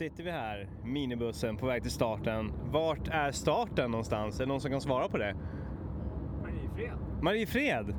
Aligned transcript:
sitter 0.00 0.24
vi 0.24 0.30
här, 0.30 0.68
minibussen 0.84 1.56
på 1.56 1.66
väg 1.66 1.82
till 1.82 1.90
starten. 1.90 2.52
Vart 2.72 3.08
är 3.08 3.30
starten 3.32 3.90
någonstans? 3.90 4.40
Är 4.40 4.44
det 4.44 4.48
någon 4.48 4.60
som 4.60 4.70
kan 4.70 4.80
svara 4.80 5.08
på 5.08 5.18
det? 5.18 5.36
Mariefred. 6.42 6.92
Mariefred? 7.22 7.94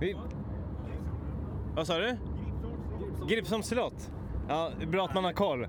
Vi, 0.00 0.16
vad 1.76 1.86
sa 1.86 1.98
du? 1.98 2.16
Gripsholms 3.28 3.66
slott. 3.66 4.10
Ja, 4.48 4.70
bra 4.90 5.04
att 5.04 5.14
man 5.14 5.24
har 5.24 5.32
koll. 5.32 5.66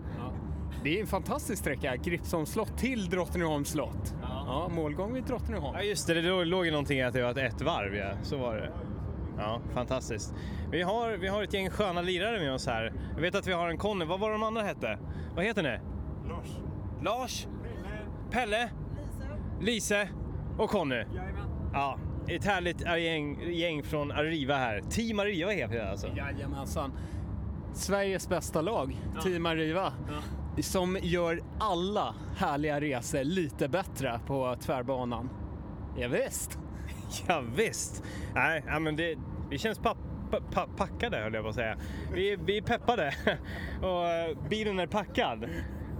Det 0.83 0.97
är 0.97 1.01
en 1.01 1.07
fantastisk 1.07 1.61
sträcka, 1.61 1.95
Gripsholms 1.95 2.49
slott 2.51 2.77
till 2.77 3.09
Drottningholms 3.09 3.69
slott. 3.69 4.15
Ja, 4.21 4.71
målgång 4.75 5.13
vid 5.13 5.23
Drottningholm. 5.23 5.75
Ja 5.77 5.83
just 5.83 6.07
det, 6.07 6.13
det 6.21 6.45
låg- 6.45 6.65
ju 6.65 6.71
någonting 6.71 6.99
i 6.99 7.03
att 7.03 7.13
det 7.13 7.21
var 7.23 7.31
ett, 7.31 7.37
ett 7.37 7.61
varv 7.61 7.95
ja. 7.95 8.11
Så 8.21 8.37
var 8.37 8.55
det. 8.55 8.71
Ja, 9.41 9.61
fantastiskt. 9.73 10.33
Vi 10.71 10.81
har, 10.81 11.17
vi 11.17 11.27
har 11.27 11.43
ett 11.43 11.53
gäng 11.53 11.69
sköna 11.69 12.01
lirare 12.01 12.39
med 12.39 12.53
oss 12.53 12.67
här. 12.67 12.93
Jag 13.15 13.21
vet 13.21 13.35
att 13.35 13.47
vi 13.47 13.53
har 13.53 13.69
en 13.69 13.77
Conny. 13.77 14.05
Vad 14.05 14.19
var 14.19 14.31
de 14.31 14.43
andra 14.43 14.61
hette? 14.61 14.99
Vad 15.35 15.45
heter 15.45 15.63
ni? 15.63 15.79
Lars. 16.29 16.47
Lars? 17.01 17.47
Pelle? 18.31 18.69
Lise? 19.61 20.09
Och 20.57 20.69
Conny? 20.69 21.03
Ja, 21.73 21.97
ett 22.27 22.45
härligt 22.45 22.81
gäng, 22.81 23.51
gäng 23.51 23.83
från 23.83 24.11
Arriva 24.11 24.55
här. 24.55 24.81
Team 24.89 25.19
Arriva 25.19 25.51
heter 25.51 25.75
det 25.75 25.91
alltså. 25.91 26.07
Jajamensan. 26.07 26.93
Sveriges 27.73 28.29
bästa 28.29 28.61
lag, 28.61 28.97
Team 29.23 29.45
Arriva. 29.45 29.93
Som 30.59 30.97
gör 31.01 31.41
alla 31.59 32.15
härliga 32.37 32.81
resor 32.81 33.23
lite 33.23 33.67
bättre 33.67 34.19
på 34.27 34.55
tvärbanan. 34.59 35.29
Ja, 35.97 36.07
visst. 36.07 36.59
Ja, 37.27 37.43
visst. 37.55 38.03
Nej, 38.35 38.63
ja, 38.67 38.79
men 38.79 38.95
det, 38.95 39.17
vi 39.51 39.57
känns 39.57 39.79
papp, 39.79 39.97
pa, 40.51 40.67
packade 40.77 41.17
höll 41.17 41.33
jag 41.33 41.43
på 41.43 41.49
att 41.49 41.55
säga. 41.55 41.77
Vi, 42.13 42.37
vi 42.45 42.57
är 42.57 42.61
peppade 42.61 43.13
och 43.81 44.07
eh, 44.07 44.37
bilen 44.49 44.79
är 44.79 44.87
packad 44.87 45.49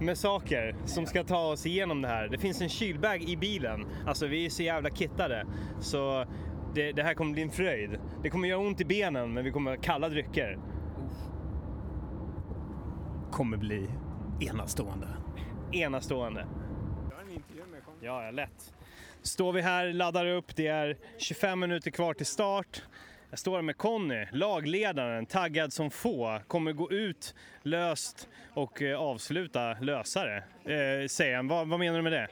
med 0.00 0.18
saker 0.18 0.76
som 0.84 1.06
ska 1.06 1.24
ta 1.24 1.46
oss 1.46 1.66
igenom 1.66 2.02
det 2.02 2.08
här. 2.08 2.28
Det 2.28 2.38
finns 2.38 2.60
en 2.60 2.68
kylbag 2.68 3.22
i 3.22 3.36
bilen. 3.36 3.86
Alltså 4.06 4.26
vi 4.26 4.46
är 4.46 4.50
så 4.50 4.62
jävla 4.62 4.90
kittade. 4.90 5.46
Så 5.80 6.26
det, 6.74 6.92
det 6.92 7.02
här 7.02 7.14
kommer 7.14 7.32
bli 7.32 7.42
en 7.42 7.50
fröjd. 7.50 7.98
Det 8.22 8.30
kommer 8.30 8.48
göra 8.48 8.60
ont 8.60 8.80
i 8.80 8.84
benen 8.84 9.34
men 9.34 9.44
vi 9.44 9.50
kommer 9.50 9.70
ha 9.70 9.82
kalla 9.82 10.08
drycker. 10.08 10.58
Kommer 13.30 13.56
bli 13.56 13.90
enastående. 14.40 15.08
Enastående. 15.72 16.46
Ja, 18.00 18.24
ja, 18.24 18.30
lätt. 18.30 18.74
Står 19.22 19.52
vi 19.52 19.60
här, 19.60 19.92
laddar 19.92 20.26
upp, 20.26 20.56
det 20.56 20.66
är 20.66 20.96
25 21.18 21.60
minuter 21.60 21.90
kvar 21.90 22.14
till 22.14 22.26
start. 22.26 22.82
Jag 23.32 23.38
står 23.38 23.54
här 23.54 23.62
med 23.62 23.76
Conny, 23.76 24.26
lagledaren, 24.32 25.26
taggad 25.26 25.72
som 25.72 25.90
få. 25.90 26.40
Kommer 26.46 26.72
gå 26.72 26.90
ut 26.90 27.34
löst 27.62 28.28
och 28.54 28.82
eh, 28.82 29.00
avsluta 29.00 29.74
lösare. 29.80 30.36
Eh, 30.64 31.06
säger 31.08 31.36
han. 31.36 31.48
Vad, 31.48 31.68
vad 31.68 31.78
menar 31.78 31.96
du 31.96 32.02
med 32.02 32.12
det? 32.12 32.28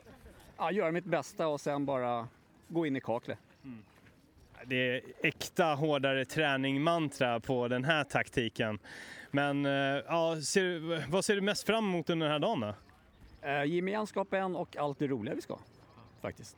Ja, 0.56 0.72
göra 0.72 0.92
mitt 0.92 1.04
bästa 1.04 1.48
och 1.48 1.60
sen 1.60 1.86
bara 1.86 2.28
gå 2.68 2.86
in 2.86 2.96
i 2.96 3.00
kaklet. 3.00 3.38
Det 4.64 4.76
är 4.76 5.02
äkta 5.22 5.64
hårdare 5.64 6.24
träning-mantra 6.24 7.40
på 7.40 7.68
den 7.68 7.84
här 7.84 8.04
taktiken. 8.04 8.78
Men 9.30 9.66
eh, 9.66 9.72
ja, 10.06 10.40
ser, 10.42 11.10
vad 11.10 11.24
ser 11.24 11.34
du 11.34 11.40
mest 11.40 11.66
fram 11.66 11.84
emot 11.84 12.10
under 12.10 12.26
den 12.26 12.32
här 12.32 12.38
dagen 12.38 12.60
då? 12.60 12.74
Eh, 13.48 13.64
gemenskapen 13.64 14.56
och 14.56 14.76
allt 14.76 14.98
det 14.98 15.06
roliga 15.06 15.34
vi 15.34 15.40
ska. 15.40 15.58
Faktiskt. 16.20 16.56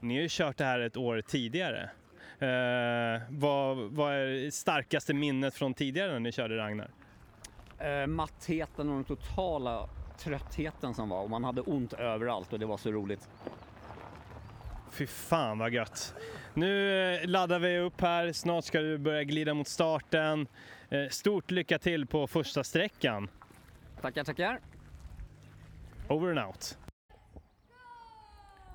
Ni 0.00 0.14
har 0.14 0.22
ju 0.22 0.28
kört 0.30 0.56
det 0.56 0.64
här 0.64 0.80
ett 0.80 0.96
år 0.96 1.20
tidigare. 1.20 1.90
Eh, 2.38 3.22
vad, 3.28 3.76
vad 3.76 4.14
är 4.14 4.50
starkaste 4.50 5.14
minnet 5.14 5.54
från 5.54 5.74
tidigare 5.74 6.12
när 6.12 6.20
ni 6.20 6.32
körde 6.32 6.56
Ragnar? 6.56 6.90
Eh, 7.78 8.06
mattheten 8.06 8.88
och 8.88 8.94
den 8.94 9.04
totala 9.04 9.88
tröttheten 10.18 10.94
som 10.94 11.08
var 11.08 11.22
och 11.22 11.30
man 11.30 11.44
hade 11.44 11.60
ont 11.60 11.92
överallt 11.92 12.52
och 12.52 12.58
det 12.58 12.66
var 12.66 12.76
så 12.76 12.90
roligt. 12.90 13.28
Fy 14.90 15.06
fan 15.06 15.58
vad 15.58 15.72
gött. 15.72 16.14
Nu 16.54 17.02
eh, 17.14 17.26
laddar 17.26 17.58
vi 17.58 17.78
upp 17.78 18.00
här, 18.00 18.32
snart 18.32 18.64
ska 18.64 18.80
du 18.80 18.98
börja 18.98 19.24
glida 19.24 19.54
mot 19.54 19.68
starten. 19.68 20.46
Eh, 20.88 21.08
stort 21.10 21.50
lycka 21.50 21.78
till 21.78 22.06
på 22.06 22.26
första 22.26 22.64
sträckan. 22.64 23.28
Tackar, 24.00 24.24
tackar. 24.24 24.60
Over 26.08 26.30
and 26.30 26.48
out. 26.48 26.78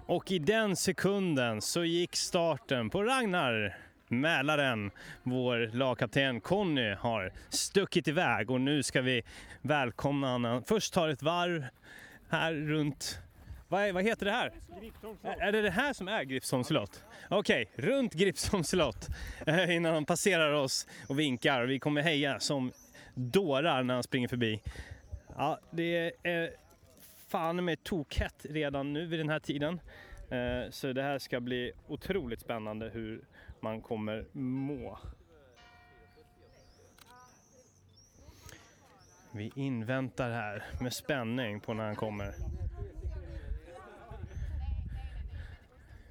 Och 0.10 0.32
i 0.32 0.40
den 0.40 0.76
sekunden 0.76 1.62
så 1.62 1.84
gick 1.84 2.16
starten 2.16 2.90
på 2.90 3.04
Ragnar 3.04 3.78
Mälaren. 4.08 4.92
Vår 5.24 5.70
lagkapten 5.74 6.42
Conny 6.42 6.94
har 6.94 7.32
stuckit 7.50 8.08
iväg 8.08 8.52
och 8.52 8.62
nu 8.62 8.84
ska 8.84 9.02
vi 9.02 9.24
välkomna 9.62 10.32
honom. 10.32 10.64
Först 10.68 10.94
tar 10.94 11.10
ett 11.10 11.22
varv 11.22 11.66
här 12.30 12.54
runt 12.54 13.20
vad, 13.68 13.82
är, 13.82 13.94
vad 13.94 14.04
heter 14.04 14.26
det 14.26 14.32
här? 14.32 14.52
Är, 15.24 15.42
är 15.42 15.52
det 15.52 15.62
det 15.62 15.72
här 15.72 15.94
som 15.94 16.08
är 16.08 16.24
Gripsholms 16.24 16.68
slott? 16.68 17.04
Okej, 17.30 17.72
runt 17.76 18.14
Gripsholms 18.14 18.70
slott 18.70 19.08
eh, 19.48 19.76
innan 19.76 19.94
han 19.94 20.06
passerar 20.06 20.54
oss 20.54 20.88
och 21.08 21.20
vinkar. 21.20 21.64
Vi 21.66 21.80
kommer 21.80 22.02
heja 22.02 22.40
som 22.40 22.72
dårar 23.14 23.84
när 23.84 23.94
han 23.94 24.04
springer 24.04 24.28
förbi. 24.28 24.62
Ja, 25.38 25.60
det 25.72 26.14
är 26.24 26.50
fan 27.30 27.66
med 27.66 27.84
tokhett 27.84 28.46
redan 28.50 28.94
nu 28.94 29.06
vid 29.06 29.20
den 29.20 29.30
här 29.30 29.40
tiden. 29.40 29.82
Eh, 30.30 30.70
så 30.70 30.94
det 30.94 31.04
här 31.04 31.20
ska 31.20 31.40
bli 31.40 31.72
otroligt 31.88 32.42
spännande 32.42 32.90
hur 32.90 33.22
man 33.60 33.82
kommer 33.82 34.26
må. 34.32 35.00
Vi 39.32 39.52
inväntar 39.56 40.32
här 40.32 40.64
med 40.82 40.94
spänning 40.94 41.60
på 41.60 41.74
när 41.74 41.86
han 41.86 41.96
kommer. 41.96 42.34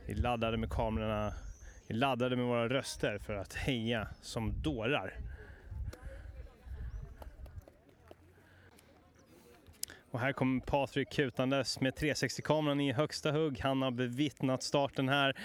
Vi 0.06 0.15
laddade 0.15 0.56
med 0.56 0.71
kamerorna, 0.71 1.33
vi 1.89 1.95
laddade 1.95 2.37
med 2.37 2.47
våra 2.47 2.69
röster 2.69 3.19
för 3.19 3.35
att 3.35 3.55
heja 3.55 4.09
som 4.23 4.62
dårar. 4.62 5.15
Och 10.11 10.21
här 10.21 10.33
kommer 10.33 10.61
Patrik 10.61 11.11
kutandes 11.11 11.81
med 11.81 11.95
360-kameran 11.95 12.81
i 12.81 12.93
högsta 12.93 13.33
hugg. 13.33 13.61
Han 13.61 13.83
har 13.83 13.91
bevittnat 13.91 14.63
starten 14.63 15.09
här. 15.09 15.37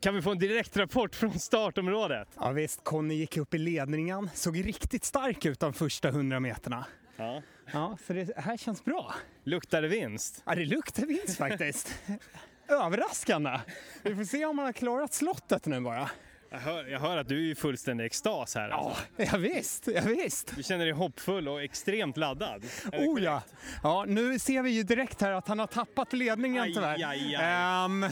Kan 0.00 0.14
vi 0.14 0.22
få 0.22 0.30
en 0.30 0.38
direkt 0.38 0.76
rapport 0.76 1.14
från 1.14 1.38
startområdet? 1.38 2.28
Ja 2.40 2.50
visst, 2.50 2.84
Conny 2.84 3.14
gick 3.14 3.36
upp 3.36 3.54
i 3.54 3.58
ledningen, 3.58 4.30
såg 4.34 4.66
riktigt 4.66 5.04
stark 5.04 5.44
ut 5.44 5.60
de 5.60 5.72
första 5.72 6.08
100 6.08 6.40
meterna. 6.40 6.86
Ja. 7.16 7.42
Ja, 7.72 7.98
så 8.06 8.12
det 8.12 8.36
här 8.36 8.56
känns 8.56 8.84
bra. 8.84 9.14
Luktar 9.44 9.82
det 9.82 9.88
vinst? 9.88 10.42
Ja, 10.46 10.54
det 10.54 10.64
luktar 10.64 11.06
vinst 11.06 11.38
faktiskt. 11.38 12.02
Överraskande. 12.68 13.60
Vi 14.02 14.14
får 14.16 14.24
se 14.24 14.44
om 14.44 14.58
han 14.58 14.66
har 14.66 14.72
klarat 14.72 15.12
slottet 15.12 15.66
nu 15.66 15.80
bara. 15.80 16.10
Jag 16.50 16.58
hör, 16.58 16.84
jag 16.86 17.00
hör 17.00 17.16
att 17.16 17.28
du 17.28 17.46
är 17.48 17.52
i 17.52 17.54
fullständig 17.54 18.04
extas 18.04 18.54
här. 18.54 18.68
Ja, 18.68 18.76
Alltså. 19.16 19.36
ja 19.36 19.38
visst, 19.38 19.88
ja, 19.94 20.00
visst. 20.04 20.56
Du 20.56 20.62
känner 20.62 20.84
dig 20.84 20.94
hoppfull 20.94 21.48
och 21.48 21.62
extremt 21.62 22.16
laddad. 22.16 22.64
Oh 22.92 23.22
ja. 23.22 23.42
ja, 23.82 24.04
nu 24.08 24.38
ser 24.38 24.62
vi 24.62 24.70
ju 24.70 24.82
direkt 24.82 25.20
här 25.20 25.32
att 25.32 25.48
han 25.48 25.58
har 25.58 25.66
tappat 25.66 26.12
ledningen 26.12 26.62
Aj, 26.62 26.74
tyvärr. 26.74 26.94
aj, 26.94 27.04
aj. 27.04 27.34
Ehm, 27.34 28.06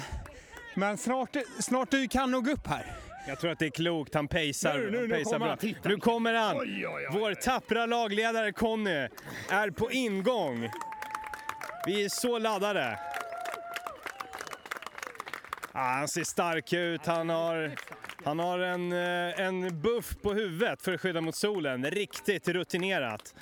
men 0.75 0.97
snart, 0.99 1.37
snart 1.61 1.91
du 1.91 2.09
kan 2.09 2.31
nog 2.31 2.49
upp 2.49 2.67
här. 2.67 2.97
Jag 3.29 3.41
tror 3.41 3.51
att 3.51 3.59
det 3.59 3.67
är 3.67 3.71
klokt. 3.71 4.15
Han 4.15 4.29
pejsar, 4.29 4.79
Nu, 4.79 4.91
nu, 4.91 5.01
nu 5.07 5.09
pejsar 5.15 5.33
kommer 5.33 5.47
bra. 5.47 5.57
han. 5.63 5.75
Nu 5.91 5.97
kommer 5.97 6.35
han! 6.35 6.57
Oj, 6.57 6.87
oj, 6.87 7.07
oj. 7.11 7.19
Vår 7.21 7.35
tappra 7.35 7.87
lagledare 7.87 8.53
Conny 8.53 9.09
är 9.51 9.71
på 9.71 9.93
ingång. 9.93 10.69
Vi 11.87 12.05
är 12.05 12.09
så 12.09 12.39
laddade. 12.39 12.99
Ah, 15.73 15.93
han 15.99 16.09
ser 16.09 16.25
stark 16.25 16.73
ut. 16.73 17.07
Han 17.07 17.29
har, 17.29 17.75
han 18.27 18.39
har 18.39 18.59
en, 18.59 18.93
eh, 18.93 19.41
en 19.41 19.81
buff 19.81 20.17
på 20.23 20.35
huvudet 20.35 20.83
för 20.83 20.95
att 20.95 21.01
skydda 21.01 21.21
mot 21.21 21.35
solen. 21.35 21.91
Riktigt 21.91 22.49
rutinerat. 22.49 23.35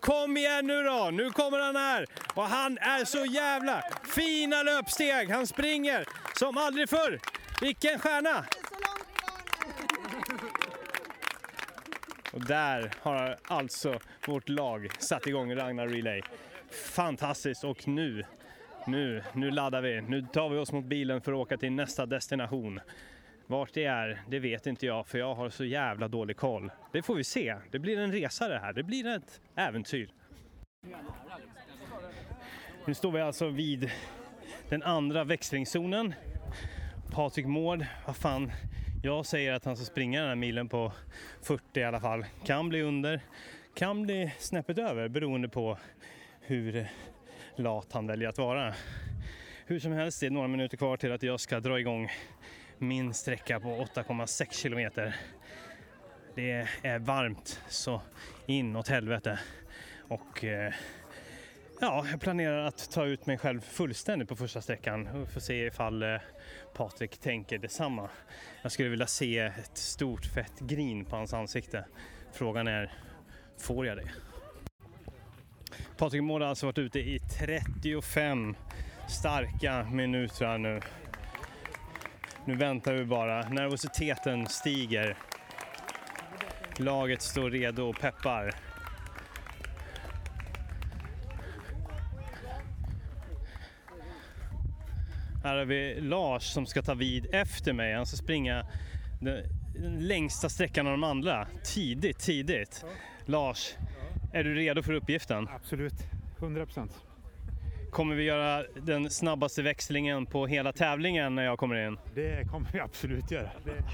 Kom 0.00 0.36
igen 0.36 0.66
nu 0.66 0.82
då! 0.82 1.10
Nu 1.12 1.30
kommer 1.30 1.58
han 1.58 1.76
här! 1.76 2.06
Och 2.34 2.42
han 2.42 2.78
är 2.78 3.04
så 3.04 3.24
jävla 3.24 3.84
fina 4.14 4.62
löpsteg! 4.62 5.30
Han 5.30 5.46
springer 5.46 6.04
som 6.38 6.56
aldrig 6.56 6.88
förr! 6.88 7.20
Vilken 7.60 7.98
stjärna! 7.98 8.44
Och 12.32 12.46
där 12.46 12.90
har 13.00 13.36
alltså 13.44 13.98
vårt 14.26 14.48
lag 14.48 14.88
satt 14.98 15.26
igång 15.26 15.54
Ragnar 15.54 15.88
Relay. 15.88 16.22
Fantastiskt 16.70 17.64
och 17.64 17.88
nu, 17.88 18.24
nu, 18.86 19.22
nu 19.32 19.50
laddar 19.50 19.82
vi. 19.82 20.00
Nu 20.00 20.26
tar 20.32 20.48
vi 20.48 20.58
oss 20.58 20.72
mot 20.72 20.84
bilen 20.84 21.20
för 21.20 21.32
att 21.32 21.38
åka 21.38 21.56
till 21.56 21.72
nästa 21.72 22.06
destination. 22.06 22.80
Vart 23.48 23.74
det 23.74 23.84
är, 23.84 24.22
det 24.28 24.38
vet 24.38 24.66
inte 24.66 24.86
jag 24.86 25.06
för 25.06 25.18
jag 25.18 25.34
har 25.34 25.50
så 25.50 25.64
jävla 25.64 26.08
dålig 26.08 26.36
koll. 26.36 26.70
Det 26.92 27.02
får 27.02 27.14
vi 27.14 27.24
se. 27.24 27.56
Det 27.70 27.78
blir 27.78 27.98
en 27.98 28.12
resa 28.12 28.48
det 28.48 28.58
här. 28.58 28.72
Det 28.72 28.82
blir 28.82 29.06
ett 29.06 29.40
äventyr. 29.56 30.10
Nu 32.84 32.94
står 32.94 33.12
vi 33.12 33.20
alltså 33.20 33.48
vid 33.48 33.90
den 34.68 34.82
andra 34.82 35.24
växlingszonen. 35.24 36.14
Patrik 37.12 37.46
Mård, 37.46 37.86
vad 38.06 38.16
fan. 38.16 38.52
Jag 39.02 39.26
säger 39.26 39.52
att 39.52 39.64
han 39.64 39.76
ska 39.76 39.84
springa 39.84 40.20
den 40.20 40.28
här 40.28 40.36
milen 40.36 40.68
på 40.68 40.92
40 41.42 41.80
i 41.80 41.84
alla 41.84 42.00
fall. 42.00 42.24
Kan 42.44 42.68
bli 42.68 42.82
under, 42.82 43.20
kan 43.74 44.02
bli 44.02 44.32
snäppet 44.38 44.78
över 44.78 45.08
beroende 45.08 45.48
på 45.48 45.78
hur 46.40 46.86
lat 47.56 47.92
han 47.92 48.06
väljer 48.06 48.28
att 48.28 48.38
vara. 48.38 48.74
Hur 49.66 49.78
som 49.78 49.92
helst, 49.92 50.20
det 50.20 50.26
är 50.26 50.30
några 50.30 50.48
minuter 50.48 50.76
kvar 50.76 50.96
till 50.96 51.12
att 51.12 51.22
jag 51.22 51.40
ska 51.40 51.60
dra 51.60 51.80
igång 51.80 52.10
min 52.78 53.14
sträcka 53.14 53.60
på 53.60 53.68
8,6 53.68 54.52
kilometer. 54.52 55.16
Det 56.34 56.68
är 56.82 56.98
varmt 56.98 57.60
så 57.68 58.02
inåt 58.46 58.88
helvete 58.88 59.38
och 60.08 60.44
eh, 60.44 60.72
ja, 61.80 62.06
jag 62.10 62.20
planerar 62.20 62.66
att 62.66 62.90
ta 62.90 63.04
ut 63.04 63.26
mig 63.26 63.38
själv 63.38 63.60
fullständigt 63.60 64.28
på 64.28 64.36
första 64.36 64.60
sträckan 64.60 65.06
och 65.06 65.28
får 65.28 65.40
se 65.40 65.66
ifall 65.66 66.02
eh, 66.02 66.20
Patrik 66.74 67.18
tänker 67.18 67.58
detsamma. 67.58 68.08
Jag 68.62 68.72
skulle 68.72 68.88
vilja 68.88 69.06
se 69.06 69.38
ett 69.38 69.76
stort 69.76 70.26
fett 70.26 70.60
grin 70.60 71.04
på 71.04 71.16
hans 71.16 71.34
ansikte. 71.34 71.84
Frågan 72.32 72.68
är, 72.68 72.92
får 73.58 73.86
jag 73.86 73.96
det? 73.96 74.10
Patrik 75.96 76.22
Mård 76.22 76.42
har 76.42 76.48
alltså 76.48 76.66
varit 76.66 76.78
ute 76.78 76.98
i 76.98 77.18
35 77.38 78.56
starka 79.08 79.84
minuter 79.84 80.58
nu. 80.58 80.80
Nu 82.46 82.56
väntar 82.56 82.94
vi 82.94 83.04
bara. 83.04 83.48
Nervositeten 83.48 84.46
stiger. 84.46 85.16
Laget 86.76 87.22
står 87.22 87.50
redo 87.50 87.82
och 87.82 88.00
peppar. 88.00 88.54
Här 95.44 95.56
har 95.56 95.64
vi 95.64 96.00
Lars 96.00 96.42
som 96.42 96.66
ska 96.66 96.82
ta 96.82 96.94
vid 96.94 97.34
efter 97.34 97.72
mig. 97.72 97.94
Han 97.94 98.06
ska 98.06 98.16
springa 98.16 98.66
den 99.20 99.42
längsta 99.98 100.48
sträckan 100.48 100.86
av 100.86 100.92
de 100.92 101.04
andra. 101.04 101.48
Tidigt, 101.64 102.18
tidigt. 102.18 102.84
Lars, 103.24 103.74
är 104.32 104.44
du 104.44 104.54
redo 104.54 104.82
för 104.82 104.92
uppgiften? 104.92 105.48
Absolut, 105.48 105.94
100 106.38 106.66
procent. 106.66 106.92
Kommer 107.96 108.14
vi 108.14 108.22
göra 108.22 108.64
den 108.82 109.10
snabbaste 109.10 109.62
växlingen 109.62 110.26
på 110.26 110.46
hela 110.46 110.72
tävlingen 110.72 111.34
när 111.34 111.44
jag 111.44 111.58
kommer 111.58 111.86
in? 111.86 111.98
Det 112.14 112.48
kommer 112.50 112.68
vi 112.72 112.80
absolut 112.80 113.30
göra. 113.30 113.50
Det... 113.64 113.84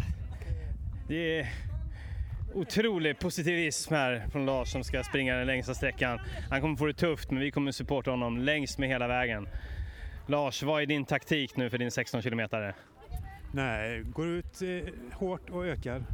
Det 1.09 1.39
är 1.39 1.49
otrolig 2.55 3.19
positivism 3.19 3.95
här 3.95 4.27
från 4.33 4.47
Lars 4.47 4.69
som 4.69 4.85
ska 4.85 5.03
springa 5.03 5.37
den 5.37 5.47
längsta 5.47 5.75
sträckan. 5.75 6.19
Han 6.51 6.61
kommer 6.61 6.77
få 6.77 6.87
det 6.87 6.95
tufft 6.95 7.31
men 7.31 7.41
vi 7.41 7.51
kommer 7.51 7.73
supporta 7.73 8.11
honom 8.11 8.39
längst 8.39 8.79
med 8.79 8.89
hela 8.89 9.09
vägen. 9.09 9.49
Lars, 10.27 10.63
vad 10.63 10.83
är 10.83 10.87
din 10.87 11.05
taktik 11.05 11.57
nu 11.57 11.71
för 11.71 11.79
din 11.79 11.91
16 11.91 12.23
kilometare? 12.23 12.75
Nej, 13.53 14.03
går 14.03 14.27
ut 14.27 14.63
eh, 14.63 14.95
hårt 15.13 15.51
och 15.51 15.67
ökar. 15.67 16.05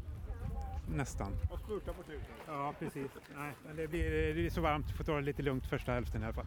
Nästan. 0.97 1.33
Och 1.51 1.59
spurtar 1.59 1.93
på 1.93 2.03
slutet. 2.03 2.29
Ja, 2.47 2.75
precis. 2.79 3.11
Nej, 3.37 3.53
men 3.67 3.77
det 3.77 3.89
blir, 3.89 4.11
det 4.11 4.33
blir 4.33 4.51
så 4.51 4.61
varmt, 4.61 4.97
får 4.97 5.05
ta 5.05 5.15
det 5.15 5.23
lite 5.23 5.43
lugnt 5.43 5.67
första 5.67 5.93
hälften 5.93 6.23
i 6.23 6.25
alla 6.25 6.35
fall. 6.35 6.47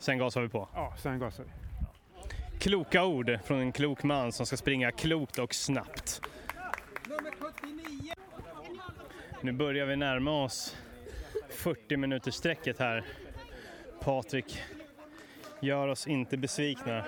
Sen 0.00 0.18
gasar 0.18 0.40
vi 0.40 0.48
på. 0.48 0.68
Ja, 0.74 0.94
sen 0.98 1.18
gasar 1.18 1.44
vi. 1.44 1.50
Kloka 2.58 3.04
ord 3.04 3.38
från 3.44 3.60
en 3.60 3.72
klok 3.72 4.02
man 4.02 4.32
som 4.32 4.46
ska 4.46 4.56
springa 4.56 4.90
klokt 4.90 5.38
och 5.38 5.54
snabbt. 5.54 6.22
Nu 9.40 9.52
börjar 9.52 9.86
vi 9.86 9.96
närma 9.96 10.44
oss 10.44 10.76
40 11.48 11.96
minuters 11.96 12.34
sträcket 12.34 12.78
här. 12.78 13.04
Patrik 14.00 14.62
gör 15.60 15.88
oss 15.88 16.06
inte 16.06 16.36
besvikna. 16.36 17.04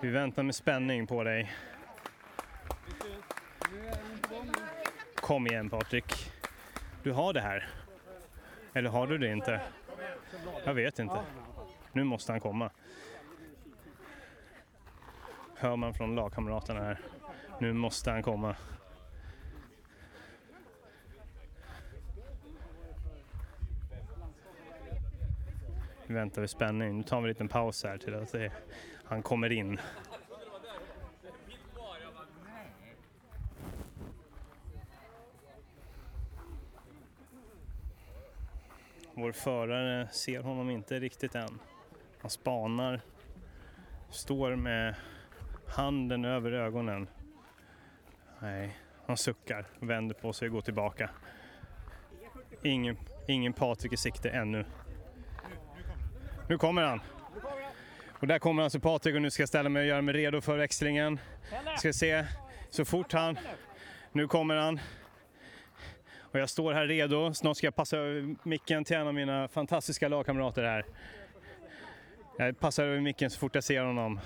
Vi 0.00 0.10
väntar 0.10 0.42
med 0.42 0.54
spänning 0.54 1.06
på 1.06 1.24
dig. 1.24 1.52
Kom 5.14 5.46
igen 5.46 5.70
Patrik. 5.70 6.32
Du 7.02 7.12
har 7.12 7.32
det 7.32 7.40
här. 7.40 7.68
Eller 8.74 8.90
har 8.90 9.06
du 9.06 9.18
det 9.18 9.32
inte? 9.32 9.60
Jag 10.64 10.74
vet 10.74 10.98
inte. 10.98 11.20
Nu 11.92 12.04
måste 12.04 12.32
han 12.32 12.40
komma. 12.40 12.70
Hör 15.56 15.76
man 15.76 15.94
från 15.94 16.14
lagkamraterna 16.14 16.80
här. 16.80 17.00
Nu 17.60 17.72
måste 17.72 18.10
han 18.10 18.22
komma. 18.22 18.56
Vi 26.06 26.14
väntar 26.14 26.42
vi 26.42 26.48
spänning. 26.48 26.96
Nu 26.96 27.02
tar 27.02 27.16
vi 27.16 27.22
en 27.22 27.28
liten 27.28 27.48
paus 27.48 27.84
här 27.84 27.98
till 27.98 28.14
att 28.14 28.34
han 29.04 29.22
kommer 29.22 29.52
in. 29.52 29.80
Vår 39.24 39.32
förare 39.32 40.08
ser 40.12 40.40
honom 40.40 40.70
inte 40.70 41.00
riktigt 41.00 41.34
än. 41.34 41.58
Han 42.20 42.30
spanar, 42.30 43.00
står 44.10 44.56
med 44.56 44.94
handen 45.68 46.24
över 46.24 46.52
ögonen. 46.52 47.08
Nej, 48.38 48.78
han 49.06 49.16
suckar, 49.16 49.66
vänder 49.80 50.14
på 50.14 50.32
sig 50.32 50.48
och 50.48 50.54
går 50.54 50.60
tillbaka. 50.60 51.10
Ingen, 52.62 52.96
ingen 53.28 53.52
Patrik 53.52 53.92
i 53.92 53.96
sikte 53.96 54.30
ännu. 54.30 54.64
Nu 56.48 56.58
kommer 56.58 56.82
han. 56.82 57.00
Och 58.20 58.26
där 58.26 58.38
kommer 58.38 58.62
alltså 58.62 58.80
Patrik 58.80 59.14
och 59.14 59.22
nu 59.22 59.30
ska 59.30 59.42
jag 59.42 59.48
ställa 59.48 59.68
mig 59.68 59.80
och 59.80 59.86
göra 59.88 60.02
mig 60.02 60.14
redo 60.14 60.40
för 60.40 60.56
växlingen. 60.56 61.18
Ska 61.78 61.92
se, 61.92 62.26
så 62.70 62.84
fort 62.84 63.12
han... 63.12 63.38
Nu 64.12 64.28
kommer 64.28 64.56
han. 64.56 64.80
Och 66.34 66.40
jag 66.40 66.50
står 66.50 66.72
här 66.72 66.86
redo. 66.86 67.34
Snart 67.34 67.56
ska 67.56 67.66
jag 67.66 67.74
passa 67.74 67.96
över 67.96 68.36
micken 68.42 68.84
till 68.84 68.96
en 68.96 69.06
av 69.06 69.14
mina 69.14 69.48
fantastiska 69.48 70.08
lagkamrater 70.08 70.62
här. 70.64 70.84
Jag 72.38 72.60
passar 72.60 72.84
över 72.84 73.00
micken 73.00 73.30
så 73.30 73.38
fort 73.38 73.54
jag 73.54 73.64
ser 73.64 73.80
honom. 73.80 74.20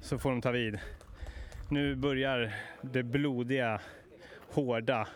Så 0.00 0.18
får 0.18 0.30
de 0.30 0.40
ta 0.40 0.50
vid. 0.50 0.78
Nu 1.70 1.94
börjar 1.94 2.54
det 2.82 3.02
blodiga, 3.02 3.80
hårda 4.50 5.08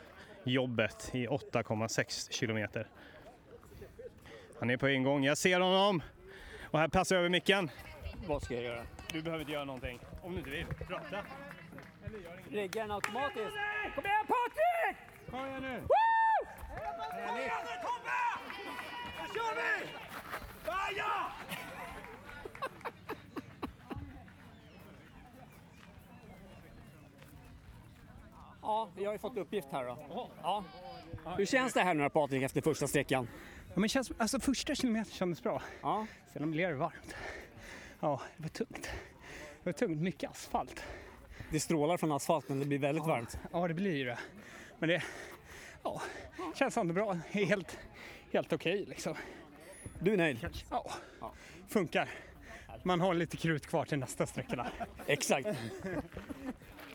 jobbet 0.44 1.10
i 1.12 1.26
8,6 1.26 2.32
kilometer. 2.32 2.86
Han 4.58 4.70
är 4.70 4.76
på 4.76 4.88
ingång. 4.88 5.24
Jag 5.24 5.38
ser 5.38 5.60
honom. 5.60 6.02
Och 6.64 6.78
här 6.78 6.88
passar 6.88 7.16
jag 7.16 7.20
över 7.20 7.30
micken. 7.30 7.70
Vad 8.26 8.42
ska 8.42 8.54
jag 8.54 8.64
göra? 8.64 8.82
Du 9.12 9.22
behöver 9.22 9.40
inte 9.40 9.52
göra 9.52 9.64
någonting. 9.64 10.00
Om 10.22 10.32
du 10.32 10.38
inte 10.38 10.50
vill. 10.50 10.66
Prata. 10.66 11.24
Rigga 12.50 12.82
den 12.82 12.90
automatiskt. 12.90 13.56
Kom 13.94 14.04
igen 14.04 14.26
Patrik! 14.26 15.09
Kom 15.30 15.46
igen 15.46 15.62
nu! 15.62 15.86
Kom 17.26 17.36
igen 17.36 17.52
nu 17.64 17.74
Tobbe! 17.82 18.20
Nu 19.20 19.26
kör 19.34 19.54
vi! 19.56 19.88
Baja! 20.66 21.12
Ja, 28.62 28.88
vi 28.96 29.04
har 29.04 29.12
ju 29.12 29.18
fått 29.18 29.36
uppgift 29.36 29.68
här 29.72 29.84
då. 29.84 30.28
Ja. 30.42 30.64
Hur 31.36 31.46
känns 31.46 31.72
det 31.72 31.80
här 31.80 31.94
nu 31.94 32.02
då 32.02 32.10
Patrik 32.10 32.42
efter 32.42 32.60
första 32.60 32.86
sträckan? 32.86 33.28
Ja, 33.74 33.80
men 33.80 33.88
känns, 33.88 34.12
alltså 34.18 34.40
första 34.40 34.74
kilometern 34.74 35.12
kändes 35.12 35.42
bra. 35.42 35.62
Ja. 35.82 36.06
Sen 36.32 36.50
blev 36.50 36.70
det 36.70 36.76
varmt. 36.76 37.14
Ja, 38.00 38.20
det 38.36 38.42
var 38.42 38.48
tungt. 38.48 38.90
Det 39.62 39.64
var 39.64 39.72
tungt, 39.72 40.00
mycket 40.00 40.30
asfalt. 40.30 40.82
Det 41.50 41.60
strålar 41.60 41.96
från 41.96 42.12
asfalten, 42.12 42.60
det 42.60 42.66
blir 42.66 42.78
väldigt 42.78 43.06
varmt. 43.06 43.38
Ja, 43.52 43.68
det 43.68 43.74
blir 43.74 43.96
ju 43.96 44.04
det. 44.04 44.18
Men 44.80 44.88
det 44.88 45.02
ja, 45.82 46.02
känns 46.54 46.76
ändå 46.76 46.94
bra. 46.94 47.16
Helt, 47.30 47.78
helt 48.32 48.52
okej 48.52 48.84
liksom. 48.88 49.14
Du 49.98 50.12
är 50.12 50.16
nöjd? 50.16 50.48
Ja, 50.70 50.90
funkar. 51.68 52.08
Man 52.82 53.00
har 53.00 53.14
lite 53.14 53.36
krut 53.36 53.66
kvar 53.66 53.84
till 53.84 53.98
nästa 53.98 54.26
sträcka. 54.26 54.66
Exakt. 55.06 55.48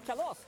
Kalas! 0.05 0.47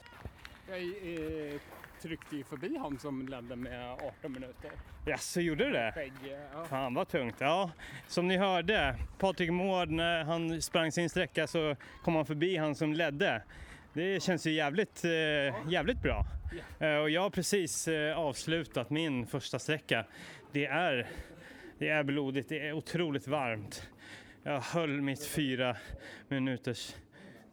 Jag 0.68 0.78
eh, 0.78 1.60
tryckte 2.02 2.36
ju 2.36 2.44
förbi 2.44 2.76
han 2.78 2.98
som 2.98 3.28
ledde 3.28 3.56
med 3.56 3.92
18 3.92 4.32
minuter. 4.32 4.70
Ja, 5.06 5.18
så 5.18 5.40
gjorde 5.40 5.64
du 5.64 5.70
det? 5.70 5.92
Skägg, 5.94 6.12
ja. 6.52 6.64
Fan 6.64 6.94
vad 6.94 7.08
tungt. 7.08 7.36
Ja, 7.38 7.70
som 8.06 8.28
ni 8.28 8.36
hörde, 8.36 8.96
Patrik 9.18 9.50
Mård 9.50 9.90
när 9.90 10.24
han 10.24 10.62
sprang 10.62 10.92
sin 10.92 11.10
sträcka 11.10 11.46
så 11.46 11.76
kom 12.02 12.14
han 12.14 12.26
förbi 12.26 12.56
han 12.56 12.74
som 12.74 12.92
ledde. 12.92 13.42
Det 13.92 14.22
känns 14.22 14.46
ju 14.46 14.50
jävligt, 14.50 15.04
eh, 15.04 15.70
jävligt 15.70 16.02
bra. 16.02 16.26
Eh, 16.78 16.96
och 16.96 17.10
jag 17.10 17.20
har 17.20 17.30
precis 17.30 17.88
eh, 17.88 18.18
avslutat 18.18 18.90
min 18.90 19.26
första 19.26 19.58
sträcka. 19.58 20.06
Det 20.52 20.66
är, 20.66 21.06
det 21.78 21.88
är 21.88 22.02
blodigt, 22.04 22.48
det 22.48 22.68
är 22.68 22.72
otroligt 22.72 23.26
varmt. 23.28 23.88
Jag 24.42 24.60
höll 24.60 25.00
mitt 25.00 25.26
fyra 25.26 25.76
minuters 26.28 26.96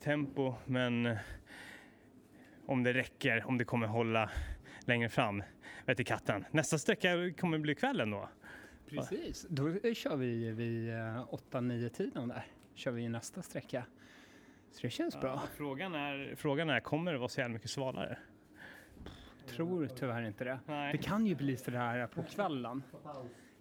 tempo 0.03 0.53
men 0.65 1.05
eh, 1.05 1.17
om 2.65 2.83
det 2.83 2.93
räcker, 2.93 3.43
om 3.47 3.57
det 3.57 3.65
kommer 3.65 3.87
hålla 3.87 4.29
längre 4.85 5.09
fram, 5.09 5.43
vet 5.85 5.99
i 5.99 6.03
katten. 6.03 6.45
Nästa 6.51 6.77
sträcka 6.77 7.33
kommer 7.39 7.57
bli 7.57 7.75
kvällen 7.75 8.11
då. 8.11 8.29
Precis, 8.89 9.45
då 9.49 9.93
kör 9.93 10.15
vi 10.15 10.51
vid 10.51 10.89
eh, 10.89 11.25
8-9 11.51 11.89
tiden 11.89 12.27
där. 12.27 12.45
Kör 12.75 12.91
vi 12.91 13.09
nästa 13.09 13.41
sträcka. 13.41 13.85
Så 14.75 14.81
det 14.81 14.89
känns 14.89 15.19
bra. 15.21 15.29
Ja, 15.29 15.41
frågan, 15.57 15.95
är, 15.95 16.33
frågan 16.37 16.69
är, 16.69 16.79
kommer 16.79 17.11
det 17.11 17.17
vara 17.17 17.29
så 17.29 17.39
jävla 17.41 17.53
mycket 17.53 17.69
svalare? 17.69 18.17
tror 19.47 19.87
tyvärr 19.95 20.21
inte 20.27 20.43
det. 20.43 20.59
Nej. 20.67 20.91
Det 20.91 20.97
kan 20.97 21.27
ju 21.27 21.35
bli 21.35 21.57
så 21.57 21.71
här 21.71 22.07
på 22.07 22.23
kvällen. 22.23 22.83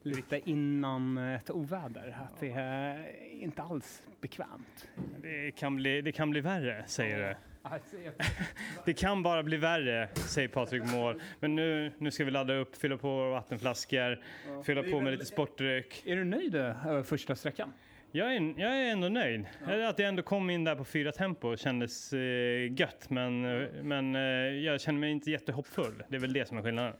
Lite 0.02 0.50
innan 0.50 1.18
ett 1.18 1.50
oväder. 1.50 2.16
Att 2.22 2.40
det 2.40 2.50
är 2.50 3.06
inte 3.30 3.62
alls 3.62 4.02
bekvämt. 4.20 4.88
Det 5.22 5.50
kan 5.50 5.76
bli, 5.76 6.02
det 6.02 6.12
kan 6.12 6.30
bli 6.30 6.40
värre, 6.40 6.84
säger 6.86 7.18
du. 7.18 7.22
Jag- 7.24 7.36
Det 8.84 8.92
kan 8.94 9.22
bara 9.22 9.42
bli 9.42 9.56
värre, 9.56 10.08
säger 10.14 10.48
Patrik 10.48 10.82
Mård. 10.92 11.20
Men 11.40 11.54
nu, 11.54 11.92
nu 11.98 12.10
ska 12.10 12.24
vi 12.24 12.30
ladda 12.30 12.54
upp, 12.54 12.76
fylla 12.76 12.96
på 12.96 13.30
vattenflaskor, 13.30 14.20
fylla 14.64 14.82
på 14.82 15.00
med 15.00 15.12
lite 15.12 15.24
sportdryck. 15.24 16.02
Är 16.06 16.16
du 16.16 16.24
nöjd 16.24 16.54
över 16.54 17.02
första 17.02 17.36
sträckan? 17.36 17.72
Jag 18.16 18.36
är, 18.36 18.54
jag 18.56 18.76
är 18.76 18.90
ändå 18.92 19.08
nöjd. 19.08 19.44
Att 19.66 19.98
jag 19.98 20.08
ändå 20.08 20.22
kom 20.22 20.50
in 20.50 20.64
där 20.64 20.76
på 20.76 20.84
fyra 20.84 21.12
tempo 21.12 21.56
kändes 21.56 22.12
eh, 22.12 22.72
gött, 22.72 23.10
men, 23.10 23.44
eh, 23.62 23.68
men 23.82 24.14
eh, 24.14 24.20
jag 24.64 24.80
känner 24.80 24.98
mig 25.00 25.10
inte 25.10 25.30
jättehoppfull. 25.30 26.02
Det 26.08 26.16
är 26.16 26.20
väl 26.20 26.32
det 26.32 26.48
som 26.48 26.58
är 26.58 26.62
skillnaden. 26.62 26.94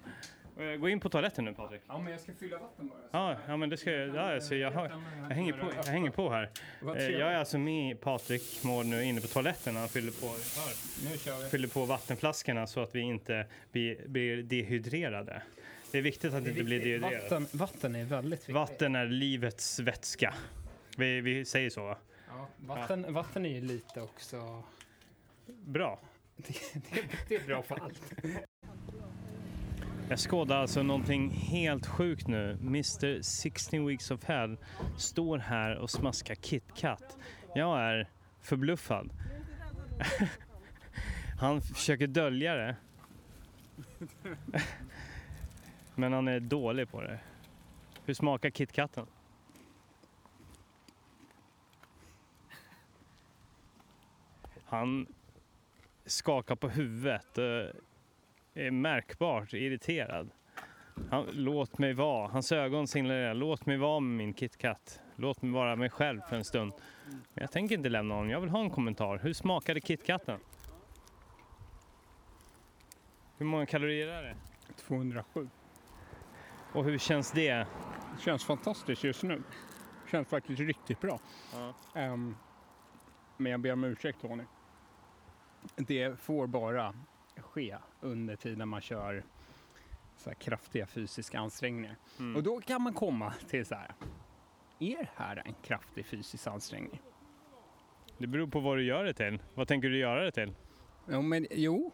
Eh, 0.59 0.65
Gå 0.77 0.89
in 0.89 1.01
på 1.01 1.09
toaletten 1.09 1.45
nu 1.45 1.55
Patrik. 1.55 1.83
Ja, 1.89 1.99
men 1.99 2.13
jag 2.13 2.21
ska 2.21 2.33
fylla 2.35 2.59
vatten 2.59 2.89
bara. 2.89 2.99
Ja, 3.11 3.37
ja 3.47 3.57
men 3.57 3.69
det 3.69 3.77
ska 3.77 3.91
jag. 3.91 4.17
Ja, 4.17 4.35
alltså, 4.35 4.55
jag, 4.55 4.71
har, 4.71 4.91
jag, 5.29 5.35
hänger 5.35 5.53
på, 5.53 5.67
jag 5.77 5.93
hänger 5.93 6.11
på 6.11 6.31
här. 6.31 6.51
Eh. 6.97 7.09
Jag 7.09 7.33
är 7.33 7.37
alltså 7.37 7.59
med 7.59 8.01
Patrik 8.01 8.65
Mård 8.65 8.87
nu 8.87 9.05
inne 9.05 9.21
på 9.21 9.27
toaletten. 9.27 9.77
Han 9.77 9.89
fyller 9.89 10.13
på, 10.13 10.27
Nu 11.11 11.19
kör 11.19 11.45
vi. 11.45 11.51
fyller 11.51 11.69
på 11.69 11.85
vattenflaskorna 11.85 12.67
så 12.67 12.81
att 12.81 12.95
vi 12.95 13.01
inte 13.01 13.47
blir, 13.73 14.09
blir 14.09 14.43
dehydrerade. 14.43 15.43
Det 15.93 15.99
är 15.99 16.03
viktigt 16.03 16.35
att 16.35 16.47
inte 16.47 16.65
bli 16.65 16.79
dehydrerade. 16.79 17.21
Vatten, 17.23 17.47
vatten 17.53 17.95
är 17.95 18.05
väldigt 18.05 18.41
viktigt. 18.41 18.55
Vatten 18.55 18.97
är 18.97 19.07
livets 19.07 19.79
vätska. 19.81 20.35
Vi, 20.97 21.21
vi 21.21 21.45
säger 21.45 21.71
så 21.71 21.85
va? 21.85 21.99
Ja, 22.29 22.49
vatten, 22.57 23.15
vatten 23.15 23.47
är 23.47 23.51
ju 23.51 23.61
lite 23.61 24.01
också... 24.01 24.63
Bra. 25.47 26.01
Det, 26.37 26.55
det, 26.75 27.05
det 27.29 27.35
är 27.37 27.47
bra 27.47 27.63
för 27.63 27.81
allt. 27.81 28.13
Jag 30.09 30.19
skådar 30.19 30.57
alltså 30.57 30.83
någonting 30.83 31.31
helt 31.31 31.87
sjukt 31.87 32.29
nu. 32.29 32.59
Mr 32.61 33.23
16 33.23 33.87
Weeks 33.87 34.11
of 34.11 34.25
Hell 34.25 34.57
står 34.99 35.39
här 35.39 35.77
och 35.77 35.91
smaskar 35.91 36.35
KitKat. 36.35 37.17
Jag 37.55 37.81
är 37.81 38.11
förbluffad. 38.41 39.11
Han 41.41 41.61
försöker 41.63 42.07
dölja 42.07 42.55
det. 42.55 42.77
Men 45.95 46.13
han 46.13 46.29
är 46.29 46.41
dålig 46.41 46.91
på 46.91 47.03
det. 47.03 47.19
Hur 48.05 48.15
smakar 48.15 48.51
KitKaten? 48.51 49.07
Han 54.65 55.07
skakar 56.07 56.55
på 56.55 56.69
huvudet. 56.69 57.39
och 57.39 57.81
är 58.55 58.71
märkbart 58.71 59.53
irriterad. 59.53 60.31
Han, 61.11 61.27
låt 61.33 61.79
mig 61.79 61.95
vara. 61.95 62.29
Hans 62.29 62.53
ögon 62.53 62.89
signalerar 62.89 63.35
låt 63.35 63.67
mig 63.67 63.77
vara 63.77 64.01
med 64.01 64.17
min 64.17 64.35
KitKat. 64.35 65.01
Låt 65.17 65.43
mig 65.43 65.53
vara 65.53 65.77
mig 65.77 65.91
själv 65.91 66.21
för 66.21 66.37
en 66.37 66.45
stund. 66.45 66.73
Men 67.07 67.43
jag 67.43 67.51
tänker 67.51 67.75
inte 67.75 67.89
lämna 67.89 68.15
honom. 68.15 68.31
Jag 68.31 68.41
vill 68.41 68.51
ha 68.51 68.61
en 68.61 68.71
kommentar. 68.71 69.19
Hur 69.19 69.33
smakade 69.33 69.81
KitKaten? 69.81 70.41
Hur 73.39 73.47
många 73.47 73.67
kalorier 73.67 74.09
är 74.09 74.23
det? 74.23 74.37
207. 74.77 75.49
Och 76.73 76.85
hur 76.85 76.99
känns 76.99 77.33
det? 77.33 77.55
Det 77.55 77.67
känns 78.25 78.45
fantastiskt 78.45 79.05
just 79.05 79.23
nu. 79.23 79.43
Känns 80.11 80.29
faktiskt 80.29 80.61
riktigt 80.61 81.01
bra. 81.01 81.21
Ja. 81.53 81.75
Ehm, 82.01 82.37
men 83.37 83.53
jag 83.53 83.61
ber 83.61 83.73
om 83.73 83.85
ursäkt 83.85 84.21
Tony. 84.21 84.45
Det 85.77 86.21
får 86.21 86.47
bara 86.47 86.95
ske 87.37 87.77
under 88.01 88.37
tiden 88.37 88.69
man 88.69 88.81
kör 88.81 89.25
så 90.17 90.35
kraftiga 90.35 90.87
fysiska 90.87 91.39
ansträngningar. 91.39 91.97
Mm. 92.19 92.37
Och 92.37 92.43
då 92.43 92.61
kan 92.61 92.83
man 92.83 92.95
komma 92.95 93.33
till 93.49 93.67
så 93.67 93.75
här. 93.75 93.95
Är 94.79 94.99
det 94.99 95.09
här 95.17 95.43
en 95.47 95.55
kraftig 95.63 96.07
fysisk 96.07 96.47
ansträngning? 96.47 97.01
Det 98.19 98.27
beror 98.27 98.47
på 98.47 98.61
vad 98.61 98.77
du 98.77 98.85
gör 98.85 99.05
det 99.05 99.15
till. 99.15 99.39
Vad 99.55 99.69
tänker 99.69 99.89
du 99.89 99.99
göra 99.99 100.25
det 100.25 100.31
till? 100.31 100.53
Jo, 101.09 101.23
men 101.23 101.47
jo, 101.51 101.93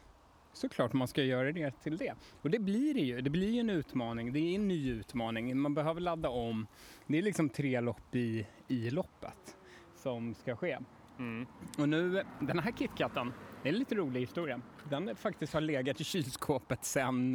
såklart 0.52 0.92
man 0.92 1.08
ska 1.08 1.22
göra 1.22 1.52
det 1.52 1.70
till 1.70 1.96
det. 1.96 2.14
Och 2.42 2.50
det 2.50 2.58
blir 2.58 2.94
det 2.94 3.00
ju. 3.00 3.20
Det 3.20 3.30
blir 3.30 3.50
ju 3.50 3.60
en 3.60 3.70
utmaning. 3.70 4.32
Det 4.32 4.40
är 4.40 4.54
en 4.54 4.68
ny 4.68 4.90
utmaning. 4.90 5.58
Man 5.58 5.74
behöver 5.74 6.00
ladda 6.00 6.28
om. 6.28 6.66
Det 7.06 7.18
är 7.18 7.22
liksom 7.22 7.48
tre 7.48 7.80
lopp 7.80 8.14
i, 8.14 8.46
i 8.68 8.90
loppet 8.90 9.56
som 9.94 10.34
ska 10.34 10.56
ske. 10.56 10.78
Mm. 11.20 11.46
Och 11.78 11.88
nu, 11.88 12.24
den 12.40 12.58
här 12.58 12.72
KitKaten, 12.72 13.32
det 13.62 13.68
är 13.68 13.72
en 13.72 13.78
lite 13.78 13.94
rolig 13.94 14.20
historia. 14.20 14.60
Den 14.90 15.16
faktiskt 15.16 15.54
har 15.54 15.60
legat 15.60 16.00
i 16.00 16.04
kylskåpet 16.04 16.84
sedan 16.84 17.34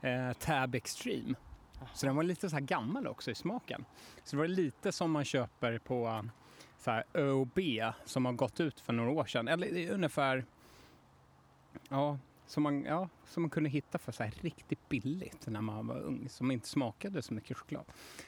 eh, 0.00 0.32
Tab 0.38 0.74
Extreme. 0.74 1.34
Så 1.94 2.06
den 2.06 2.16
var 2.16 2.22
lite 2.22 2.50
så 2.50 2.56
här 2.56 2.62
gammal 2.62 3.06
också 3.06 3.30
i 3.30 3.34
smaken. 3.34 3.84
Så 4.24 4.36
det 4.36 4.40
var 4.40 4.48
lite 4.48 4.92
som 4.92 5.10
man 5.10 5.24
köper 5.24 5.78
på 5.78 6.06
eh, 6.06 6.22
så 6.78 6.90
här 6.90 7.04
ÖoB 7.14 7.58
som 8.04 8.24
har 8.24 8.32
gått 8.32 8.60
ut 8.60 8.80
för 8.80 8.92
några 8.92 9.10
år 9.10 9.24
sedan. 9.24 9.48
Eller 9.48 9.76
är 9.76 9.90
ungefär, 9.90 10.44
ja, 11.88 12.18
som 12.46 12.62
man, 12.62 12.84
ja, 12.84 13.08
som 13.24 13.42
man 13.42 13.50
kunde 13.50 13.70
hitta 13.70 13.98
för 13.98 14.12
så 14.12 14.22
här 14.22 14.34
riktigt 14.40 14.88
billigt 14.88 15.46
när 15.46 15.60
man 15.60 15.86
var 15.86 16.00
ung. 16.00 16.28
Som 16.28 16.50
inte 16.50 16.68
smakade 16.68 17.22
så 17.22 17.34
mycket 17.34 17.56
choklad. 17.56 17.84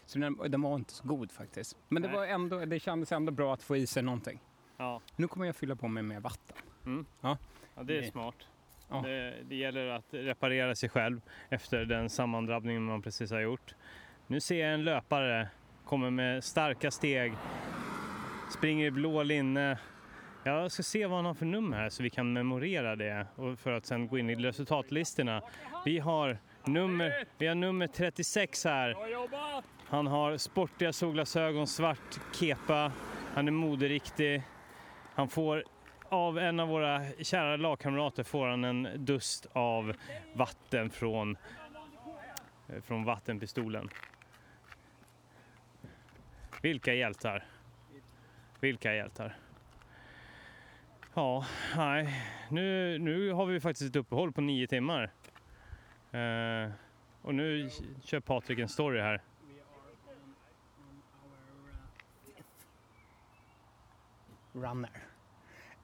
Så 0.06 0.18
den, 0.18 0.38
den 0.48 0.62
var 0.62 0.74
inte 0.74 0.92
så 0.92 1.08
god 1.08 1.32
faktiskt. 1.32 1.76
Men 1.88 2.02
det, 2.02 2.08
var 2.08 2.26
ändå, 2.26 2.64
det 2.64 2.80
kändes 2.80 3.12
ändå 3.12 3.32
bra 3.32 3.54
att 3.54 3.62
få 3.62 3.76
i 3.76 3.86
sig 3.86 4.02
någonting. 4.02 4.40
Ja. 4.80 5.00
Nu 5.16 5.28
kommer 5.28 5.46
jag 5.46 5.56
fylla 5.56 5.76
på 5.76 5.88
mig 5.88 6.02
med 6.02 6.22
vatten. 6.22 6.56
ja, 7.20 7.36
det 7.82 7.96
är 7.98 8.02
Det- 8.02 8.10
smart. 8.10 8.34
Ja. 8.90 9.00
Det, 9.04 9.34
det 9.48 9.56
gäller 9.56 9.86
att 9.86 10.04
reparera 10.10 10.74
sig 10.74 10.88
själv 10.88 11.20
efter 11.48 11.84
den 11.84 12.10
sammandrabbningen 12.10 12.82
man 12.84 13.02
precis 13.02 13.30
har 13.30 13.40
gjort. 13.40 13.74
Nu 14.26 14.40
ser 14.40 14.64
jag 14.64 14.74
en 14.74 14.84
löpare 14.84 15.48
kommer 15.84 16.10
med 16.10 16.44
starka 16.44 16.90
steg, 16.90 17.32
springer 18.50 18.86
i 18.86 18.90
blå 18.90 19.22
linne. 19.22 19.78
Jag 20.44 20.72
ska 20.72 20.82
se 20.82 21.06
vad 21.06 21.18
han 21.18 21.24
har 21.24 21.34
för 21.34 21.46
nummer 21.46 21.76
här 21.76 21.88
så 21.88 22.02
vi 22.02 22.10
kan 22.10 22.32
memorera 22.32 22.96
det 22.96 23.26
och 23.36 23.58
för 23.58 23.72
att 23.72 23.86
sen 23.86 24.08
gå 24.08 24.18
in 24.18 24.30
i 24.30 24.34
resultatlistorna. 24.34 25.42
Vi 25.84 25.98
har 25.98 26.38
nummer, 26.64 27.24
vi 27.38 27.46
har 27.46 27.54
nummer 27.54 27.86
36 27.86 28.64
här. 28.64 28.94
Han 29.88 30.06
har 30.06 30.36
sportiga 30.36 30.92
solglasögon, 30.92 31.66
svart 31.66 32.20
kepa, 32.40 32.92
han 33.34 33.48
är 33.48 33.52
moderiktig. 33.52 34.42
Han 35.18 35.28
får 35.28 35.64
av 36.08 36.38
en 36.38 36.60
av 36.60 36.68
våra 36.68 37.04
kära 37.22 37.56
lagkamrater 37.56 38.22
får 38.22 38.46
han 38.46 38.64
en 38.64 38.88
dust 38.96 39.46
av 39.52 39.96
vatten 40.34 40.90
från, 40.90 41.36
eh, 42.68 42.80
från 42.80 43.04
vattenpistolen. 43.04 43.88
Vilka 46.62 46.94
hjältar. 46.94 47.44
Vilka 48.60 48.94
hjältar. 48.94 49.36
Ja, 51.14 51.46
nej. 51.76 52.24
Nu, 52.50 52.98
nu 52.98 53.32
har 53.32 53.46
vi 53.46 53.60
faktiskt 53.60 53.90
ett 53.90 53.96
uppehåll 53.96 54.32
på 54.32 54.40
nio 54.40 54.66
timmar. 54.66 55.10
Uh, 56.14 56.70
och 57.22 57.34
nu 57.34 57.70
kör 58.02 58.20
Patrik 58.20 58.58
en 58.58 58.68
story 58.68 59.00
här. 59.00 59.22
runner. 64.60 65.07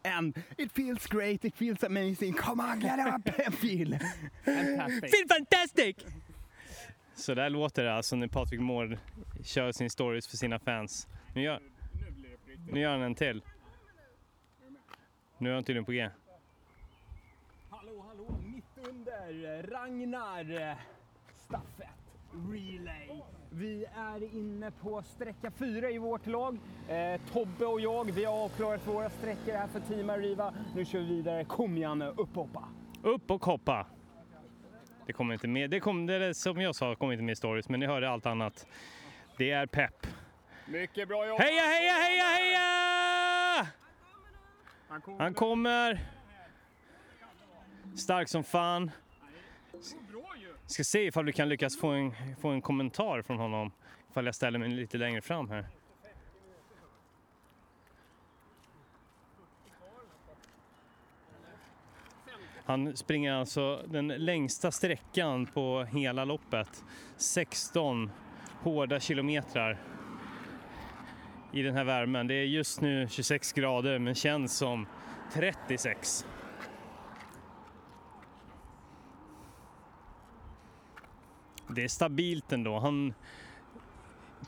And 0.04 0.36
it 0.58 0.72
feels 0.72 1.06
great, 1.06 1.44
it 1.44 1.56
feels 1.56 1.82
amazing. 1.84 2.34
Come 2.34 2.60
on, 2.60 2.80
get 2.80 2.98
up 2.98 3.46
and 3.46 3.54
feel. 3.54 3.98
Fantastic. 4.44 5.10
Feel 5.10 5.28
fantastic! 5.28 5.96
Så 7.14 7.34
där 7.34 7.50
låter 7.50 7.84
det 7.84 7.94
alltså 7.94 8.16
när 8.16 8.28
Patrik 8.28 8.60
Mård 8.60 8.98
kör 9.44 9.72
sin 9.72 9.90
stories 9.90 10.28
för 10.28 10.36
sina 10.36 10.58
fans. 10.58 11.08
Nu 11.34 11.42
gör, 11.42 11.60
nu 12.70 12.80
gör 12.80 12.90
han 12.90 13.02
en 13.02 13.14
till. 13.14 13.42
Nu 15.38 15.50
är 15.50 15.54
han 15.54 15.64
tydligen 15.64 15.84
på 15.84 15.92
G. 15.92 16.10
Hallå, 17.70 18.04
hallå, 18.08 18.38
mitt 18.44 18.88
under 18.88 19.62
Ragnar 19.62 20.76
Staffet 21.36 21.88
Relay. 22.32 23.22
Vi 23.56 23.84
är 23.96 24.34
inne 24.34 24.70
på 24.70 25.02
sträcka 25.02 25.50
fyra 25.50 25.90
i 25.90 25.98
vårt 25.98 26.26
lag. 26.26 26.58
Eh, 26.88 27.20
Tobbe 27.32 27.66
och 27.66 27.80
jag, 27.80 28.12
vi 28.12 28.24
har 28.24 28.44
avklarat 28.44 28.86
våra 28.86 29.10
sträckor 29.10 29.52
här 29.52 29.68
för 29.68 29.80
Team 29.80 30.10
Arriva. 30.10 30.54
Nu 30.74 30.84
kör 30.84 30.98
vi 30.98 31.04
vidare. 31.04 31.44
Kom 31.44 31.76
igen 31.76 31.98
nu, 31.98 32.06
upp 32.08 32.18
och 32.18 32.46
hoppa. 32.46 32.68
Upp 33.02 33.30
och 33.30 33.44
hoppa! 33.44 33.86
Det 35.06 35.12
kommer 35.12 35.34
inte 35.34 35.48
med. 35.48 35.70
Det, 35.70 35.80
kom, 35.80 36.06
det 36.06 36.14
är 36.14 36.32
som 36.32 36.60
jag 36.60 36.74
sa 36.74 36.94
kommer 36.94 37.12
inte 37.12 37.22
med 37.22 37.32
i 37.32 37.36
stories, 37.36 37.68
men 37.68 37.80
ni 37.80 37.86
hörde 37.86 38.10
allt 38.10 38.26
annat. 38.26 38.66
Det 39.38 39.50
är 39.50 39.66
pepp. 39.66 40.06
Mycket 40.66 41.08
bra 41.08 41.26
jobbat! 41.26 41.46
Heja, 41.46 41.62
heja, 41.62 41.92
heja, 41.92 42.24
heja! 42.24 43.66
Han 44.88 45.00
kommer. 45.00 45.20
Han 45.20 45.34
kommer. 45.34 46.00
Stark 47.96 48.28
som 48.28 48.44
fan. 48.44 48.90
Vi! 50.66 50.72
Ska 50.72 50.84
se 50.84 51.06
ifall 51.06 51.24
vi 51.24 51.32
kan 51.32 51.48
lyckas 51.48 51.78
få 51.78 51.88
en, 51.88 52.14
få 52.40 52.48
en 52.48 52.62
kommentar 52.62 53.22
från 53.22 53.38
honom. 53.38 53.72
Ifall 54.10 54.26
jag 54.26 54.34
ställer 54.34 54.58
mig 54.58 54.68
lite 54.68 54.98
längre 54.98 55.20
fram 55.20 55.50
här. 55.50 55.66
Han 62.66 62.96
springer 62.96 63.32
alltså 63.32 63.82
den 63.86 64.08
längsta 64.08 64.70
sträckan 64.70 65.46
på 65.46 65.84
hela 65.84 66.24
loppet. 66.24 66.84
16 67.16 68.10
hårda 68.62 69.00
kilometrar 69.00 69.78
i 71.52 71.62
den 71.62 71.74
här 71.74 71.84
värmen. 71.84 72.26
Det 72.26 72.34
är 72.34 72.44
just 72.44 72.80
nu 72.80 73.08
26 73.08 73.52
grader 73.52 73.98
men 73.98 74.14
känns 74.14 74.56
som 74.56 74.86
36. 75.32 76.26
Det 81.68 81.84
är 81.84 81.88
stabilt 81.88 82.52
ändå. 82.52 82.78
Han, 82.78 83.14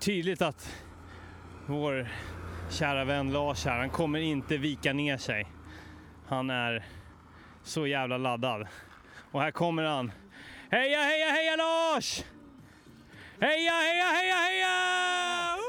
tydligt 0.01 0.43
att 0.43 0.75
vår 1.67 2.09
kära 2.71 3.05
vän 3.05 3.33
Lars 3.33 3.65
här, 3.65 3.79
han 3.79 3.91
kommer 3.91 4.19
inte 4.19 4.57
vika 4.57 4.93
ner 4.93 5.17
sig. 5.17 5.47
Han 6.29 6.51
är 6.51 6.85
så 7.63 7.87
jävla 7.87 8.19
laddad. 8.19 8.69
Och 9.33 9.41
här 9.43 9.51
kommer 9.51 9.83
han. 9.83 10.13
Heja, 10.71 11.03
heja, 11.03 11.31
heja 11.31 11.57
Lars! 11.57 12.25
Heja, 13.41 13.73
heja, 13.73 14.05
heja, 14.05 14.35
heja! 14.35 15.66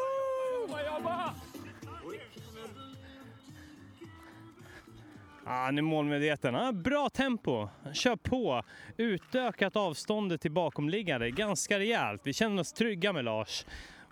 Han 5.48 5.78
är 5.78 5.82
målmedveten. 5.82 6.54
Han 6.56 6.66
har 6.66 6.74
bra 6.74 7.10
tempo. 7.10 7.70
Han 7.84 7.94
kör 7.94 8.16
på. 8.16 8.64
Utökat 8.98 9.76
avståndet 9.76 10.42
till 10.42 10.52
bakomliggande 10.52 11.32
ganska 11.32 11.80
rejält. 11.80 12.22
Vi 12.24 12.34
känner 12.34 12.62
oss 12.62 12.74
trygga 12.74 13.14
med 13.14 13.26
Lars 13.26 13.66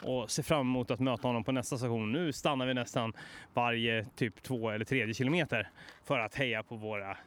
och 0.04 0.32
ser 0.32 0.44
fram 0.44 0.60
emot 0.60 0.92
att 0.92 1.00
möta 1.00 1.28
honom 1.28 1.44
på 1.44 1.52
nästa 1.52 1.78
station. 1.78 2.12
Nu 2.12 2.34
stannar 2.34 2.66
vi 2.66 2.74
nästan 2.74 3.14
varje 3.54 4.06
typ 4.16 4.44
två 4.44 4.70
eller 4.70 4.86
tredje 4.86 5.14
kilometer 5.14 5.70
för 6.04 6.20
att 6.20 6.36
heja 6.36 6.64
på 6.64 6.76
våra 6.76 7.18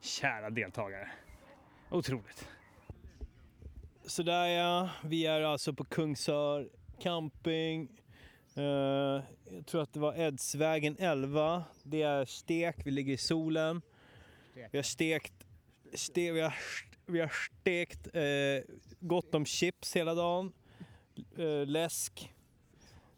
kära 0.00 0.50
deltagare. 0.50 1.08
Otroligt. 1.90 2.48
Sådär 4.06 4.46
ja, 4.46 4.88
vi 5.04 5.26
är 5.26 5.42
alltså 5.42 5.72
på 5.72 5.84
Kungsör 5.84 6.68
camping. 7.02 7.97
Eh, 8.58 9.22
jag 9.50 9.66
tror 9.66 9.82
att 9.82 9.92
det 9.92 10.00
var 10.00 10.14
Edsvägen 10.14 10.96
11. 10.98 11.64
Det 11.82 12.02
är 12.02 12.24
stek, 12.24 12.76
vi 12.84 12.90
ligger 12.90 13.12
i 13.12 13.16
solen. 13.16 13.82
Vi 14.70 14.78
har 14.78 14.82
stekt, 14.82 15.32
ste, 15.94 16.32
vi 16.32 16.40
har, 16.40 16.54
vi 17.06 17.20
har 17.20 17.32
stekt 17.60 18.08
eh, 18.16 18.76
gott 19.00 19.34
om 19.34 19.46
chips 19.46 19.96
hela 19.96 20.14
dagen. 20.14 20.52
Eh, 21.38 21.66
läsk. 21.66 22.32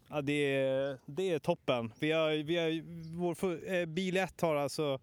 Ja, 0.09 0.21
det, 0.21 0.33
är, 0.33 0.99
det 1.05 1.29
är 1.29 1.39
toppen. 1.39 1.93
Vi 1.99 2.11
har, 2.11 2.31
vi 2.31 2.57
har, 2.57 2.81
vår 3.17 3.85
bil 3.85 4.17
1 4.17 4.41
har 4.41 4.55
alltså 4.55 4.99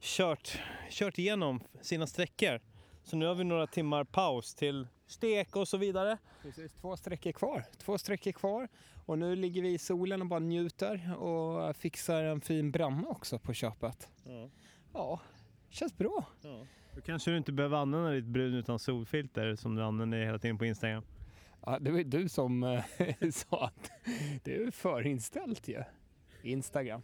kört, 0.00 0.58
kört 0.90 1.18
igenom 1.18 1.60
sina 1.80 2.06
sträckor. 2.06 2.60
Så 3.04 3.16
nu 3.16 3.26
har 3.26 3.34
vi 3.34 3.44
några 3.44 3.66
timmar 3.66 4.04
paus 4.04 4.54
till 4.54 4.86
stek 5.06 5.56
och 5.56 5.68
så 5.68 5.76
vidare. 5.76 6.18
Precis, 6.42 6.72
två 6.72 6.96
sträckor 6.96 7.32
kvar. 7.32 7.64
Två 7.78 7.98
sträckor 7.98 8.32
kvar. 8.32 8.68
Och 9.06 9.18
nu 9.18 9.36
ligger 9.36 9.62
vi 9.62 9.72
i 9.72 9.78
solen 9.78 10.20
och 10.20 10.26
bara 10.26 10.40
njuter 10.40 11.16
och 11.16 11.76
fixar 11.76 12.24
en 12.24 12.40
fin 12.40 12.70
bränna 12.70 13.08
också 13.08 13.38
på 13.38 13.52
köpet. 13.52 14.08
Ja. 14.24 14.48
Ja, 14.92 15.20
känns 15.68 15.96
bra. 15.96 16.26
Då 16.94 17.00
kanske 17.00 17.30
du 17.30 17.36
inte 17.36 17.52
behöver 17.52 17.76
använda 17.76 18.10
ditt 18.10 18.24
brun 18.24 18.54
utan 18.54 18.78
solfilter 18.78 19.56
som 19.56 19.74
du 19.74 19.82
använder 19.82 20.24
hela 20.24 20.38
tiden 20.38 20.58
på 20.58 20.64
Instagram. 20.64 21.02
Ja, 21.66 21.78
det 21.78 21.90
var 21.90 21.98
ju 21.98 22.04
du 22.04 22.28
som 22.28 22.62
eh, 22.62 22.84
sa 23.32 23.64
att 23.66 23.90
det 24.42 24.56
är 24.56 24.70
förinställt 24.70 25.68
ju. 25.68 25.82
Instagram. 26.42 27.02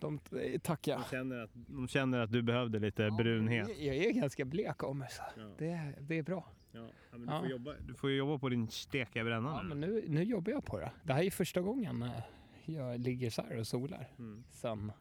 De 0.00 0.20
eh, 0.42 0.60
tackar. 0.60 0.96
De 0.98 1.04
känner 1.10 1.38
att, 1.38 1.50
de 1.54 1.88
känner 1.88 2.18
att 2.18 2.32
du 2.32 2.42
behövde 2.42 2.78
lite 2.78 3.10
brunhet. 3.10 3.68
Jag 3.78 3.96
är 3.96 4.12
ganska 4.12 4.44
blek 4.44 4.82
av 4.84 4.96
mig 4.96 5.08
så 5.10 5.22
Ja. 5.36 5.42
det, 5.58 5.94
det 6.00 6.18
är 6.18 6.22
bra. 6.22 6.48
Ja, 6.72 6.88
men 7.10 7.20
du 7.26 7.26
får 7.40 7.46
jobba, 7.48 7.74
du 7.86 7.94
får 7.94 8.10
jobba 8.10 8.38
på 8.38 8.48
din 8.48 8.68
stekiga 8.68 9.24
bränna 9.24 9.48
Ja, 9.48 9.62
nu. 9.62 9.68
men 9.68 9.80
nu, 9.80 10.04
nu 10.08 10.22
jobbar 10.22 10.52
jag 10.52 10.64
på 10.64 10.78
det. 10.78 10.90
Det 11.02 11.12
här 11.12 11.22
är 11.22 11.30
första 11.30 11.60
gången 11.60 12.02
eh, 12.02 12.10
jag 12.64 13.00
ligger 13.00 13.30
så 13.30 13.42
här 13.42 13.58
och 13.58 13.66
solar. 13.66 14.08
Mm. 14.18 14.44
Sen, 14.50 14.92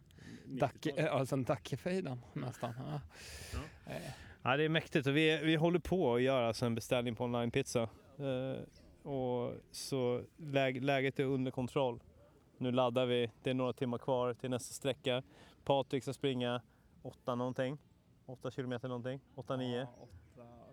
Dacke, 0.45 0.89
äh, 0.97 1.05
ja, 1.05 1.25
sen 1.25 1.43
Dackefejden 1.43 2.21
nästan. 2.33 2.73
Ja. 2.77 3.01
Eh, 3.91 4.11
Ja, 4.41 4.57
det 4.57 4.63
är 4.63 4.69
mäktigt 4.69 5.07
och 5.07 5.17
vi, 5.17 5.37
vi 5.43 5.55
håller 5.55 5.79
på 5.79 6.15
att 6.15 6.21
göra 6.21 6.47
alltså 6.47 6.65
en 6.65 6.75
beställning 6.75 7.15
på 7.15 7.23
online-pizza. 7.23 7.81
Eh, 8.17 9.07
och 9.11 9.53
så 9.71 10.21
läg, 10.37 10.83
läget 10.83 11.19
är 11.19 11.23
under 11.23 11.51
kontroll. 11.51 11.99
Nu 12.57 12.71
laddar 12.71 13.05
vi, 13.05 13.31
det 13.43 13.49
är 13.49 13.53
några 13.53 13.73
timmar 13.73 13.97
kvar 13.97 14.33
till 14.33 14.49
nästa 14.49 14.73
sträcka. 14.73 15.23
Patrik 15.63 16.03
ska 16.03 16.13
springa 16.13 16.61
8 17.01 17.35
någonting. 17.35 17.77
8 18.25 18.51
kilometer 18.51 18.87
någonting. 18.87 19.19
8-9. 19.35 19.87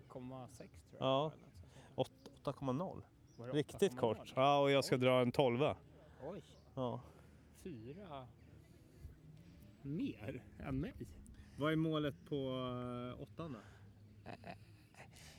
8,6 0.09 0.57
tror 0.57 0.69
jag. 0.91 0.99
Ja. 0.99 1.31
eller 1.33 1.43
något 1.95 2.07
sånt 2.07 2.45
där. 2.45 2.51
8,0. 2.51 3.01
Var 3.37 3.47
det 3.47 3.53
Riktigt 3.53 3.93
8,0? 3.93 3.97
kort. 3.99 4.33
Ja, 4.35 4.59
och 4.61 4.71
jag 4.71 4.85
ska 4.85 4.97
dra 4.97 5.21
en 5.21 5.31
12. 5.31 5.63
Oj, 6.21 6.43
Ja. 6.75 7.01
fyra 7.63 8.27
mer 9.81 10.43
än 10.59 10.79
mig. 10.79 10.93
Vad 11.57 11.71
är 11.71 11.75
målet 11.75 12.15
på 12.29 12.35
8 13.19 13.47
då? 13.47 13.55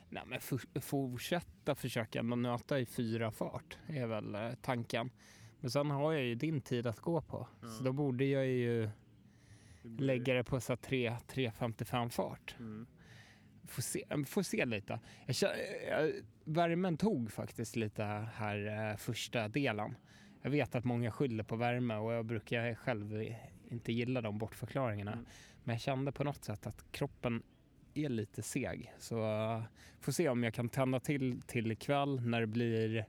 Nej, 0.09 0.23
men 0.27 0.41
for, 0.41 0.81
fortsätta 0.81 1.75
försöka 1.75 2.23
nöta 2.23 2.79
i 2.81 2.87
fyra 2.87 3.31
fart 3.31 3.79
är 3.87 4.07
väl 4.07 4.35
eh, 4.35 4.53
tanken. 4.63 5.11
Men 5.61 5.71
sen 5.71 5.91
har 5.91 6.13
jag 6.13 6.23
ju 6.23 6.35
din 6.35 6.61
tid 6.61 6.87
att 6.87 7.01
gå 7.01 7.21
på. 7.21 7.49
Så 7.79 7.85
då 7.85 7.93
borde 7.93 8.25
jag 8.25 8.47
ju 8.47 8.89
lägga 9.83 10.35
det 10.35 10.45
på 10.45 10.61
så 10.61 10.73
här 10.73 10.77
3 10.77 11.11
3.55 11.11 12.09
fart. 12.09 12.57
Mm. 12.59 12.87
Får 13.65 13.83
se, 13.83 14.05
eh, 14.11 14.25
får 14.25 14.43
se 14.43 14.65
lite. 14.65 15.01
Jag, 15.27 15.35
känner- 15.37 15.89
jag, 15.91 16.13
värmen 16.45 16.97
tog 16.97 17.33
faktiskt 17.33 17.77
lite 17.77 18.03
här 18.35 18.91
eh, 18.91 18.97
första 18.97 19.49
delen. 19.49 19.97
Jag 20.43 20.51
vet 20.51 20.75
att 20.75 20.85
många 20.85 21.11
skyller 21.11 21.45
på 21.45 21.57
värme 21.57 21.97
och 21.97 22.13
jag 22.13 22.25
brukar 22.27 22.75
själv 22.75 23.35
inte 23.69 23.93
gilla 23.93 24.21
de 24.21 24.39
bortförklaringarna. 24.39 25.13
Mm. 25.13 25.25
Men 25.65 25.75
jag 25.75 25.81
kände 25.81 26.13
på 26.13 26.25
något 26.25 26.45
sätt 26.45 26.67
att 26.67 26.93
kroppen 26.93 27.43
är 27.95 28.09
lite 28.09 28.43
seg. 28.43 28.93
Så 28.99 29.17
uh, 29.55 29.63
får 30.01 30.13
se 30.13 30.29
om 30.29 30.45
jag 30.45 30.55
kan 30.55 30.69
tända 30.69 31.01
till 31.01 31.41
till 31.47 31.73
ikväll 31.73 32.21
när 32.21 32.41
det 32.41 32.47
blir 32.47 33.07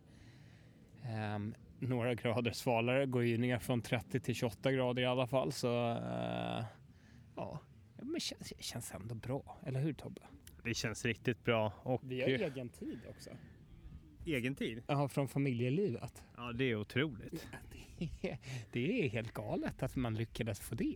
ehm, 1.03 1.53
några 1.79 2.15
grader 2.15 2.51
svalare. 2.51 3.05
Går 3.05 3.23
ju 3.23 3.37
ner 3.37 3.59
från 3.59 3.81
30 3.81 4.19
till 4.19 4.35
28 4.35 4.71
grader 4.71 5.01
i 5.01 5.05
alla 5.05 5.27
fall. 5.27 5.51
Så 5.51 5.67
uh, 5.67 6.65
ja, 7.35 7.59
men 8.01 8.19
känns, 8.19 8.53
känns 8.59 8.91
ändå 8.91 9.15
bra. 9.15 9.57
Eller 9.65 9.79
hur 9.79 9.93
Tobbe? 9.93 10.21
Det 10.63 10.73
känns 10.73 11.05
riktigt 11.05 11.43
bra. 11.43 11.73
Och 11.83 12.01
Vi 12.03 12.21
har 12.21 12.27
egen 12.27 12.69
tid 12.69 12.99
också. 13.09 13.29
egen 14.25 14.55
tid. 14.55 14.83
Ja, 14.87 15.07
från 15.09 15.27
familjelivet. 15.27 16.23
Ja, 16.37 16.53
det 16.53 16.63
är 16.63 16.75
otroligt. 16.75 17.47
Det 17.97 18.29
är, 18.29 18.37
det 18.71 19.05
är 19.05 19.09
helt 19.09 19.33
galet 19.33 19.83
att 19.83 19.95
man 19.95 20.15
lyckades 20.15 20.59
få 20.59 20.75
det. 20.75 20.95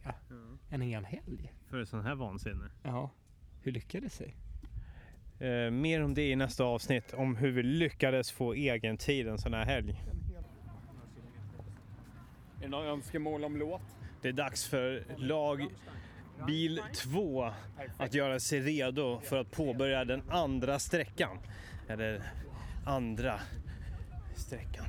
En 0.70 0.82
hel 0.82 1.06
helg. 1.06 1.54
För 1.70 1.86
sån 1.86 2.02
här 2.02 2.16
vansinne. 2.16 2.72
Ja, 2.84 3.12
hur 3.62 3.72
lyckades 3.72 4.18
det? 4.18 4.34
Eh, 5.42 5.72
mer 5.72 6.02
om 6.02 6.14
det 6.14 6.30
i 6.30 6.36
nästa 6.36 6.64
avsnitt, 6.64 7.14
om 7.14 7.36
hur 7.36 7.52
vi 7.52 7.64
lyckades 7.64 8.32
få 8.32 8.54
egen 8.54 8.98
tid 8.98 9.28
en 9.28 9.38
sån 9.38 9.54
här 9.54 9.66
helg. 9.66 10.02
Är 12.62 12.66
det 12.66 12.72
några 12.72 12.90
önskemål 12.90 13.44
om 13.44 13.58
låt? 13.58 13.82
Det 14.22 14.28
är 14.28 14.34
dags 14.34 14.68
för 14.68 15.04
lag 15.18 15.68
bil 16.48 16.82
2 16.94 17.52
att 17.98 18.14
göra 18.14 18.40
sig 18.40 18.60
redo 18.60 19.20
för 19.20 19.38
att 19.40 19.52
påbörja 19.52 20.06
den 20.06 20.22
andra 20.30 20.80
sträckan. 20.80 21.38
Eller 21.88 22.22
andra 22.86 23.40
sträckan. 24.36 24.86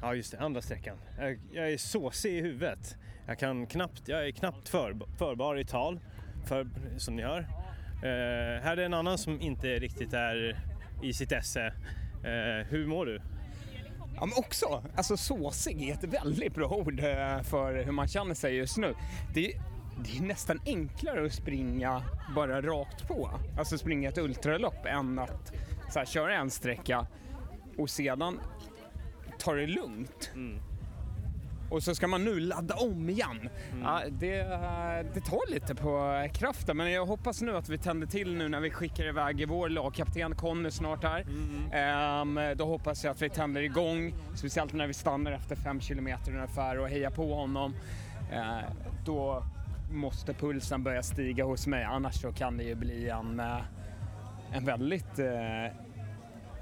Ja 0.00 0.14
just 0.14 0.32
det, 0.32 0.40
andra 0.40 0.62
sträckan. 0.62 0.96
Jag, 1.18 1.38
jag 1.52 1.72
är 1.72 1.78
såsig 1.78 2.38
i 2.38 2.40
huvudet. 2.40 2.96
Jag, 3.26 3.38
kan 3.38 3.66
knappt, 3.66 4.08
jag 4.08 4.26
är 4.26 4.30
knappt 4.30 4.68
för, 4.68 4.96
förbar 5.18 5.58
i 5.58 5.64
tal, 5.64 6.00
för, 6.48 6.68
som 6.96 7.16
ni 7.16 7.22
hör. 7.22 7.40
Eh, 7.40 8.62
här 8.62 8.76
är 8.76 8.84
en 8.84 8.94
annan 8.94 9.18
som 9.18 9.40
inte 9.40 9.78
riktigt 9.78 10.12
är 10.12 10.60
i 11.02 11.12
sitt 11.12 11.32
esse. 11.32 11.66
Eh, 12.24 12.66
hur 12.68 12.86
mår 12.86 13.06
du? 13.06 13.20
Ja, 14.16 14.26
men 14.26 14.38
också, 14.38 14.82
alltså 14.96 15.16
såsig 15.16 15.88
är 15.88 15.94
ett 15.94 16.04
väldigt 16.04 16.54
bra 16.54 16.68
ord 16.68 17.00
eh, 17.00 17.42
för 17.42 17.84
hur 17.84 17.92
man 17.92 18.08
känner 18.08 18.34
sig 18.34 18.54
just 18.54 18.76
nu. 18.76 18.94
Det 19.34 19.52
är, 19.52 19.60
det 20.04 20.18
är 20.18 20.22
nästan 20.22 20.60
enklare 20.66 21.26
att 21.26 21.32
springa 21.32 22.02
bara 22.34 22.62
rakt 22.62 23.08
på, 23.08 23.30
alltså 23.58 23.78
springa 23.78 24.08
ett 24.08 24.18
ultralopp 24.18 24.86
än 24.86 25.18
att 25.18 25.52
så 25.92 25.98
här, 25.98 26.06
köra 26.06 26.34
en 26.34 26.50
sträcka 26.50 27.06
och 27.78 27.90
sedan 27.90 28.40
ta 29.38 29.52
det 29.52 29.66
lugnt. 29.66 30.30
Mm. 30.34 30.62
Och 31.70 31.82
så 31.82 31.94
ska 31.94 32.06
man 32.06 32.24
nu 32.24 32.40
ladda 32.40 32.74
om 32.74 33.08
igen. 33.08 33.48
Ja, 33.82 34.02
det, 34.10 34.42
det 35.14 35.20
tar 35.20 35.50
lite 35.50 35.74
på 35.74 36.26
kraften 36.32 36.76
men 36.76 36.90
jag 36.90 37.06
hoppas 37.06 37.42
nu 37.42 37.56
att 37.56 37.68
vi 37.68 37.78
tänder 37.78 38.06
till 38.06 38.36
nu 38.36 38.48
när 38.48 38.60
vi 38.60 38.70
skickar 38.70 39.08
iväg 39.08 39.48
vår 39.48 39.68
lagkapten 39.68 40.34
Conny 40.34 40.70
snart 40.70 41.04
här. 41.04 41.26
Ehm, 41.72 42.40
då 42.56 42.66
hoppas 42.66 43.04
jag 43.04 43.10
att 43.10 43.22
vi 43.22 43.30
tänder 43.30 43.62
igång, 43.62 44.14
speciellt 44.34 44.72
när 44.72 44.86
vi 44.86 44.94
stannar 44.94 45.32
efter 45.32 45.56
fem 45.56 45.80
kilometer 45.80 46.34
ungefär 46.34 46.78
och 46.78 46.88
hejar 46.88 47.10
på 47.10 47.34
honom. 47.34 47.74
Ehm, 48.32 48.62
då 49.04 49.42
måste 49.90 50.34
pulsen 50.34 50.82
börja 50.82 51.02
stiga 51.02 51.44
hos 51.44 51.66
mig. 51.66 51.84
Annars 51.84 52.20
så 52.20 52.32
kan 52.32 52.56
det 52.56 52.64
ju 52.64 52.74
bli 52.74 53.08
en, 53.08 53.40
eh, 53.40 53.60
en 54.52 54.64
väldigt, 54.64 55.18
eh, 55.18 55.85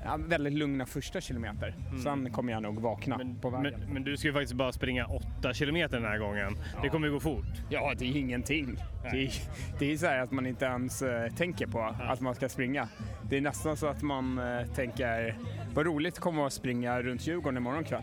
ja, 0.05 0.19
väldigt 0.29 0.53
lugna 0.53 0.87
första 0.87 1.21
kilometer. 1.21 1.75
Sen 2.03 2.33
kommer 2.33 2.53
jag 2.53 2.63
nog 2.63 2.81
vakna 2.81 3.17
Men, 3.19 3.41
på 3.41 3.51
vägen. 3.51 3.81
men, 3.81 3.93
men 3.95 4.05
du 4.05 4.17
ska 4.17 4.29
ju 4.29 4.35
faktiskt 4.35 4.55
bara 4.55 4.73
springa 4.73 5.07
8 5.41 5.55
kilometer 5.55 5.97
den 6.01 6.07
här 6.09 6.19
gången. 6.19 6.57
Det 6.83 6.89
kommer 6.89 7.07
ju 7.07 7.13
gå 7.13 7.21
fort. 7.21 7.45
Ja, 7.71 7.93
det 7.99 8.05
är 8.05 8.17
ingenting. 8.17 8.77
Det 9.11 9.25
är, 9.25 9.33
det 9.79 9.93
är 9.93 9.97
så 9.97 10.07
här 10.07 10.19
att 10.19 10.31
man 10.33 10.47
inte 10.47 10.65
ens 10.65 11.03
eh, 11.03 11.29
tänker 11.33 11.67
på 11.67 11.81
att 12.01 12.21
man 12.21 12.35
ska 12.35 12.49
springa. 12.49 12.89
Det 13.31 13.37
är 13.37 13.41
nästan 13.41 13.77
så 13.77 13.87
att 13.87 14.03
man 14.03 14.39
eh, 14.39 14.67
tänker, 14.67 15.39
vad 15.75 15.87
roligt 15.87 16.15
det 16.15 16.21
kommer 16.21 16.47
att 16.47 16.53
springa 16.53 17.03
runt 17.03 17.27
Djurgården 17.27 17.57
imorgon 17.57 17.85
kväll. 17.85 18.03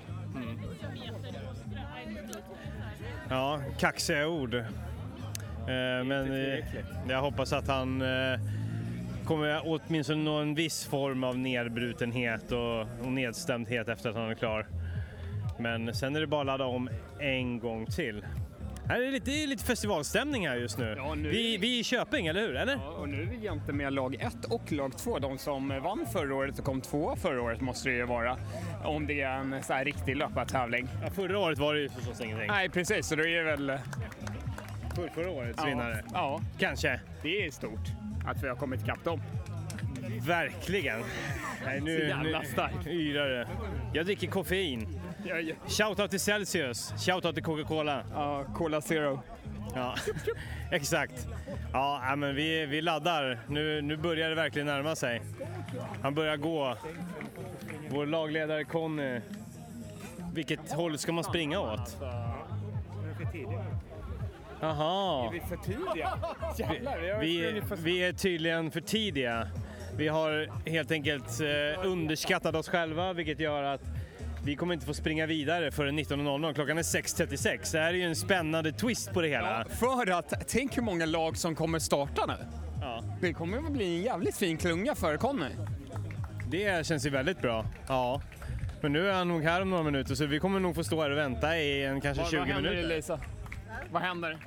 Ja, 3.29 3.61
kaxiga 3.79 4.27
ord. 4.27 4.53
Eh, 4.53 4.63
men 6.05 6.27
jag 7.09 7.21
hoppas 7.21 7.53
att 7.53 7.67
han 7.67 8.01
kommer 9.25 9.62
åtminstone 9.65 10.23
nå 10.23 10.36
en 10.39 10.55
viss 10.55 10.86
form 10.86 11.23
av 11.23 11.38
nedbrutenhet 11.38 12.51
och, 12.51 12.79
och 12.81 13.12
nedstämdhet 13.12 13.88
efter 13.89 14.10
att 14.10 14.15
han 14.15 14.29
är 14.29 14.36
klar. 14.36 14.67
Men 15.60 15.93
sen 15.95 16.15
är 16.15 16.19
det 16.19 16.27
bara 16.27 16.41
att 16.41 16.45
ladda 16.47 16.65
om 16.65 16.89
en 17.19 17.60
gång 17.60 17.86
till. 17.86 18.25
Här 18.86 19.01
är 19.01 19.05
det 19.05 19.12
lite, 19.12 19.31
det 19.31 19.43
är 19.43 19.47
lite 19.47 19.65
festivalstämning 19.65 20.47
här 20.47 20.55
just 20.55 20.77
nu. 20.77 20.93
Ja, 20.97 21.15
nu- 21.15 21.29
Vi, 21.29 21.57
vi 21.57 21.75
är 21.75 21.79
i 21.79 21.84
Köping, 21.84 22.27
eller 22.27 22.41
hur? 22.41 22.55
Eller? 22.55 22.73
Ja, 22.73 22.88
och 22.99 23.10
nu 23.10 23.21
är 23.21 23.25
vi 23.25 23.38
jämte 23.45 23.73
med 23.73 23.93
lag 23.93 24.15
1 24.15 24.45
och 24.49 24.71
lag 24.71 24.97
2. 24.97 25.19
De 25.19 25.38
som 25.38 25.67
vann 25.84 26.05
förra 26.13 26.36
året 26.36 26.60
och 26.60 26.65
kom 26.65 26.81
tvåa 26.81 27.15
förra 27.15 27.41
året 27.41 27.62
måste 27.62 27.89
det 27.89 27.95
ju 27.95 28.05
vara. 28.05 28.38
Om 28.84 29.07
det 29.07 29.21
är 29.21 29.31
en 29.38 29.63
så 29.63 29.73
här 29.73 29.86
riktig 29.86 30.15
löpartävling. 30.17 30.88
Ja, 31.03 31.10
förra 31.10 31.39
året 31.39 31.60
var 31.60 31.73
det 31.73 31.79
ju 31.81 31.89
förstås 31.89 32.21
ingenting. 32.21 32.47
Nej, 32.47 32.69
precis. 32.69 33.07
Så 33.07 33.15
då 33.15 33.23
är 33.23 33.43
det 33.43 33.43
väl... 33.43 33.77
För, 34.95 35.07
förra 35.07 35.29
årets 35.29 35.60
Ja, 35.62 35.65
vinnare. 35.65 36.03
ja, 36.13 36.41
Kanske. 36.60 36.99
det 37.23 37.45
är 37.45 37.51
stort 37.51 37.79
att 38.25 38.43
vi 38.43 38.47
har 38.47 38.55
kommit 38.55 38.81
ikapp 38.84 39.03
dem. 39.03 39.21
Verkligen. 40.21 40.99
Nej, 41.65 41.79
Så 41.79 41.86
nu, 41.86 42.07
jävla 42.07 42.39
nu 42.39 42.45
starkt. 42.45 42.88
yrar 42.88 43.29
det. 43.29 43.47
Jag 43.93 44.05
dricker 44.05 44.27
koffein. 44.27 44.99
Ja, 45.25 45.39
ja. 45.39 45.55
Shoutout 45.67 46.10
till 46.10 46.19
Celsius. 46.19 46.93
Shoutout 47.05 47.36
till 47.36 47.43
Coca-Cola. 47.43 48.03
Ja, 48.13 48.45
Cola 48.55 48.81
Zero. 48.81 49.19
Ja, 49.75 49.95
exakt. 50.71 51.27
Ja, 51.73 52.13
men 52.17 52.36
vi, 52.36 52.65
vi 52.65 52.81
laddar. 52.81 53.39
Nu, 53.47 53.81
nu 53.81 53.97
börjar 53.97 54.29
det 54.29 54.36
verkligen 54.36 54.65
närma 54.67 54.95
sig. 54.95 55.21
Han 56.01 56.15
börjar 56.15 56.38
gå. 56.38 56.77
Vår 57.89 58.05
lagledare 58.05 58.63
Conny. 58.63 59.21
Vilket 60.34 60.71
håll 60.71 60.97
ska 60.97 61.12
man 61.12 61.23
springa 61.23 61.60
åt? 61.60 61.97
Jaha. 64.62 65.30
Vi 65.32 65.38
är 65.38 65.43
för 65.43 65.58
tidiga. 65.58 66.13
Jävlar, 66.58 67.19
vi 67.19 67.52
Vi, 67.52 67.62
för... 67.62 67.76
vi 67.76 68.00
är 68.00 68.13
tydligen 68.13 68.71
för 68.71 68.82
tidiga. 68.82 69.47
Vi 69.97 70.08
har 70.08 70.50
helt 70.69 70.91
enkelt 70.91 71.41
eh, 71.41 71.86
underskattat 71.86 72.56
oss 72.56 72.69
själva 72.69 73.13
vilket 73.13 73.39
gör 73.39 73.63
att 73.63 73.82
vi 74.45 74.56
kommer 74.56 74.74
inte 74.74 74.86
få 74.86 74.93
springa 74.93 75.26
vidare 75.26 75.71
förrän 75.71 76.00
19.00. 76.00 76.54
Klockan 76.54 76.78
är 76.78 76.82
6.36. 76.82 77.71
Det 77.71 77.80
här 77.80 77.89
är 77.89 77.97
ju 77.97 78.04
en 78.04 78.15
spännande 78.15 78.71
twist 78.71 79.13
på 79.13 79.21
det 79.21 79.28
hela. 79.28 79.65
För 79.80 80.12
att, 80.12 80.34
tänk 80.47 80.78
hur 80.78 80.82
många 80.84 81.06
lag 81.06 81.38
som 81.38 81.56
kommer 81.56 81.80
starta 81.80 82.26
nu. 82.26 82.34
Ja. 82.82 83.04
Det 83.21 83.34
kommer 83.34 83.58
att 83.58 83.71
bli 83.71 83.97
en 83.97 84.02
jävligt 84.02 84.38
fin 84.38 84.58
klunga 84.58 84.95
för 84.95 85.17
Conny. 85.17 85.45
Det 86.47 86.86
känns 86.86 87.06
ju 87.06 87.10
väldigt 87.10 87.41
bra. 87.41 87.65
Ja. 87.88 88.21
Men 88.82 88.93
nu 88.93 89.10
är 89.10 89.13
han 89.13 89.28
nog 89.28 89.43
här 89.43 89.62
om 89.62 89.69
några 89.69 89.84
minuter 89.84 90.15
så 90.15 90.26
vi 90.26 90.39
kommer 90.39 90.60
nog 90.60 90.76
få 90.76 90.84
stå 90.84 91.02
här 91.02 91.10
och 91.10 91.17
vänta 91.17 91.58
i 91.58 91.86
en 91.86 92.02
kanske 92.02 92.26
20 92.26 92.45
minuter. 92.45 92.88
Lisa? 92.88 93.19
Vad 93.91 94.01
händer? 94.01 94.37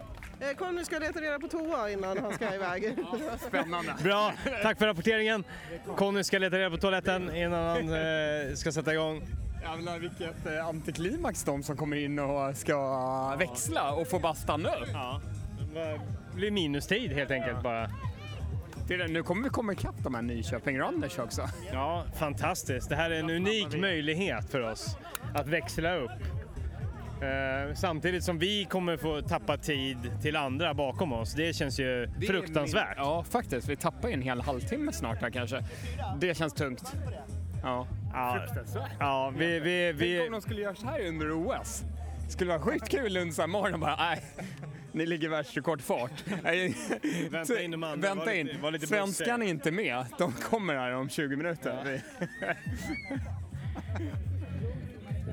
Eh, 0.41 0.57
Conny 0.57 0.85
ska 0.85 0.99
leta 0.99 1.21
reda 1.21 1.39
på 1.39 1.49
toa 1.49 1.91
innan 1.91 2.19
han 2.19 2.33
ska 2.35 2.55
iväg. 2.55 2.97
Spännande. 3.49 3.95
Bra, 4.03 4.33
tack 4.63 4.79
för 4.79 4.87
rapporteringen. 4.87 5.45
Conny 5.97 6.25
ska 6.25 6.39
leta 6.39 6.59
reda 6.59 6.71
på 6.71 6.77
toaletten 6.77 7.37
innan 7.37 7.67
han 7.67 7.89
eh, 7.95 8.55
ska 8.55 8.73
sätta 8.73 8.93
igång. 8.93 9.23
Jävlar 9.63 9.99
vilket 9.99 10.47
eh, 10.47 10.67
antiklimax 10.69 11.45
de 11.45 11.63
som 11.63 11.77
kommer 11.77 11.97
in 11.97 12.19
och 12.19 12.57
ska 12.57 13.37
växla 13.39 13.93
och 13.93 14.09
få 14.09 14.19
bara 14.19 14.35
stanna 14.35 14.69
upp. 14.69 14.89
Ja. 14.93 15.21
Det 15.75 16.01
blir 16.35 16.51
minustid 16.51 17.13
helt 17.13 17.31
enkelt 17.31 17.63
bara. 17.63 17.91
Det 18.89 18.97
det, 18.97 19.09
nu 19.09 19.23
kommer 19.23 19.43
vi 19.43 19.49
komma 19.49 19.73
ikapp 19.73 19.95
de 20.03 20.15
här 20.15 20.23
Nyköping 20.23 20.81
Runners 20.81 21.19
också. 21.19 21.49
Ja, 21.73 22.05
fantastiskt. 22.19 22.89
Det 22.89 22.97
här 22.97 23.11
är 23.11 23.21
en 23.21 23.31
unik 23.31 23.77
möjlighet 23.77 24.51
för 24.51 24.61
oss 24.61 24.97
att 25.35 25.49
växla 25.49 25.97
upp. 25.97 26.11
Eh, 27.25 27.75
samtidigt 27.75 28.25
som 28.25 28.39
vi 28.39 28.65
kommer 28.65 28.97
få 28.97 29.23
tappa 29.23 29.57
tid 29.57 29.97
till 30.23 30.37
andra 30.37 30.75
bakom 30.75 31.13
oss. 31.13 31.33
Det 31.35 31.57
känns 31.57 31.81
ju 31.81 32.07
Det 32.07 32.27
är 32.27 32.33
fruktansvärt. 32.33 32.97
min- 32.97 33.05
Ja, 33.07 33.25
faktiskt. 33.31 33.69
Vi 33.69 33.77
tappar 33.77 34.09
ju 34.09 34.15
en 34.15 34.23
hel 34.23 34.41
halvtimme 34.41 34.93
snart 34.93 35.21
här 35.21 35.31
kanske. 35.31 35.65
Det 36.21 36.37
känns 36.37 36.53
tungt. 36.55 36.95
Ja. 37.63 37.87
Ja, 38.13 38.39
Fruktansvärt. 38.47 38.91
ja 39.01 39.33
vi, 39.39 39.61
vi, 39.61 39.89
Tänk 39.91 40.03
vi, 40.03 40.27
om 40.27 40.33
de 40.33 40.41
skulle 40.43 40.61
göra 40.61 40.75
så 40.75 40.87
här 40.87 41.07
under 41.07 41.31
OS. 41.33 41.83
skulle 42.29 42.51
vara 42.51 42.61
sjukt 42.61 42.89
kul 42.89 43.19
onsdag 43.19 43.47
morgon 43.47 43.75
och 43.75 43.81
bara 43.81 43.97
nej. 43.97 44.23
Ni 44.93 45.07
ligger 45.07 45.29
världsrekordfart. 45.29 46.25
Nej, 46.43 46.75
Vänta 47.31 47.61
in 47.63 47.71
de 47.71 47.85
andra. 47.85 48.09
Vänta 48.09 48.25
Var 48.25 48.33
in. 48.33 48.47
lite- 48.47 48.59
var 48.59 48.71
lite 48.71 48.87
Svenskan 48.87 49.43
är 49.43 49.47
inte 49.47 49.71
med. 49.71 50.05
De 50.19 50.33
kommer 50.33 50.75
här 50.75 50.95
om 50.95 51.09
20 51.09 51.37
minuter. 51.37 51.79
Vi- 51.85 52.27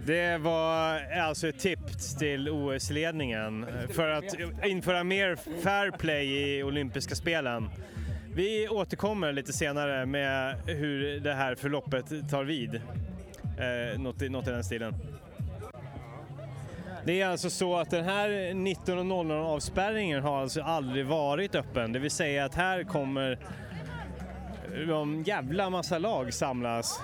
Det 0.05 0.37
var 0.37 1.01
alltså 1.11 1.47
ett 1.47 1.59
tips 1.59 2.15
till 2.15 2.49
OS-ledningen 2.49 3.65
för 3.89 4.09
att 4.09 4.35
införa 4.65 5.03
mer 5.03 5.35
fair 5.35 5.91
play 5.91 6.57
i 6.57 6.63
olympiska 6.63 7.15
spelen. 7.15 7.69
Vi 8.35 8.67
återkommer 8.69 9.31
lite 9.31 9.53
senare 9.53 10.05
med 10.05 10.55
hur 10.65 11.19
det 11.19 11.33
här 11.33 11.55
förloppet 11.55 12.29
tar 12.29 12.43
vid. 12.43 12.75
Eh, 12.75 13.99
något, 13.99 14.21
i, 14.21 14.29
något 14.29 14.47
i 14.47 14.51
den 14.51 14.63
stilen. 14.63 14.93
Det 17.05 17.21
är 17.21 17.27
alltså 17.27 17.49
så 17.49 17.77
att 17.77 17.89
den 17.89 18.05
här 18.05 18.29
19.00 18.29 19.41
avspärrningen 19.41 20.23
har 20.23 20.41
alltså 20.41 20.61
aldrig 20.61 21.05
varit 21.05 21.55
öppen. 21.55 21.91
Det 21.91 21.99
vill 21.99 22.11
säga 22.11 22.45
att 22.45 22.55
här 22.55 22.83
kommer 22.83 23.39
de 24.87 25.23
jävla 25.23 25.69
massa 25.69 25.97
lag 25.97 26.33
samlas. 26.33 27.01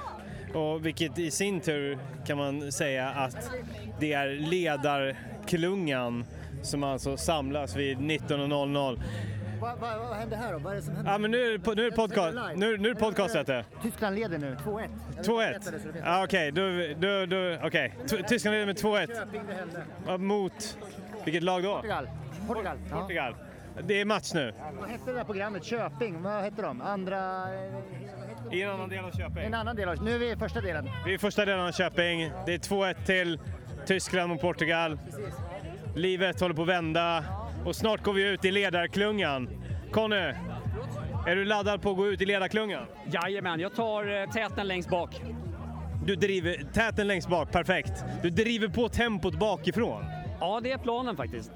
Och 0.54 0.86
vilket 0.86 1.20
i 1.20 1.32
sin 1.32 1.60
tur 1.62 1.98
kan 2.26 2.38
man 2.38 2.72
säga 2.72 3.10
att 3.10 3.52
det 4.00 4.14
är 4.14 4.28
ledarklungan 4.30 6.26
som 6.64 6.84
alltså 6.84 7.18
samlas 7.18 7.76
vid 7.76 7.98
19.00. 7.98 9.02
Vad, 9.62 9.80
vad, 9.80 10.00
vad 10.00 10.16
händer 10.18 10.38
här 10.38 10.54
då? 10.54 10.60
Vad 10.60 10.72
är 10.74 10.76
det 10.78 10.82
som 10.82 10.96
händer? 10.96 11.12
Ja 11.12 11.18
men 11.18 11.32
nu 11.32 11.38
är 11.54 11.58
det, 11.58 11.76
nu 11.76 11.86
är 11.86 11.90
det 11.92 11.96
podcast, 11.96 12.38
nu, 12.56 12.78
nu 12.78 12.90
är 12.90 12.94
det 12.94 13.00
podcast 13.00 13.36
heter 13.36 13.54
det. 13.54 13.66
Tyskland 13.84 14.16
leder 14.16 14.38
nu, 14.38 14.56
2-1. 14.66 14.90
Jag 15.16 15.24
vill 15.24 15.32
2-1. 15.32 15.50
veta 15.50 15.72
det 15.72 15.80
så 15.80 15.88
du 15.88 15.92
vet. 15.94 16.02
Ja, 16.06 16.24
Okej, 16.24 16.52
då, 16.52 17.26
då, 17.26 17.58
okej. 17.68 17.94
T- 18.10 18.24
Tyskland 18.28 18.54
leder 18.54 18.66
med 18.66 18.76
2-1. 18.78 19.08
Köping, 19.08 19.42
det 19.48 19.54
hände. 19.54 19.84
Ja, 20.08 20.18
Mot 20.18 20.78
vilket 21.26 21.44
lag 21.44 21.64
då? 21.64 21.76
Portugal. 21.76 22.10
Portugal. 22.48 22.78
Portugal. 22.92 23.36
Det 23.84 24.02
är 24.02 24.06
match 24.06 24.34
nu. 24.34 24.54
Vad 24.80 24.90
hette 24.90 25.04
det 25.12 25.18
där 25.18 25.24
programmet? 25.24 25.64
Köping? 25.64 26.22
Vad 26.22 26.44
hette 26.44 26.62
de? 26.62 26.82
Andra... 26.82 27.48
I 28.52 28.62
en 28.62 28.70
annan 28.70 28.90
del 28.90 29.06
av 29.06 29.12
Köping. 29.12 29.44
En 29.44 29.54
annan 29.54 29.76
del 29.76 29.90
av... 29.90 30.04
Nu 30.04 30.16
är 30.16 30.20
vi 30.20 30.32
i 30.32 30.36
första 30.36 30.62
delen. 30.62 30.90
Vi 31.06 31.12
är 31.12 31.16
i 31.16 31.18
första 31.18 31.46
delen 31.46 31.66
av 31.66 31.72
Köping. 31.72 32.32
Det 32.46 32.54
är 32.54 32.58
2-1 32.58 33.06
till 33.06 33.40
Tyskland 33.86 34.30
mot 34.30 34.42
Portugal. 34.42 35.00
Livet 35.96 36.42
håller 36.42 36.56
på 36.56 36.62
att 36.62 36.68
vända 36.68 37.24
och 37.66 37.76
snart 37.76 38.04
går 38.04 38.14
vi 38.14 38.30
ut 38.30 38.46
i 38.46 38.52
ledarklungan. 38.52 39.50
Conny, 39.92 40.34
är 41.28 41.36
du 41.36 41.46
laddad 41.46 41.82
på 41.82 41.92
att 41.92 41.98
gå 41.98 42.08
ut 42.08 42.22
i 42.22 42.26
ledarklungan? 42.26 42.86
Jajamän, 43.12 43.60
jag 43.60 43.76
tar 43.76 44.22
eh, 44.22 44.30
täten 44.30 44.68
längst 44.68 44.90
bak. 44.90 45.22
Du 46.06 46.16
driver 46.16 46.64
täten 46.74 47.08
längst 47.08 47.30
bak, 47.30 47.52
perfekt. 47.52 48.04
Du 48.24 48.30
driver 48.30 48.68
på 48.68 48.90
tempot 48.90 49.40
bakifrån. 49.40 50.06
Ja, 50.40 50.60
det 50.64 50.72
är 50.72 50.78
planen 50.78 51.16
faktiskt. 51.18 51.52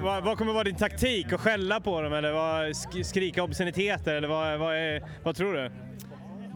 Vad, 0.00 0.24
vad 0.24 0.38
kommer 0.38 0.52
vara 0.52 0.64
din 0.64 0.76
taktik? 0.76 1.32
Att 1.32 1.40
skälla 1.40 1.80
på 1.80 2.00
dem 2.02 2.12
eller 2.12 2.32
vad, 2.32 2.66
sk- 2.66 3.02
skrika 3.02 3.42
obsceniteter? 3.42 4.14
Eller 4.14 4.28
vad, 4.28 4.58
vad, 4.58 4.76
är, 4.76 5.02
vad 5.22 5.36
tror 5.36 5.54
du? 5.54 5.70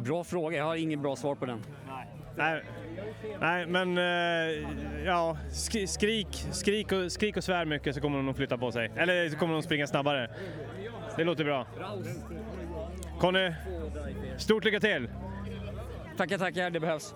Bra 0.04 0.24
fråga, 0.24 0.56
jag 0.58 0.64
har 0.64 0.76
ingen 0.76 1.02
bra 1.02 1.16
svar 1.16 1.34
på 1.34 1.46
den. 1.46 1.62
Nej, 2.36 2.62
nej 3.40 3.66
men 3.66 3.98
eh, 3.98 4.04
ja, 5.04 5.36
sk- 5.50 5.86
skrik, 5.86 6.46
skrik, 6.52 6.92
och, 6.92 7.12
skrik 7.12 7.36
och 7.36 7.44
svär 7.44 7.64
mycket 7.64 7.94
så 7.94 8.00
kommer 8.00 8.16
de 8.16 8.26
nog 8.26 8.36
flytta 8.36 8.58
på 8.58 8.72
sig. 8.72 8.92
Eller 8.96 9.28
så 9.28 9.36
kommer 9.36 9.52
de 9.54 9.62
springa 9.62 9.86
snabbare. 9.86 10.30
Det 11.16 11.24
låter 11.24 11.44
bra. 11.44 11.66
Conny, 13.20 13.52
stort 14.36 14.64
lycka 14.64 14.80
till! 14.80 15.08
Tackar, 16.16 16.38
tackar, 16.38 16.70
det 16.70 16.80
behövs. 16.80 17.14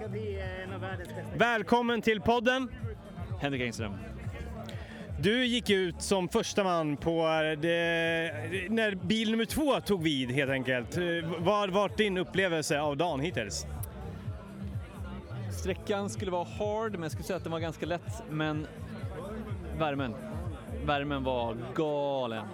Eh. 0.00 1.38
Välkommen 1.38 2.02
till 2.02 2.20
podden! 2.20 2.68
Henrik 3.40 3.62
Engström. 3.62 3.92
Du 5.18 5.44
gick 5.46 5.70
ut 5.70 6.02
som 6.02 6.28
första 6.28 6.64
man 6.64 6.96
på 6.96 7.26
det, 7.58 8.32
när 8.68 8.94
bil 8.94 9.30
nummer 9.30 9.44
två 9.44 9.80
tog 9.80 10.02
vid 10.02 10.30
helt 10.30 10.50
enkelt. 10.50 10.96
Eh, 10.96 11.02
Vad 11.38 11.54
har 11.58 11.68
varit 11.68 11.96
din 11.96 12.18
upplevelse 12.18 12.80
av 12.80 12.96
dagen 12.96 13.20
hittills? 13.20 13.66
Sträckan 15.52 16.10
skulle 16.10 16.30
vara 16.30 16.44
hard, 16.58 16.92
men 16.92 17.02
jag 17.02 17.10
skulle 17.12 17.24
säga 17.24 17.36
att 17.36 17.42
den 17.42 17.52
var 17.52 17.60
ganska 17.60 17.86
lätt. 17.86 18.22
Men 18.30 18.66
värmen. 19.78 20.14
värmen 20.84 21.24
var 21.24 21.56
galen. 21.74 22.44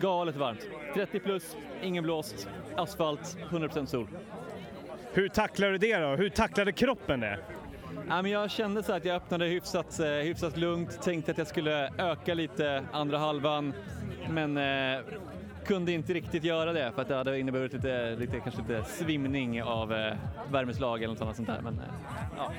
Galet 0.00 0.36
varmt. 0.36 0.66
30 0.94 1.18
plus, 1.20 1.56
ingen 1.82 2.04
blåst, 2.04 2.48
asfalt, 2.76 3.36
100% 3.50 3.86
sol. 3.86 4.08
Hur 5.12 5.28
tacklar 5.28 5.70
du 5.70 5.78
det 5.78 5.98
då? 5.98 6.16
Hur 6.16 6.28
tacklade 6.28 6.72
kroppen 6.72 7.20
det? 7.20 7.38
Ja, 8.08 8.22
men 8.22 8.30
jag 8.30 8.50
kände 8.50 8.82
så 8.82 8.92
att 8.92 9.04
jag 9.04 9.16
öppnade 9.16 9.44
hyfsat, 9.44 10.00
eh, 10.00 10.06
hyfsat 10.06 10.56
lugnt, 10.56 11.02
tänkte 11.02 11.30
att 11.30 11.38
jag 11.38 11.46
skulle 11.46 11.90
öka 11.98 12.34
lite 12.34 12.84
andra 12.92 13.18
halvan, 13.18 13.74
men 14.30 14.56
eh, 14.56 15.04
kunde 15.66 15.92
inte 15.92 16.12
riktigt 16.12 16.44
göra 16.44 16.72
det 16.72 16.92
för 16.94 17.02
att 17.02 17.08
det 17.08 17.14
hade 17.14 17.38
inneburit 17.38 17.72
lite, 17.72 18.16
lite, 18.18 18.40
kanske 18.40 18.60
lite 18.60 18.84
svimning 18.84 19.62
av 19.62 19.92
eh, 19.92 20.16
värmeslag 20.50 21.02
eller 21.02 21.24
något 21.24 21.36
sånt 21.36 21.48
där. 21.48 21.60
Men, 21.62 21.74
eh, 21.74 21.84
ja. 22.36 22.52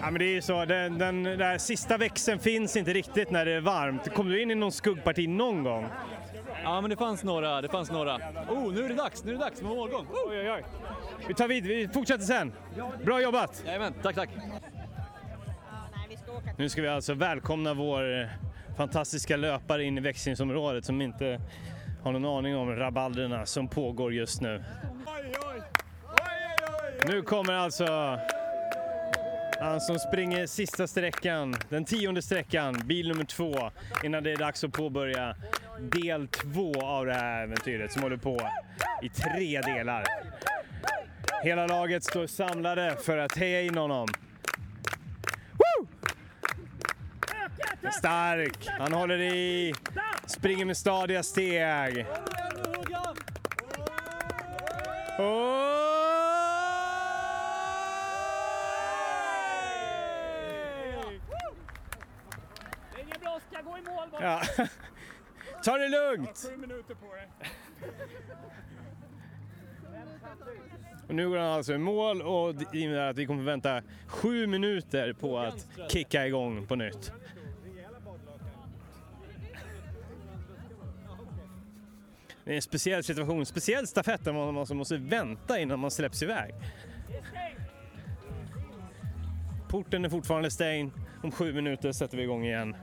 Ja, 0.00 0.10
men 0.10 0.18
det 0.18 0.24
är 0.24 0.34
ju 0.34 0.42
så, 0.42 0.64
den, 0.64 0.98
den 0.98 1.22
där 1.22 1.58
sista 1.58 1.96
växeln 1.96 2.38
finns 2.38 2.76
inte 2.76 2.92
riktigt 2.92 3.30
när 3.30 3.44
det 3.44 3.52
är 3.52 3.60
varmt. 3.60 4.14
Kom 4.14 4.28
du 4.28 4.42
in 4.42 4.50
i 4.50 4.54
någon 4.54 4.72
skuggparti 4.72 5.28
någon 5.28 5.64
gång? 5.64 5.86
ja, 6.64 6.80
men 6.80 6.90
det 6.90 6.96
fanns 6.96 7.24
några. 7.24 7.62
Det 7.62 7.68
fanns 7.68 7.90
några. 7.90 8.16
Oh, 8.48 8.72
nu 8.72 8.84
är 8.84 8.88
det 8.88 8.94
dags! 8.94 9.24
Nu 9.24 9.30
är 9.30 9.36
det 9.36 9.44
dags 9.44 9.62
med 9.62 9.70
målgång! 9.70 10.06
Oh! 10.06 10.30
Oj, 10.30 10.38
oj, 10.38 10.50
oj. 10.50 10.64
Vi 11.28 11.34
tar 11.34 11.48
vid, 11.48 11.66
vi 11.66 11.88
fortsätter 11.88 12.24
sen. 12.24 12.52
Bra 13.04 13.22
jobbat! 13.22 13.62
Jajamän, 13.66 13.94
tack, 14.02 14.14
tack! 14.14 14.28
Nu 16.56 16.68
ska 16.68 16.82
vi 16.82 16.88
alltså 16.88 17.14
välkomna 17.14 17.74
vår 17.74 18.20
eh, 18.20 18.26
fantastiska 18.76 19.36
löpare 19.36 19.84
in 19.84 19.98
i 19.98 20.00
växlingsområdet 20.00 20.84
som 20.84 21.02
inte 21.02 21.40
har 22.02 22.12
någon 22.12 22.24
aning 22.24 22.56
om 22.56 22.76
rabalderna 22.76 23.46
som 23.46 23.68
pågår 23.68 24.14
just 24.14 24.40
nu. 24.40 24.64
Nu 27.08 27.22
kommer 27.22 27.52
alltså 27.52 28.18
han 29.60 29.80
som 29.80 29.98
springer 29.98 30.46
sista 30.46 30.86
sträckan, 30.86 31.56
den 31.68 31.84
tionde 31.84 32.22
sträckan, 32.22 32.82
bil 32.84 33.08
nummer 33.08 33.24
två, 33.24 33.70
innan 34.04 34.22
det 34.22 34.32
är 34.32 34.36
dags 34.36 34.64
att 34.64 34.72
påbörja 34.72 35.36
del 35.80 36.28
två 36.28 36.72
av 36.82 37.06
det 37.06 37.14
här 37.14 37.42
äventyret 37.42 37.92
som 37.92 38.02
håller 38.02 38.16
på 38.16 38.50
i 39.02 39.08
tre 39.08 39.60
delar. 39.60 40.04
Hela 41.42 41.66
laget 41.66 42.04
står 42.04 42.26
samlade 42.26 42.96
för 43.02 43.18
att 43.18 43.38
heja 43.38 43.62
in 43.62 43.78
honom. 43.78 44.08
Stark! 47.98 48.68
Han 48.78 48.92
håller 48.92 49.20
i, 49.20 49.74
springer 50.26 50.64
med 50.64 50.76
stadiga 50.76 51.22
steg. 51.22 51.52
Det 51.54 52.02
är 62.96 63.02
ingen 63.02 63.20
brådska, 63.20 63.62
gå 63.62 63.78
i 63.78 63.82
mål 63.82 64.08
bara! 64.12 64.22
Ja. 64.22 64.42
Ta 65.64 65.78
det 65.78 65.88
lugnt! 65.88 66.48
Sju 66.50 66.56
minuter 66.56 66.94
på 66.94 67.06
det. 67.14 67.48
Och 71.08 71.14
nu 71.14 71.28
går 71.28 71.38
han 71.38 71.46
alltså 71.46 71.74
i 71.74 71.78
mål 71.78 72.22
och 72.22 72.54
det 72.54 72.78
innebär 72.78 73.10
att 73.10 73.18
vi 73.18 73.26
kommer 73.26 73.42
vänta 73.42 73.82
sju 74.06 74.46
minuter 74.46 75.12
på 75.12 75.38
att 75.38 75.66
kicka 75.88 76.26
igång 76.26 76.66
på 76.66 76.76
nytt. 76.76 77.12
Det 82.44 82.50
är 82.50 82.56
en 82.56 82.62
speciell 82.62 83.04
situation, 83.04 83.46
speciell 83.46 83.86
stafett 83.86 84.24
där 84.24 84.32
man 84.32 84.58
alltså 84.58 84.74
måste 84.74 84.96
vänta 84.96 85.58
innan 85.58 85.78
man 85.78 85.90
släpps 85.90 86.22
iväg. 86.22 86.54
Porten 89.68 90.04
är 90.04 90.08
fortfarande 90.08 90.50
stängd. 90.50 90.92
Om 91.22 91.32
sju 91.32 91.52
minuter 91.52 91.92
sätter 91.92 92.16
vi 92.16 92.22
igång 92.22 92.44
igen. 92.44 92.76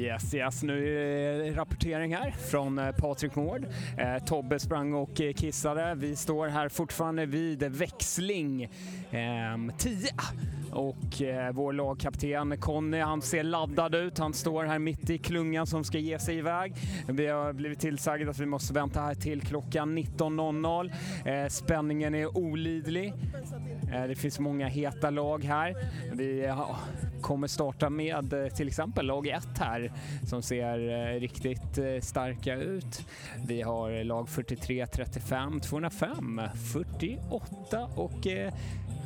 Yes, 0.00 0.34
yes, 0.34 0.62
nu 0.62 0.88
är 0.88 1.38
det 1.38 1.50
rapportering 1.52 2.14
här 2.16 2.30
från 2.30 2.78
eh, 2.78 2.92
Patrik 2.92 3.34
Mård. 3.34 3.66
Eh, 3.98 4.24
Tobbe 4.24 4.58
sprang 4.58 4.94
och 4.94 5.20
eh, 5.20 5.32
kissade. 5.32 5.94
Vi 5.96 6.16
står 6.16 6.48
här 6.48 6.68
fortfarande 6.68 7.26
vid 7.26 7.62
växling 7.62 8.62
eh, 9.10 9.56
och 10.72 11.22
eh, 11.22 11.52
vår 11.52 11.72
lagkapten 11.72 12.58
Conny, 12.60 13.00
han 13.00 13.22
ser 13.22 13.42
laddad 13.42 13.94
ut. 13.94 14.18
Han 14.18 14.32
står 14.32 14.64
här 14.64 14.78
mitt 14.78 15.10
i 15.10 15.18
klungan 15.18 15.66
som 15.66 15.84
ska 15.84 15.98
ge 15.98 16.18
sig 16.18 16.36
iväg. 16.38 16.74
Vi 17.08 17.26
har 17.26 17.52
blivit 17.52 17.80
tillsagda 17.80 18.30
att 18.30 18.38
vi 18.38 18.46
måste 18.46 18.74
vänta 18.74 19.00
här 19.00 19.14
till 19.14 19.40
klockan 19.40 19.98
19.00. 19.98 20.92
Eh, 21.24 21.48
spänningen 21.48 22.14
är 22.14 22.38
olidlig. 22.38 23.12
Eh, 23.92 24.02
det 24.02 24.14
finns 24.14 24.38
många 24.38 24.68
heta 24.68 25.10
lag 25.10 25.44
här. 25.44 25.76
Vi 26.12 26.44
ja, 26.44 26.76
kommer 27.20 27.46
starta 27.46 27.90
med 27.90 28.32
eh, 28.32 28.48
till 28.48 28.68
exempel 28.68 29.06
lag 29.06 29.26
1 29.26 29.46
här 29.58 29.89
som 30.26 30.42
ser 30.42 30.88
eh, 31.14 31.20
riktigt 31.20 31.78
eh, 31.78 32.00
starka 32.00 32.54
ut. 32.54 33.06
Vi 33.46 33.62
har 33.62 34.04
lag 34.04 34.28
43, 34.28 34.86
35, 34.86 35.60
205, 35.60 36.40
48 36.72 37.88
och 37.96 38.26
eh, 38.26 38.52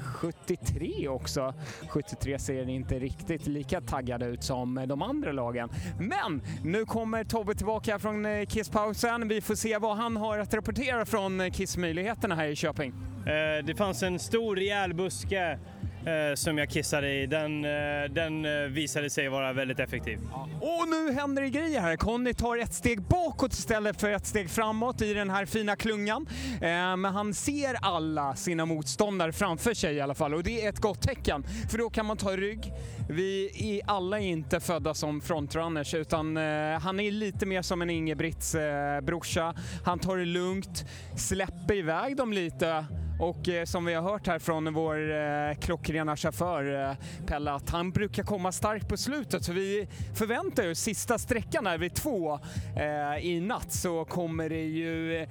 73 0.04 1.08
också. 1.08 1.54
73 1.88 2.38
ser 2.38 2.68
inte 2.68 2.98
riktigt 2.98 3.46
lika 3.46 3.80
taggade 3.80 4.26
ut 4.26 4.42
som 4.42 4.84
de 4.88 5.02
andra 5.02 5.32
lagen. 5.32 5.68
Men 5.98 6.42
nu 6.64 6.84
kommer 6.84 7.24
Tobbe 7.24 7.54
tillbaka 7.54 7.98
från 7.98 8.26
eh, 8.26 8.46
Kisspausen. 8.46 9.28
Vi 9.28 9.40
får 9.40 9.54
se 9.54 9.78
vad 9.78 9.96
han 9.96 10.16
har 10.16 10.38
att 10.38 10.54
rapportera 10.54 11.06
från 11.06 11.40
eh, 11.40 11.50
Kissmöjligheterna 11.50 12.34
här 12.34 12.46
i 12.46 12.56
Köping. 12.56 12.92
Eh, 13.26 13.64
Det 13.64 13.74
fanns 13.78 14.02
en 14.02 14.18
stor 14.18 14.56
rejäl 14.56 14.94
buske 14.94 15.50
eh, 15.52 15.58
Eh, 16.06 16.34
som 16.34 16.58
jag 16.58 16.70
kissade 16.70 17.12
i. 17.12 17.26
Den, 17.26 17.64
eh, 17.64 17.70
den 18.10 18.44
eh, 18.44 18.68
visade 18.68 19.10
sig 19.10 19.28
vara 19.28 19.52
väldigt 19.52 19.78
effektiv. 19.78 20.18
Och 20.60 20.88
nu 20.88 21.12
händer 21.12 21.42
det 21.42 21.50
grejer 21.50 21.80
här. 21.80 21.96
Conny 21.96 22.34
tar 22.34 22.56
ett 22.56 22.74
steg 22.74 23.02
bakåt 23.02 23.52
istället 23.52 24.00
för 24.00 24.10
ett 24.10 24.26
steg 24.26 24.50
framåt 24.50 25.02
i 25.02 25.14
den 25.14 25.30
här 25.30 25.46
fina 25.46 25.76
klungan. 25.76 26.26
Men 26.60 27.04
han 27.04 27.34
ser 27.34 27.76
alla 27.82 28.36
sina 28.36 28.66
motståndare 28.66 29.32
framför 29.32 29.74
sig 29.74 29.94
i 29.94 30.00
alla 30.00 30.14
fall 30.14 30.34
och 30.34 30.42
det 30.42 30.64
är 30.64 30.68
ett 30.68 30.80
gott 30.80 31.02
tecken. 31.02 31.44
För 31.70 31.78
då 31.78 31.90
kan 31.90 32.06
man 32.06 32.16
ta 32.16 32.36
rygg. 32.36 32.72
Vi 33.08 33.50
är 33.54 33.90
alla 33.90 34.18
inte 34.18 34.60
födda 34.60 34.94
som 34.94 35.20
frontrunners 35.20 35.94
utan 35.94 36.36
han 36.82 37.00
är 37.00 37.10
lite 37.10 37.46
mer 37.46 37.62
som 37.62 37.82
en 37.82 37.90
Ingebrigts-brorsa. 37.90 39.54
Han 39.84 39.98
tar 39.98 40.16
det 40.16 40.24
lugnt, 40.24 40.84
släpper 41.16 41.74
iväg 41.74 42.16
dem 42.16 42.32
lite 42.32 42.84
och 43.18 43.48
eh, 43.48 43.64
som 43.64 43.84
vi 43.84 43.94
har 43.94 44.02
hört 44.02 44.26
här 44.26 44.38
från 44.38 44.74
vår 44.74 45.12
eh, 45.12 45.54
klockrena 45.60 46.16
chaufför 46.16 46.90
eh, 46.90 46.96
Pelle 47.26 47.52
att 47.52 47.70
han 47.70 47.90
brukar 47.90 48.22
komma 48.22 48.52
starkt 48.52 48.88
på 48.88 48.96
slutet. 48.96 49.44
Så 49.44 49.52
vi 49.52 49.88
förväntar 50.14 50.70
oss 50.70 50.78
sista 50.78 51.18
sträckan 51.18 51.66
här 51.66 51.78
vid 51.78 51.94
två 51.94 52.38
eh, 52.76 53.26
i 53.26 53.40
natt. 53.40 53.72
Så 53.72 54.04
kommer 54.04 54.48
det 54.48 54.64
ju 54.64 55.16
eh, 55.16 55.28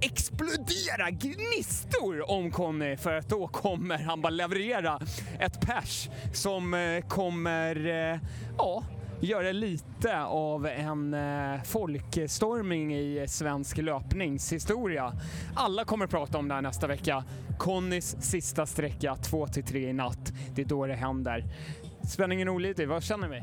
explodera 0.00 1.10
gnistor 1.10 2.30
om 2.30 2.50
Conny 2.50 2.96
för 2.96 3.14
att 3.14 3.28
då 3.28 3.48
kommer 3.48 3.98
han 3.98 4.20
bara 4.20 4.30
leverera 4.30 5.00
ett 5.40 5.60
pers 5.60 6.08
som 6.32 6.74
eh, 6.74 7.00
kommer, 7.08 7.86
eh, 7.86 8.18
ja, 8.58 8.84
göra 9.26 9.52
lite 9.52 10.22
av 10.24 10.66
en 10.66 11.14
eh, 11.14 11.62
folkstormning 11.62 12.94
i 12.94 13.24
svensk 13.28 13.76
löpningshistoria. 13.78 15.12
Alla 15.54 15.84
kommer 15.84 16.06
prata 16.06 16.38
om 16.38 16.48
det 16.48 16.54
här 16.54 16.62
nästa 16.62 16.86
vecka. 16.86 17.24
Connys 17.58 18.16
sista 18.22 18.66
sträcka, 18.66 19.14
2-3 19.14 19.76
i 19.76 19.92
natt. 19.92 20.32
Det 20.54 20.62
är 20.62 20.66
då 20.66 20.86
det 20.86 20.94
händer. 20.94 21.44
Spänningen 22.08 22.48
olidlig, 22.48 22.88
vad 22.88 23.02
känner 23.02 23.28
vi? 23.28 23.36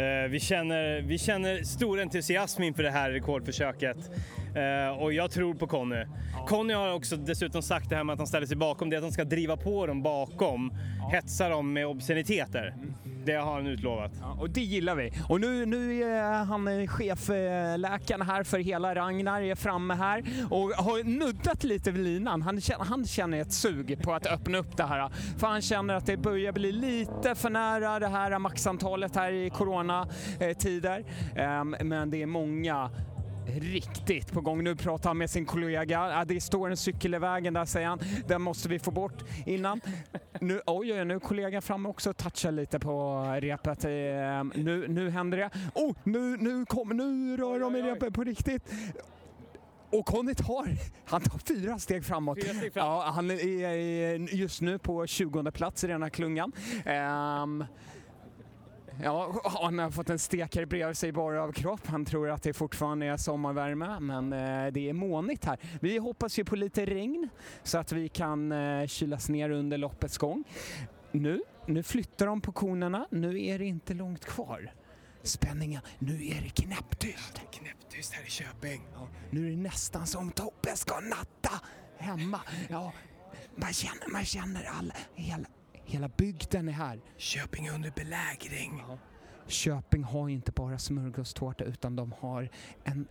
Eh, 0.00 0.30
Vi 0.30 0.40
känner, 0.40 1.02
vi 1.02 1.18
känner 1.18 1.62
stor 1.62 2.00
entusiasm 2.00 2.62
inför 2.62 2.82
det 2.82 2.90
här 2.90 3.10
rekordförsöket 3.10 4.10
Eh, 4.54 5.02
och 5.02 5.12
jag 5.12 5.30
tror 5.30 5.54
på 5.54 5.66
Conny. 5.66 6.04
Conny 6.46 6.74
har 6.74 6.92
också 6.92 7.16
dessutom 7.16 7.62
sagt 7.62 7.90
det 7.90 7.96
här 7.96 8.04
med 8.04 8.12
att 8.12 8.18
han 8.18 8.26
ställer 8.26 8.46
sig 8.46 8.56
bakom 8.56 8.90
det, 8.90 8.96
att 8.96 9.02
han 9.02 9.12
ska 9.12 9.24
driva 9.24 9.56
på 9.56 9.86
dem 9.86 10.02
bakom, 10.02 10.72
hetsa 11.12 11.48
dem 11.48 11.72
med 11.72 11.86
obsceniteter. 11.86 12.74
Det 13.24 13.34
har 13.34 13.54
han 13.54 13.66
utlovat. 13.66 14.12
Ja, 14.20 14.36
och 14.40 14.50
det 14.50 14.60
gillar 14.60 14.94
vi. 14.94 15.12
Och 15.28 15.40
nu, 15.40 15.66
nu 15.66 16.02
är 16.02 16.44
han 16.44 16.68
eh, 16.68 16.86
chefläkaren 16.86 18.22
här 18.22 18.44
för 18.44 18.58
hela 18.58 18.94
Ragnar, 18.94 19.42
är 19.42 19.54
framme 19.54 19.94
här 19.94 20.24
och 20.50 20.70
har 20.70 21.04
nuddat 21.04 21.64
lite 21.64 21.90
vid 21.90 22.04
linan. 22.04 22.42
Han 22.42 22.60
känner, 22.60 22.84
han 22.84 23.04
känner 23.06 23.40
ett 23.40 23.52
sug 23.52 24.02
på 24.02 24.12
att 24.14 24.26
öppna 24.26 24.58
upp 24.58 24.76
det 24.76 24.84
här. 24.84 25.08
För 25.38 25.46
han 25.46 25.62
känner 25.62 25.94
att 25.94 26.06
det 26.06 26.16
börjar 26.16 26.52
bli 26.52 26.72
lite 26.72 27.34
för 27.34 27.50
nära 27.50 27.98
det 27.98 28.08
här 28.08 28.38
maxantalet 28.38 29.16
här 29.16 29.32
i 29.32 29.50
coronatider. 29.50 31.04
Eh, 31.36 31.44
ehm, 31.44 31.76
men 31.80 32.10
det 32.10 32.22
är 32.22 32.26
många 32.26 32.90
riktigt 33.56 34.32
på 34.32 34.40
gång. 34.40 34.64
Nu 34.64 34.76
pratar 34.76 35.10
han 35.10 35.18
med 35.18 35.30
sin 35.30 35.46
kollega. 35.46 36.24
Det 36.24 36.40
står 36.40 36.70
en 36.70 36.76
cykel 36.76 37.14
i 37.14 37.18
vägen 37.18 37.54
där 37.54 37.64
säger 37.64 37.86
han. 37.88 38.00
Den 38.26 38.42
måste 38.42 38.68
vi 38.68 38.78
få 38.78 38.90
bort 38.90 39.24
innan. 39.46 39.80
Nu, 40.40 40.60
oj, 40.66 40.92
oj, 40.92 41.04
nu 41.04 41.14
är 41.14 41.18
kollegan 41.18 41.62
framme 41.62 41.88
också 41.88 42.10
och 42.10 42.16
touchar 42.16 42.52
lite 42.52 42.78
på 42.78 43.22
repet. 43.40 43.84
Eh, 43.84 43.90
Nu, 44.64 44.88
nu 44.88 45.10
händer 45.10 45.38
det. 45.38 45.50
Oh, 45.74 45.96
nu, 46.04 46.36
nu 46.36 46.64
kommer, 46.66 46.94
nu 46.94 47.36
rör 47.36 47.60
de 47.60 47.76
i 47.76 47.82
repet 47.82 48.14
på 48.14 48.24
riktigt. 48.24 48.62
Och 49.90 50.06
Conny 50.06 50.34
tar, 50.34 50.68
han 51.04 51.20
tar 51.20 51.38
fyra 51.38 51.78
steg 51.78 52.04
framåt. 52.04 52.38
Fyra 52.42 52.54
steg 52.54 52.72
fram. 52.72 52.86
Ja, 52.86 53.10
han 53.14 53.30
är 53.30 54.34
just 54.34 54.60
nu 54.60 54.78
på 54.78 55.06
20 55.06 55.50
plats 55.50 55.84
i 55.84 55.86
den 55.86 56.02
här 56.02 56.10
klungan. 56.10 56.52
Ehm, 56.84 57.64
Ja, 59.02 59.40
han 59.62 59.78
har 59.78 59.90
fått 59.90 60.10
en 60.10 60.18
stekare 60.18 60.66
bredvid 60.66 60.96
sig 60.96 61.12
bara 61.12 61.42
av 61.42 61.52
kropp. 61.52 61.86
Han 61.86 62.04
tror 62.04 62.30
att 62.30 62.42
det 62.42 62.52
fortfarande 62.52 63.06
är 63.06 63.16
sommarvärme, 63.16 64.00
men 64.00 64.32
eh, 64.32 64.72
det 64.72 64.88
är 64.88 64.92
månigt 64.92 65.44
här. 65.44 65.58
Vi 65.80 65.98
hoppas 65.98 66.38
ju 66.38 66.44
på 66.44 66.56
lite 66.56 66.86
regn 66.86 67.28
så 67.62 67.78
att 67.78 67.92
vi 67.92 68.08
kan 68.08 68.52
eh, 68.52 68.86
kylas 68.86 69.28
ner 69.28 69.50
under 69.50 69.78
loppets 69.78 70.18
gång. 70.18 70.44
Nu, 71.12 71.42
nu 71.66 71.82
flyttar 71.82 72.26
de 72.26 72.40
på 72.40 72.52
konerna. 72.52 73.06
Nu 73.10 73.44
är 73.44 73.58
det 73.58 73.64
inte 73.64 73.94
långt 73.94 74.24
kvar. 74.24 74.72
Spänningen. 75.22 75.80
Nu 75.98 76.14
är 76.26 76.40
det 76.42 76.62
knäpptyst. 76.62 77.42
Knäpptyst 77.50 78.12
här 78.12 78.26
i 78.26 78.30
Köping. 78.30 78.82
Ja, 78.94 79.08
nu 79.30 79.46
är 79.46 79.50
det 79.50 79.56
nästan 79.56 80.06
som 80.06 80.30
Tobbe 80.30 80.76
ska 80.76 81.00
natta 81.00 81.60
hemma. 81.98 82.40
Ja, 82.68 82.92
man 83.56 83.72
känner, 83.72 84.12
man 84.12 84.24
känner 84.24 84.64
alla, 84.64 84.94
hela, 85.14 85.46
hela 85.88 86.08
bygden 86.08 86.68
är 86.68 86.72
här. 86.72 87.00
Köping 87.16 87.66
är 87.66 87.74
under 87.74 87.90
belägring. 87.96 88.82
Köping 89.46 90.04
har 90.04 90.28
inte 90.28 90.52
bara 90.52 90.78
smörgåstårta 90.78 91.64
utan 91.64 91.96
de 91.96 92.12
har 92.20 92.48
en 92.84 93.06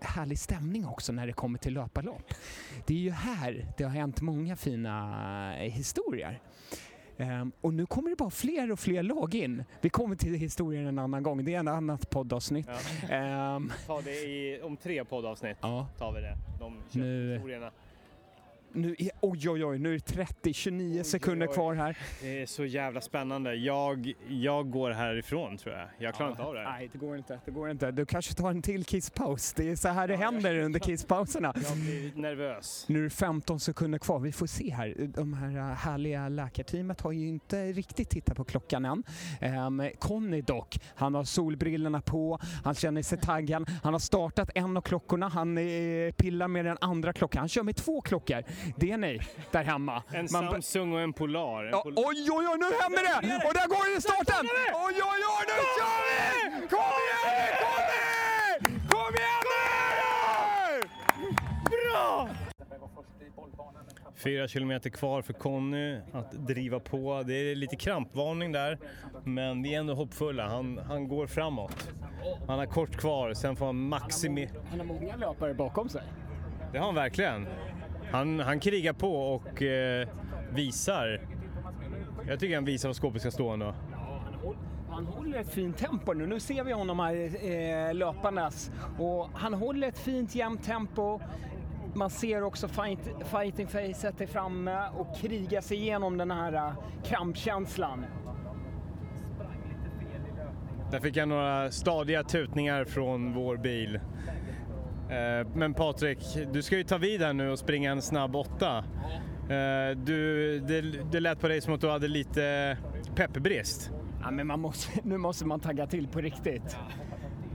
härlig 0.00 0.38
stämning 0.38 0.86
också 0.86 1.12
när 1.12 1.26
det 1.26 1.32
kommer 1.32 1.58
till 1.58 1.74
löparlopp. 1.74 2.34
Det 2.86 2.94
är 2.94 2.98
ju 2.98 3.10
här 3.10 3.66
det 3.76 3.84
har 3.84 3.90
hänt 3.90 4.20
många 4.20 4.56
fina 4.56 5.56
eh, 5.64 5.72
historier. 5.72 6.40
Ehm, 7.18 7.52
och 7.60 7.74
nu 7.74 7.86
kommer 7.86 8.10
det 8.10 8.16
bara 8.16 8.30
fler 8.30 8.72
och 8.72 8.80
fler 8.80 9.02
lag 9.02 9.34
in. 9.34 9.64
Vi 9.80 9.90
kommer 9.90 10.16
till 10.16 10.34
historien 10.34 10.86
en 10.86 10.98
annan 10.98 11.22
gång, 11.22 11.44
det 11.44 11.54
är 11.54 11.58
en 11.58 11.68
annat 11.68 12.10
poddavsnitt. 12.10 12.68
Ja. 13.02 13.08
Ehm, 13.14 13.72
Ta 13.86 14.00
det 14.00 14.10
i, 14.10 14.60
om 14.62 14.76
tre 14.76 15.04
poddavsnitt. 15.04 15.56
ja, 15.60 15.88
tar 15.98 16.12
vi 16.12 16.20
det. 16.20 16.36
De 16.58 16.74
Nu- 16.92 17.32
historierna. 17.34 17.70
Nu 18.72 18.96
är, 18.98 19.10
oj 19.20 19.50
oj 19.50 19.64
oj, 19.64 19.78
nu 19.78 19.88
är 19.88 19.92
det 19.92 20.00
30, 20.00 20.52
29 20.52 21.04
sekunder 21.04 21.48
oj. 21.48 21.54
kvar 21.54 21.74
här. 21.74 21.98
Det 22.22 22.42
är 22.42 22.46
så 22.46 22.64
jävla 22.64 23.00
spännande. 23.00 23.54
Jag, 23.54 24.12
jag 24.28 24.70
går 24.70 24.90
härifrån 24.90 25.56
tror 25.56 25.74
jag. 25.74 25.88
Jag 25.98 26.14
klarar 26.14 26.30
inte 26.30 26.42
av 26.42 26.54
det 26.54 26.60
här. 26.60 26.72
Nej, 26.72 26.88
det 26.92 26.98
går 26.98 27.16
inte. 27.16 27.40
Det 27.44 27.50
går 27.50 27.70
inte. 27.70 27.90
Du 27.90 28.06
kanske 28.06 28.34
tar 28.34 28.50
en 28.50 28.62
till 28.62 28.84
kisspaus. 28.84 29.52
Det 29.52 29.70
är 29.70 29.76
så 29.76 29.88
här 29.88 30.08
det 30.08 30.16
händer 30.16 30.58
under 30.58 30.80
kisspauserna. 30.80 31.52
Jag 31.68 31.76
blir 31.76 32.12
nervös. 32.14 32.84
Nu 32.88 32.98
är 32.98 33.02
det 33.02 33.10
15 33.10 33.60
sekunder 33.60 33.98
kvar. 33.98 34.18
Vi 34.18 34.32
får 34.32 34.46
se 34.46 34.70
här. 34.74 34.94
De 35.14 35.32
här 35.32 35.56
äh, 35.56 35.76
härliga 35.76 36.28
läkarteamet 36.28 37.00
har 37.00 37.12
ju 37.12 37.28
inte 37.28 37.72
riktigt 37.72 38.10
tittat 38.10 38.36
på 38.36 38.44
klockan 38.44 38.84
än. 38.84 39.04
Um, 39.66 39.90
Conny 39.98 40.40
dock, 40.40 40.78
han 40.94 41.14
har 41.14 41.24
solbrillorna 41.24 42.00
på, 42.00 42.38
han 42.64 42.74
känner 42.74 43.02
sig 43.02 43.18
taggad. 43.18 43.70
Han 43.82 43.94
har 43.94 44.00
startat 44.00 44.50
en 44.54 44.76
av 44.76 44.80
klockorna, 44.80 45.28
han 45.28 45.58
eh, 45.58 46.12
pillar 46.12 46.48
med 46.48 46.64
den 46.64 46.76
andra 46.80 47.12
klockan. 47.12 47.38
Han 47.38 47.48
kör 47.48 47.62
med 47.62 47.76
två 47.76 48.00
klockor. 48.00 48.42
Det 48.76 48.90
är 48.92 48.98
ni 48.98 49.20
där 49.50 49.64
hemma. 49.64 50.02
En 50.12 50.28
Man- 50.32 50.50
Samsung 50.50 50.92
och 50.92 51.00
en 51.00 51.12
Polar. 51.12 51.64
En 51.64 51.72
Pol- 51.72 51.94
oj, 51.96 52.28
oj, 52.30 52.46
oj, 52.52 52.58
nu 52.58 52.64
händer 52.80 53.02
det! 53.02 53.46
Och 53.48 53.54
där 53.54 53.68
går 53.68 53.92
det 53.92 53.98
i 53.98 54.00
starten! 54.00 54.48
Oj, 54.86 54.94
oj, 54.94 55.22
oj, 55.36 55.44
nu 55.48 55.58
kör 55.76 55.98
vi! 56.06 56.68
Kom 56.68 56.78
igen 57.04 57.24
nu, 57.24 57.38
Conny! 57.64 58.78
Kom 58.88 59.14
igen 59.14 59.42
nu! 59.44 60.88
Fyra 64.16 64.48
kilometer 64.48 64.90
kvar 64.90 65.22
för 65.22 65.32
Conny 65.32 65.98
att 66.12 66.32
driva 66.32 66.80
på. 66.80 67.22
Det 67.26 67.34
är 67.34 67.54
lite 67.56 67.76
krampvarning 67.76 68.52
där, 68.52 68.78
men 69.24 69.62
vi 69.62 69.74
är 69.74 69.78
ändå 69.78 69.94
hoppfulla. 69.94 70.48
Han, 70.48 70.78
han 70.78 71.08
går 71.08 71.26
framåt. 71.26 71.88
Han 72.46 72.58
har 72.58 72.66
kort 72.66 72.96
kvar, 72.96 73.34
sen 73.34 73.56
får 73.56 73.66
han 73.66 73.76
maximi... 73.88 74.50
Han 74.70 74.78
har 74.78 74.86
många 74.86 75.16
löpare 75.16 75.54
bakom 75.54 75.88
sig. 75.88 76.02
Det 76.72 76.78
har 76.78 76.86
han 76.86 76.94
verkligen. 76.94 77.46
Han, 78.10 78.40
han 78.40 78.60
krigar 78.60 78.92
på 78.92 79.34
och 79.34 79.62
eh, 79.62 80.08
visar. 80.50 81.20
Jag 82.28 82.40
tycker 82.40 82.54
han 82.54 82.64
visar 82.64 82.88
var 82.88 82.94
skåpet 82.94 83.20
ska 83.20 83.30
stå 83.30 83.50
ändå. 83.50 83.74
Han 84.90 85.06
håller 85.06 85.38
ett 85.38 85.50
fint 85.50 85.76
tempo 85.76 86.12
nu. 86.12 86.26
Nu 86.26 86.40
ser 86.40 86.64
vi 86.64 86.72
honom 86.72 86.98
här 87.00 87.14
eh, 87.50 87.94
löpandes 87.94 88.70
och 88.98 89.28
han 89.34 89.54
håller 89.54 89.88
ett 89.88 89.98
fint 89.98 90.34
jämnt 90.34 90.64
tempo. 90.64 91.20
Man 91.94 92.10
ser 92.10 92.42
också 92.42 92.68
fight, 92.68 92.98
fighting 93.24 93.66
facet 93.66 94.20
är 94.20 94.26
framme 94.26 94.88
och 94.96 95.16
krigar 95.16 95.60
sig 95.60 95.76
igenom 95.76 96.16
den 96.18 96.30
här 96.30 96.52
eh, 96.52 96.72
krampkänslan. 97.04 98.04
Där 100.90 101.00
fick 101.00 101.16
jag 101.16 101.28
några 101.28 101.70
stadiga 101.70 102.22
tutningar 102.22 102.84
från 102.84 103.34
vår 103.34 103.56
bil. 103.56 104.00
Eh, 105.10 105.46
Men 105.54 105.74
Patrik, 105.74 106.18
du 106.52 106.62
ska 106.62 106.76
ju 106.76 106.84
ta 106.84 106.98
vid 106.98 107.22
här 107.22 107.32
nu 107.32 107.50
och 107.50 107.58
springa 107.58 107.90
en 107.92 108.02
snabb 108.02 108.36
åtta. 108.36 108.84
Eh, 109.50 109.96
Du, 109.96 110.58
det, 110.60 110.80
det 111.12 111.20
lät 111.20 111.40
på 111.40 111.48
dig 111.48 111.60
som 111.60 111.74
att 111.74 111.80
du 111.80 111.88
hade 111.90 112.08
lite 112.08 112.76
peppbrist. 113.14 113.90
Ja, 114.22 114.30
men 114.30 114.46
man 114.46 114.60
måste, 114.60 115.00
nu 115.08 115.16
måste 115.18 115.46
man 115.46 115.60
tagga 115.60 115.86
till 115.86 116.08
på 116.08 116.20
riktigt. 116.20 116.76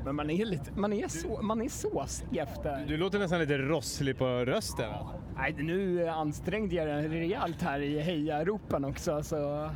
Men 0.05 0.15
man 0.15 0.29
är, 0.29 0.45
lite, 0.45 0.71
man 0.75 0.93
är, 0.93 1.07
så, 1.07 1.41
man 1.41 1.61
är 1.61 1.69
såsig 1.69 2.37
efter. 2.37 2.85
Du 2.87 2.97
låter 2.97 3.19
nästan 3.19 3.39
lite 3.39 3.57
rosslig 3.57 4.17
på 4.17 4.25
rösten. 4.25 4.91
Nej, 5.37 5.53
nu 5.57 6.07
ansträngde 6.07 6.75
jag 6.75 6.87
den 6.87 7.09
rejält 7.11 7.61
här 7.61 7.79
i 7.79 7.99
hejaropen 7.99 8.85
också. 8.85 9.23
Så, 9.23 9.69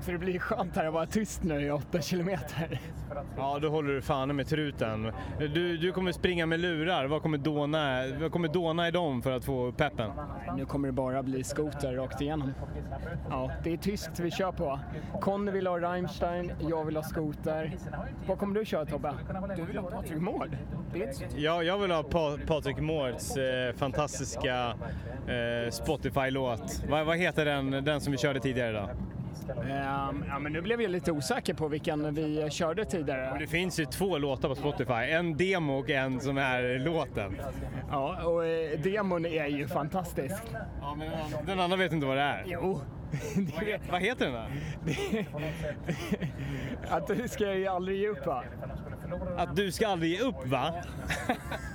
så 0.00 0.10
det 0.10 0.18
blir 0.18 0.38
skönt 0.38 0.76
här 0.76 0.86
att 0.86 0.94
vara 0.94 1.06
tyst 1.06 1.42
nu 1.42 1.60
i 1.60 1.70
åtta 1.70 2.00
kilometer. 2.00 2.80
Ja, 3.36 3.58
då 3.62 3.68
håller 3.68 3.92
du 3.94 4.02
fan 4.02 4.36
med 4.36 4.46
truten. 4.46 5.12
Du, 5.38 5.76
du 5.76 5.92
kommer 5.92 6.12
springa 6.12 6.46
med 6.46 6.60
lurar. 6.60 7.06
Vad 7.06 7.22
kommer 7.22 7.38
dåna, 7.38 8.02
vad 8.20 8.32
kommer 8.32 8.48
dåna 8.48 8.88
i 8.88 8.90
dem 8.90 9.22
för 9.22 9.32
att 9.32 9.44
få 9.44 9.72
peppen? 9.72 10.10
Nu 10.56 10.64
kommer 10.64 10.88
det 10.88 10.92
bara 10.92 11.22
bli 11.22 11.44
skoter 11.44 11.92
rakt 11.94 12.20
igenom. 12.20 12.52
Ja, 13.30 13.50
det 13.64 13.72
är 13.72 13.76
tyskt 13.76 14.20
vi 14.20 14.30
kör 14.30 14.52
på. 14.52 14.80
Conny 15.20 15.50
vill 15.50 15.66
ha 15.66 15.80
Rammstein, 15.80 16.52
jag 16.68 16.84
vill 16.84 16.96
ha 16.96 17.02
skoter. 17.02 17.76
Vad 18.26 18.38
kommer 18.38 18.54
du 18.54 18.64
köra 18.64 18.86
Tobbe? 18.86 19.14
Du 19.56 19.64
vill 19.64 19.78
ha 19.78 19.90
Patrik 19.90 20.20
Mård? 20.20 20.56
Ja, 21.36 21.62
jag 21.62 21.78
vill 21.78 21.90
ha 21.90 22.02
pa 22.02 22.38
Patrik 22.46 22.78
Mårts 22.78 23.36
eh, 23.36 23.74
fantastiska 23.74 24.74
eh, 25.26 25.70
Spotify-låt. 25.70 26.84
Vad, 26.88 27.06
vad 27.06 27.16
heter 27.16 27.44
den, 27.44 27.70
den 27.70 28.00
som 28.00 28.12
vi 28.12 28.18
körde 28.18 28.40
tidigare 28.40 28.72
då? 28.72 28.88
Ehm, 29.50 30.24
ja, 30.28 30.38
men 30.38 30.52
nu 30.52 30.60
blev 30.60 30.82
jag 30.82 30.90
lite 30.90 31.12
osäker 31.12 31.54
på 31.54 31.68
vilken 31.68 32.14
vi 32.14 32.48
körde 32.50 32.84
tidigare. 32.84 33.38
Det 33.38 33.46
finns 33.46 33.80
ju 33.80 33.84
två 33.84 34.18
låtar 34.18 34.48
på 34.48 34.54
Spotify. 34.54 34.92
En 34.92 35.36
demo 35.36 35.78
och 35.78 35.90
en 35.90 36.20
som 36.20 36.38
är 36.38 36.78
låten. 36.78 37.36
Ja, 37.90 38.24
och 38.24 38.46
eh, 38.46 38.80
demon 38.80 39.26
är 39.26 39.46
ju 39.46 39.68
fantastisk. 39.68 40.42
Ja, 40.80 40.94
men 40.98 41.10
den 41.46 41.60
andra 41.60 41.76
vet 41.76 41.92
inte 41.92 42.06
vad 42.06 42.16
det 42.16 42.22
är. 42.22 42.44
Jo. 42.46 42.80
Vad, 43.54 43.64
he 43.64 43.78
vad 43.90 44.00
heter 44.02 44.26
den 44.26 44.34
då? 44.34 44.40
Att 46.96 47.06
du 47.06 47.28
ska 47.28 47.54
ju 47.54 47.66
aldrig 47.66 48.00
ge 48.00 48.08
upp 48.08 48.26
va? 48.26 48.44
Att 49.36 49.56
du 49.56 49.72
ska 49.72 49.88
aldrig 49.88 50.10
ge 50.12 50.20
upp 50.20 50.46
va? 50.46 50.74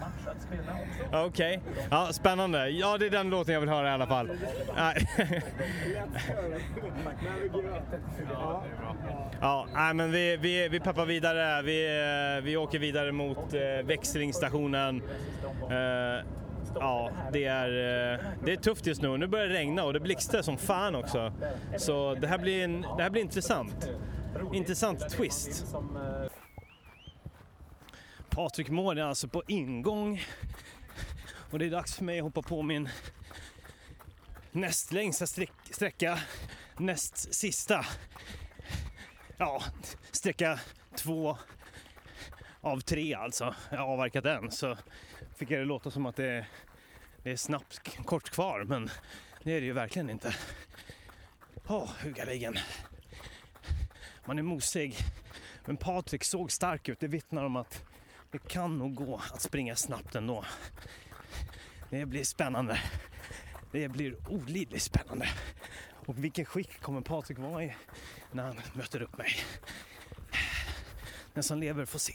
Ja, 1.12 1.26
Okej, 1.26 1.62
ja, 1.92 2.10
spännande. 2.12 2.70
Ja, 2.70 2.98
det 2.98 3.06
är 3.06 3.10
den 3.10 3.30
låten 3.30 3.54
jag 3.54 3.62
vill 3.62 3.70
höra 3.70 3.90
i 3.90 3.92
alla 3.92 4.08
fall. 4.08 4.30
Ja, 9.42 9.68
nej, 9.74 9.94
men 9.94 10.12
vi, 10.12 10.38
vi, 10.38 10.68
vi 10.70 10.80
peppar 10.80 11.06
vidare. 11.06 11.62
Vi, 11.62 11.86
eh, 12.38 12.44
vi 12.44 12.58
åker 12.58 12.80
vidare 12.80 13.12
mot 13.12 13.54
eh, 13.54 13.86
växlingsstationen. 13.86 15.02
Eh, 15.72 16.26
ja, 16.80 17.10
det 17.34 17.46
är, 17.46 17.70
det 18.46 18.52
är 18.52 18.56
tufft 18.56 18.88
just 18.88 19.02
nu. 19.02 19.18
Nu 19.18 19.28
börjar 19.28 19.48
det 19.48 19.54
regna 19.54 19.84
och 19.84 19.94
det 19.94 20.00
blixtrar 20.00 20.42
som 20.42 20.58
fan 20.58 20.96
också. 20.96 21.34
Så 21.78 22.16
det 22.16 22.28
här 22.28 22.38
blir, 22.38 22.64
en, 22.64 22.82
det 22.98 23.04
här 23.04 23.10
blir 23.10 23.22
intressant. 23.22 23.90
Intressant 24.54 25.10
twist. 25.10 25.76
Patrik 28.36 28.70
Mård 28.70 28.98
är 28.98 29.04
alltså 29.04 29.28
på 29.28 29.44
ingång 29.48 30.24
och 31.52 31.60
det 31.60 31.66
är 31.66 31.70
dags 31.70 31.96
för 31.96 32.04
mig 32.04 32.20
att 32.20 32.24
hoppa 32.24 32.42
på 32.42 32.62
min 32.62 32.90
näst 34.52 34.92
längsta 34.92 35.28
sträck, 35.28 35.52
sträcka, 35.72 36.20
näst 36.78 37.34
sista. 37.34 37.86
Ja, 39.38 39.64
sträcka 40.12 40.60
två 40.96 41.38
av 42.62 42.80
tre 42.80 43.14
alltså. 43.14 43.56
Jag 43.70 43.78
har 43.78 43.88
avverkat 43.88 44.26
en 44.26 44.52
så 44.52 44.78
fick 45.36 45.52
jag 45.52 45.60
det 45.60 45.66
låta 45.66 45.92
som 45.92 46.06
att 46.06 46.16
det, 46.16 46.46
det 47.24 47.32
är 47.32 47.36
snabbt 47.38 47.98
kort 48.06 48.30
kvar 48.30 48.64
men 48.64 48.90
det 49.44 49.52
är 49.52 49.62
det 49.62 49.68
ju 49.68 49.74
verkligen 49.74 50.10
inte. 50.10 50.36
Åh, 51.68 51.90
hugaligen. 52.04 52.58
Man 54.26 54.40
är 54.40 54.44
mosig. 54.44 54.96
Men 55.66 55.78
Patrik 55.78 56.24
såg 56.24 56.52
stark 56.52 56.90
ut. 56.90 57.00
Det 57.00 57.08
vittnar 57.08 57.44
om 57.44 57.56
att 57.56 57.84
det 58.36 58.48
kan 58.48 58.78
nog 58.78 58.96
gå 58.96 59.22
att 59.34 59.42
springa 59.42 59.76
snabbt 59.76 60.16
ändå. 60.16 60.46
Det 61.90 62.06
blir 62.06 62.24
spännande. 62.24 62.82
Det 63.72 63.88
blir 63.88 64.16
olidligt 64.30 64.84
spännande. 64.84 65.30
Och 66.06 66.24
vilken 66.24 66.46
skick 66.46 66.82
kommer 66.82 67.02
Patrik 67.02 67.38
vara 67.38 67.64
i 67.64 67.76
när 68.32 68.44
han 68.44 68.62
möter 68.74 69.02
upp 69.02 69.18
mig? 69.18 69.36
Den 71.34 71.44
som 71.44 71.60
lever 71.60 71.86
får 71.86 72.00
se. 72.00 72.14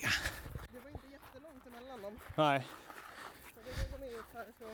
Det 0.73 0.81
var 0.81 0.91
inte 0.91 1.07
jättelångt 1.12 1.66
emellan 1.66 2.03
dem. 2.03 2.18
Nej. 2.35 2.66
Det 3.55 4.64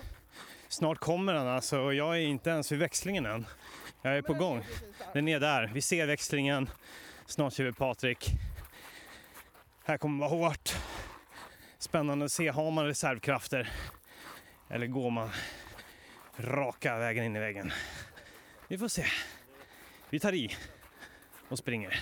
Snart 0.68 0.98
kommer 0.98 1.34
han 1.34 1.46
alltså 1.46 1.78
och 1.78 1.94
jag 1.94 2.16
är 2.16 2.20
inte 2.20 2.50
ens 2.50 2.72
vid 2.72 2.78
växlingen 2.78 3.26
än. 3.26 3.46
Jag 4.02 4.16
är 4.16 4.22
på 4.22 4.34
gång. 4.34 4.64
Den 5.12 5.28
är 5.28 5.40
där. 5.40 5.70
Vi 5.74 5.80
ser 5.80 6.06
växlingen. 6.06 6.70
Snart 7.26 7.52
kör 7.52 7.64
vi 7.64 7.72
Patrik. 7.72 8.30
Här 9.84 9.98
kommer 9.98 10.28
vara 10.28 10.48
hårt. 10.48 10.76
Spännande 11.86 12.24
att 12.24 12.32
se. 12.32 12.48
Har 12.48 12.70
man 12.70 12.86
reservkrafter? 12.86 13.70
Eller 14.68 14.86
går 14.86 15.10
man 15.10 15.30
raka 16.36 16.98
vägen 16.98 17.24
in 17.24 17.36
i 17.36 17.38
väggen? 17.38 17.72
Vi 18.68 18.78
får 18.78 18.88
se. 18.88 19.04
Vi 20.10 20.20
tar 20.20 20.32
i 20.32 20.56
och 21.48 21.58
springer 21.58 22.00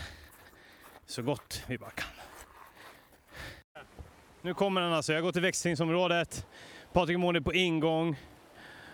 så 1.06 1.22
gott 1.22 1.62
vi 1.66 1.78
bara 1.78 1.90
kan. 1.90 2.08
Nu 4.42 4.54
kommer 4.54 4.80
den 4.80 4.92
alltså. 4.92 5.12
Jag 5.12 5.22
går 5.22 5.32
till 5.32 5.42
växlingsområdet. 5.42 6.46
Patrik 6.92 7.18
Mård 7.18 7.36
är 7.36 7.40
på 7.40 7.54
ingång. 7.54 8.16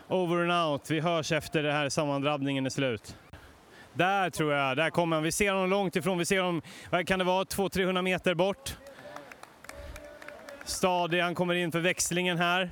Over 0.09 0.49
and 0.49 0.73
out. 0.73 0.91
Vi 0.91 1.01
hörs 1.01 1.33
efter 1.33 1.63
det 1.63 1.73
här 1.73 1.89
sammandrabbningen 1.89 2.67
är 2.67 2.71
slut. 2.71 3.17
Där 3.93 4.31
tror 4.31 4.53
jag, 4.53 4.77
där 4.77 4.91
kommer 4.91 5.17
han. 5.17 5.23
Vi 5.23 5.33
ser 5.33 5.53
honom 5.53 5.71
långt 5.71 5.97
ifrån. 5.97 6.19
Vi 6.19 6.25
ser 6.25 6.41
honom, 6.41 6.63
vad 6.91 7.09
kan 7.09 7.19
det 7.19 7.25
vara, 7.25 7.45
200-300 7.45 8.03
meter 8.03 8.35
bort. 8.35 8.77
Stadig, 10.71 11.21
han 11.21 11.35
kommer 11.35 11.55
in 11.55 11.73
för 11.73 11.81
växlingen 11.81 12.39
här. 12.39 12.71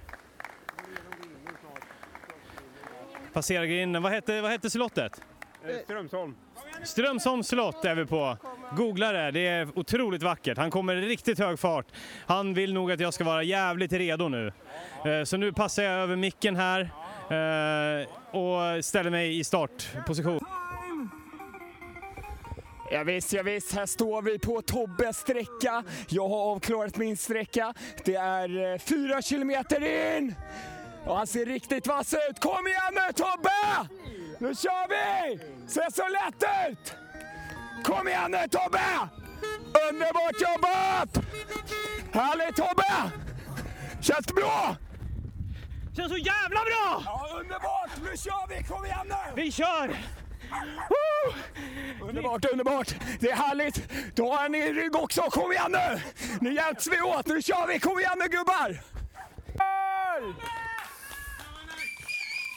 Passerar 3.33 3.65
grinden. 3.65 4.03
Vad 4.03 4.13
hette, 4.13 4.41
vad 4.41 4.51
hette 4.51 4.71
slottet? 4.71 5.21
Strömsholm. 5.85 6.35
Strömsholms 6.85 7.49
slott 7.49 7.85
är 7.85 7.95
vi 7.95 8.07
på. 8.07 8.37
Googla 8.77 9.13
det, 9.13 9.31
det 9.31 9.47
är 9.47 9.79
otroligt 9.79 10.23
vackert. 10.23 10.59
Han 10.59 10.71
kommer 10.71 10.97
i 10.97 11.09
riktigt 11.09 11.39
hög 11.39 11.59
fart. 11.59 11.87
Han 12.27 12.55
vill 12.55 12.75
nog 12.75 12.93
att 12.93 13.01
jag 13.01 13.15
ska 13.15 13.25
vara 13.25 13.43
jävligt 13.43 13.93
redo 13.93 14.29
nu. 14.29 14.53
Eh, 15.05 15.25
Så 15.25 15.37
nu 15.37 15.53
passar 15.53 15.83
jag 15.83 15.93
över 15.93 16.17
micken 16.17 16.57
här 16.57 16.81
eh, 16.81 18.07
och 18.39 18.85
ställer 18.85 19.11
mig 19.11 19.39
i 19.39 19.45
startposition. 19.45 20.41
Ja, 22.91 23.05
visst, 23.05 23.33
ja, 23.33 23.43
visst, 23.43 23.75
här 23.75 23.87
står 23.87 24.23
vi 24.23 24.39
på 24.39 24.63
Tobbes 24.63 25.19
sträcka. 25.19 25.85
Jag 26.09 26.29
har 26.29 26.39
avklarat 26.39 26.97
min 26.97 27.17
sträcka. 27.17 27.75
Det 28.05 28.15
är 28.15 28.73
eh, 28.73 28.79
fyra 28.79 29.23
kilometer 29.23 30.17
in! 30.17 30.35
Och 31.05 31.17
han 31.17 31.27
ser 31.27 31.47
riktigt 31.47 31.87
vass 31.87 32.15
ut. 32.15 32.41
Kom 32.41 32.67
igen 32.67 32.93
nu 32.93 33.13
Tobbe! 33.13 33.89
Nu 34.39 34.55
kör 34.55 34.89
vi! 34.89 35.39
Ser 35.69 35.91
så 35.91 36.09
lätt 36.09 36.71
ut! 36.71 36.95
Kom 37.85 38.09
igen 38.09 38.31
nu 38.31 38.49
Tobbe! 38.51 39.09
Underbart 39.91 40.41
jobbat! 40.41 41.25
Härligt 42.13 42.57
Tobbe! 42.57 43.11
Känns 44.01 44.27
det 44.27 44.35
bra? 44.35 44.77
Känns 45.97 46.13
så 46.13 46.19
jävla 46.19 46.61
bra! 46.61 47.03
Ja, 47.05 47.29
underbart! 47.41 47.91
Nu 48.03 48.17
kör 48.17 48.49
vi! 48.49 48.65
Kom 48.65 48.85
igen 48.85 49.07
nu! 49.09 49.43
Vi 49.43 49.53
kör! 49.53 49.97
Underbart, 52.01 52.45
underbart! 52.53 52.95
Det 53.21 53.31
är 53.31 53.37
härligt! 53.37 53.89
Då 54.15 54.33
har 54.33 54.49
ni 54.49 54.73
rygg 54.73 54.97
också, 54.97 55.23
kom 55.23 55.53
igen 55.53 55.73
nu! 55.73 56.01
Nu 56.41 56.55
hjälps 56.55 56.87
vi 56.87 57.01
åt, 57.01 57.27
nu 57.27 57.43
kör 57.43 57.67
vi! 57.67 57.79
Kom 57.79 57.99
igen 57.99 58.19
nu 58.19 58.29
gubbar! 58.29 58.81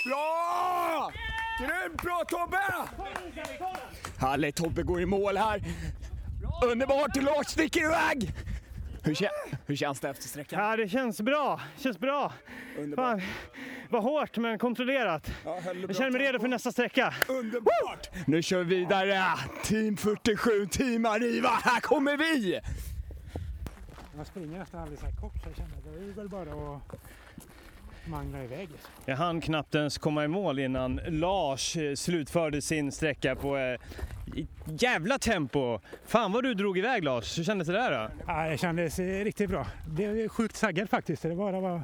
Bra! 0.05 1.11
Grymt 1.59 2.01
bra 2.01 2.23
Tobbe! 2.27 2.61
Härligt, 4.19 4.55
Tobbe 4.55 4.83
går 4.83 5.01
i 5.01 5.05
mål 5.05 5.37
här. 5.37 5.63
Underbart, 6.65 7.15
Lars 7.15 7.47
sticker 7.47 7.81
iväg! 7.81 8.33
Hur, 9.03 9.13
kä- 9.13 9.29
hur 9.65 9.75
känns 9.75 9.99
det 9.99 10.09
efter 10.09 10.23
sträckan? 10.27 10.63
Ja, 10.63 10.75
det 10.77 10.89
känns 10.89 11.21
bra. 11.21 11.61
känns 11.77 11.99
bra. 11.99 12.33
Fan, 12.95 13.21
vad 13.89 14.03
hårt 14.03 14.37
men 14.37 14.59
kontrollerat. 14.59 15.31
Jag 15.45 15.95
känner 15.95 16.11
mig 16.11 16.21
redo 16.21 16.39
för 16.39 16.47
nästa 16.47 16.71
sträcka. 16.71 17.13
Underbart! 17.29 18.09
Nu 18.27 18.41
kör 18.41 18.63
vi 18.63 18.75
vidare! 18.75 19.23
Team 19.63 19.97
47, 19.97 20.65
Team 20.71 21.05
Arriva, 21.05 21.49
här 21.49 21.79
kommer 21.81 22.17
vi! 22.17 22.59
Jag 24.17 24.27
springer 24.27 24.59
nästan 24.59 24.81
alldeles 24.81 25.01
här 25.03 25.11
kort 25.21 25.33
så 25.43 25.49
jag 25.49 25.55
känner 25.57 25.77
att 25.77 25.83
det 25.83 25.89
är 26.11 26.13
väl 26.15 26.29
bara 26.29 26.75
att 26.75 26.99
mangla 28.09 28.43
iväg. 28.43 28.69
Jag 29.05 29.15
hann 29.17 29.41
knappt 29.41 29.75
ens 29.75 29.97
komma 29.97 30.23
i 30.23 30.27
mål 30.27 30.59
innan 30.59 30.99
Lars 31.07 31.77
eh, 31.77 31.95
slutförde 31.95 32.61
sin 32.61 32.91
sträcka 32.91 33.35
på 33.35 33.57
eh, 33.57 33.79
jävla 34.65 35.19
tempo. 35.19 35.79
Fan 36.05 36.31
vad 36.31 36.43
du 36.43 36.53
drog 36.53 36.77
iväg 36.77 37.03
Lars. 37.03 37.39
Hur 37.39 37.43
kändes 37.43 37.67
det 37.67 37.73
där 37.73 37.91
då? 37.91 38.11
Ja, 38.27 38.47
jag 38.47 38.59
kändes 38.59 38.99
riktigt 38.99 39.49
bra. 39.49 39.67
Blev 39.87 40.27
sjukt 40.27 40.61
taggad 40.61 40.89
faktiskt. 40.89 41.21
Det 41.21 41.35
bara 41.35 41.59
var 41.59 41.81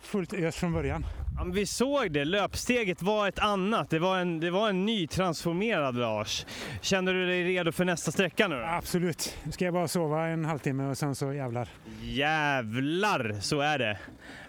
fullt 0.00 0.32
ös 0.32 0.56
från 0.56 0.72
början. 0.72 1.04
Ja, 1.40 1.44
men 1.44 1.54
vi 1.54 1.66
såg 1.66 2.12
det, 2.12 2.24
löpsteget 2.24 3.02
var 3.02 3.28
ett 3.28 3.38
annat. 3.38 3.90
Det 3.90 3.98
var 3.98 4.18
en, 4.18 4.40
det 4.40 4.50
var 4.50 4.68
en 4.68 4.86
ny 4.86 5.06
transformerad 5.06 5.96
Lars. 5.96 6.46
Känner 6.82 7.14
du 7.14 7.26
dig 7.26 7.44
redo 7.44 7.72
för 7.72 7.84
nästa 7.84 8.12
sträcka 8.12 8.48
nu 8.48 8.56
då? 8.56 8.64
Absolut. 8.64 9.36
Nu 9.44 9.52
ska 9.52 9.64
jag 9.64 9.74
bara 9.74 9.88
sova 9.88 10.26
en 10.26 10.44
halvtimme 10.44 10.90
och 10.90 10.98
sen 10.98 11.14
så 11.14 11.32
jävlar. 11.32 11.68
Jävlar, 12.02 13.36
så 13.40 13.60
är 13.60 13.78
det. 13.78 13.98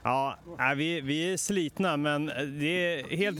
Ja, 0.03 0.39
vi, 0.75 1.01
vi 1.01 1.33
är 1.33 1.37
slitna 1.37 1.97
men 1.97 2.25
det 2.59 2.65
är 2.65 3.17
helt, 3.17 3.39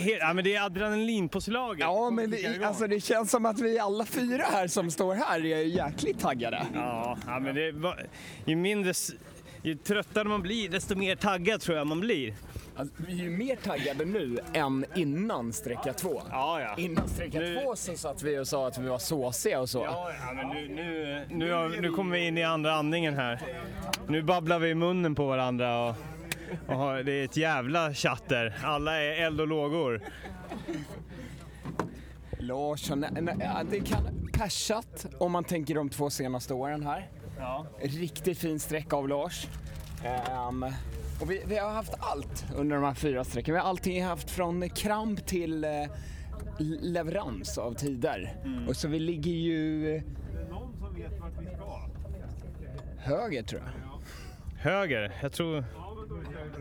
helt 0.00 0.20
ja, 0.20 0.32
men 0.32 0.44
det 0.44 0.54
är 0.54 0.62
adrenalinpåslaget. 0.62 1.80
Ja, 1.80 2.10
men 2.10 2.30
det, 2.30 2.64
alltså, 2.64 2.86
det 2.86 3.00
känns 3.00 3.30
som 3.30 3.46
att 3.46 3.60
vi 3.60 3.78
alla 3.78 4.06
fyra 4.06 4.44
här 4.52 4.68
som 4.68 4.90
står 4.90 5.14
här 5.14 5.46
är 5.46 5.62
jäkligt 5.62 6.20
taggade. 6.20 6.66
Ja, 6.74 7.18
ja 7.26 7.38
men 7.38 7.54
det 7.54 7.72
var, 7.72 8.06
ju 8.44 8.56
mindre, 8.56 8.92
ju 9.62 9.74
tröttare 9.74 10.24
man 10.24 10.42
blir 10.42 10.68
desto 10.68 10.94
mer 10.94 11.16
taggad 11.16 11.60
tror 11.60 11.76
jag 11.76 11.86
man 11.86 12.00
blir. 12.00 12.34
Alltså, 12.82 13.02
vi 13.06 13.12
är 13.20 13.24
ju 13.24 13.30
mer 13.30 13.56
taggade 13.56 14.04
nu 14.04 14.38
än 14.52 14.84
innan 14.94 15.52
sträcka 15.52 15.92
två. 15.92 16.22
Ja, 16.30 16.60
ja. 16.60 16.74
Innan 16.82 17.08
sträcka 17.08 17.38
Nu- 17.38 17.60
två 17.62 17.76
så 17.76 17.96
satt 17.96 18.22
vi 18.22 18.38
och 18.38 18.48
sa 18.48 18.66
att 18.68 18.78
vi 18.78 18.88
var 18.88 18.98
såsiga 18.98 19.60
och 19.60 19.68
så. 19.70 19.78
Ja, 19.78 20.10
ja 20.26 20.32
men 20.32 20.48
nu, 20.48 20.68
nu, 20.68 21.26
nu, 21.30 21.80
nu 21.80 21.90
kommer 21.90 22.16
vi 22.18 22.26
in 22.26 22.38
i 22.38 22.42
andra 22.44 22.74
andningen 22.74 23.14
här. 23.14 23.42
Nu 24.08 24.22
babblar 24.22 24.58
vi 24.58 24.68
i 24.68 24.74
munnen 24.74 25.14
på 25.14 25.26
varandra 25.26 25.78
och, 25.88 25.94
och 26.66 27.04
det 27.04 27.12
är 27.12 27.24
ett 27.24 27.36
jävla 27.36 27.94
chatter. 27.94 28.58
Alla 28.64 29.02
är 29.02 29.22
eld 29.26 29.40
och 29.40 29.48
lågor. 29.48 30.00
Lars, 32.38 32.88
har 32.88 32.96
nä- 32.96 33.10
nä- 33.20 33.36
ja, 33.40 33.62
det 33.70 33.80
kan 33.80 34.28
persat 34.32 35.06
om 35.18 35.32
man 35.32 35.44
tänker 35.44 35.74
de 35.74 35.88
två 35.90 36.10
senaste 36.10 36.54
åren 36.54 36.86
här. 36.86 37.08
Ja. 37.38 37.66
Riktigt 37.82 38.38
fin 38.38 38.60
sträcka 38.60 38.96
av 38.96 39.08
Lars. 39.08 39.46
Ehm, 40.04 40.66
och 41.22 41.30
vi, 41.30 41.42
vi 41.46 41.58
har 41.58 41.70
haft 41.70 41.94
allt 41.98 42.44
under 42.56 42.76
de 42.76 42.84
här 42.84 42.94
fyra 42.94 43.24
sträckorna. 43.24 43.54
Vi 43.54 43.60
har 43.60 43.68
allting 43.68 44.04
haft 44.04 44.30
från 44.30 44.70
kramp 44.70 45.26
till 45.26 45.64
eh, 45.64 45.70
leverans 46.80 47.58
av 47.58 47.74
tider. 47.74 48.36
Och 48.68 48.76
så 48.76 48.88
vi 48.88 48.98
ligger 48.98 49.32
ju 49.32 50.02
höger 52.98 53.42
tror 53.42 53.62
jag. 53.62 53.72
Höger, 54.58 55.12
jag 55.22 55.32
tror 55.32 55.64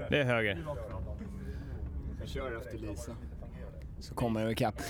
det 0.10 0.20
är 0.20 0.24
höger. 0.24 0.66
Vi 2.22 2.28
kör 2.28 2.58
efter 2.58 2.78
Lisa. 2.78 3.16
Så 4.00 4.16
kommer 4.16 4.46
vi 4.46 4.52
ikapp. 4.52 4.82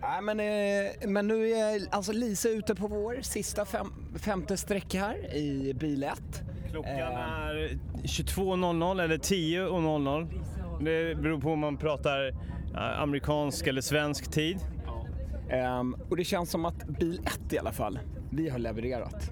Nej, 0.00 0.22
men, 0.22 0.40
eh, 0.40 1.08
men 1.08 1.28
nu 1.28 1.50
är 1.50 1.82
alltså 1.90 2.12
Lisa 2.12 2.48
ute 2.48 2.74
på 2.74 2.86
vår 2.86 3.18
sista 3.22 3.64
fem, 3.64 3.92
femte 4.18 4.56
sträcka 4.56 4.98
här 4.98 5.34
i 5.34 5.74
bil 5.74 6.04
1. 6.04 6.42
Klockan 6.72 7.12
är 7.16 7.78
22.00 8.02 9.02
eller 9.02 9.18
10.00. 9.18 10.28
Det 10.80 11.14
beror 11.14 11.40
på 11.40 11.52
om 11.52 11.58
man 11.58 11.76
pratar 11.76 12.28
eh, 12.74 13.00
amerikansk 13.02 13.66
eller 13.66 13.80
svensk 13.80 14.32
tid. 14.32 14.58
Ehm, 15.50 15.96
och 16.10 16.16
det 16.16 16.24
känns 16.24 16.50
som 16.50 16.64
att 16.64 16.86
bil 16.86 17.20
1 17.26 17.52
i 17.52 17.58
alla 17.58 17.72
fall, 17.72 17.98
vi 18.30 18.48
har 18.48 18.58
levererat. 18.58 19.30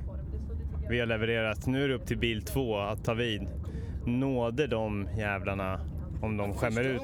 Vi 0.90 1.00
har 1.00 1.06
levererat. 1.06 1.66
Nu 1.66 1.84
är 1.84 1.88
det 1.88 1.94
upp 1.94 2.06
till 2.06 2.18
bil 2.18 2.42
2 2.42 2.78
att 2.78 3.04
ta 3.04 3.14
vid. 3.14 3.48
Nåde 4.06 4.66
de 4.66 5.08
jävlarna 5.18 5.80
om 6.22 6.36
de 6.36 6.54
skämmer 6.54 6.84
ut, 6.84 7.02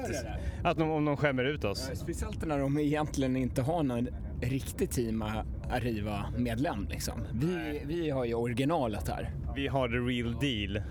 att 0.63 0.77
de, 0.77 0.89
om 0.91 1.05
de 1.05 1.17
skämmer 1.17 1.43
ut 1.43 1.63
oss. 1.63 1.91
Speciellt 1.93 2.45
när 2.45 2.59
de 2.59 2.79
egentligen 2.79 3.35
inte 3.35 3.61
har 3.61 3.83
någon 3.83 4.07
riktig 4.41 4.89
Team 4.89 5.23
Arriva-medlem. 5.71 6.87
Liksom. 6.89 7.13
Vi, 7.33 7.81
vi 7.85 8.09
har 8.09 8.25
ju 8.25 8.33
originalet 8.33 9.07
här. 9.07 9.29
Vi 9.55 9.67
har 9.67 9.87
the 9.89 9.95
real 9.95 10.35
deal. 10.39 10.81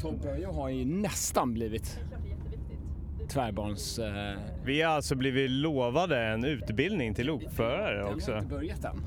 Tobbe 0.00 0.32
och 0.32 0.38
jag 0.40 0.52
har 0.52 0.68
ju 0.68 0.84
nästan 0.84 1.54
blivit 1.54 2.00
tvärbarns... 3.28 3.98
Eh, 3.98 4.38
Vi 4.64 4.82
har 4.82 4.92
alltså 4.92 5.14
blivit 5.14 5.50
lovade 5.50 6.20
en 6.26 6.44
utbildning 6.44 7.14
till 7.14 7.26
lokförare 7.26 7.96
Den 7.96 8.06
har 8.06 8.14
också. 8.14 8.34
inte 8.36 8.46
börjat 8.48 8.84
än. 8.84 9.02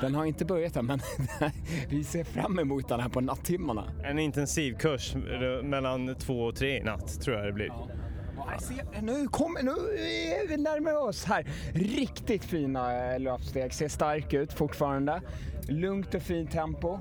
Den 0.00 0.14
har 0.14 0.24
inte 0.24 0.44
börjat 0.44 0.76
än, 0.76 0.86
men 0.86 1.00
vi 1.88 2.04
ser 2.04 2.24
fram 2.24 2.58
emot 2.58 2.88
den 2.88 3.00
här 3.00 3.08
på 3.08 3.20
nattimmarna. 3.20 3.84
En 4.04 4.18
intensivkurs 4.18 5.14
eh, 5.14 5.62
mellan 5.62 6.14
två 6.14 6.40
och 6.40 6.56
tre 6.56 6.80
i 6.80 6.82
natt 6.82 7.20
tror 7.20 7.36
jag 7.36 7.46
det 7.46 7.52
blir. 7.52 7.72
Jag 8.52 8.62
ser, 8.62 9.02
nu 9.02 9.28
kommer, 9.28 9.62
nu 9.62 9.70
är 9.70 10.48
vi 10.48 10.56
närmare 10.56 10.96
oss 10.96 11.24
här. 11.24 11.46
Riktigt 11.72 12.44
fina 12.44 13.12
eh, 13.12 13.20
löpsteg, 13.20 13.74
ser 13.74 13.88
stark 13.88 14.34
ut 14.34 14.52
fortfarande. 14.52 15.22
Lugnt 15.68 16.14
och 16.14 16.22
fint 16.22 16.50
tempo. 16.50 16.98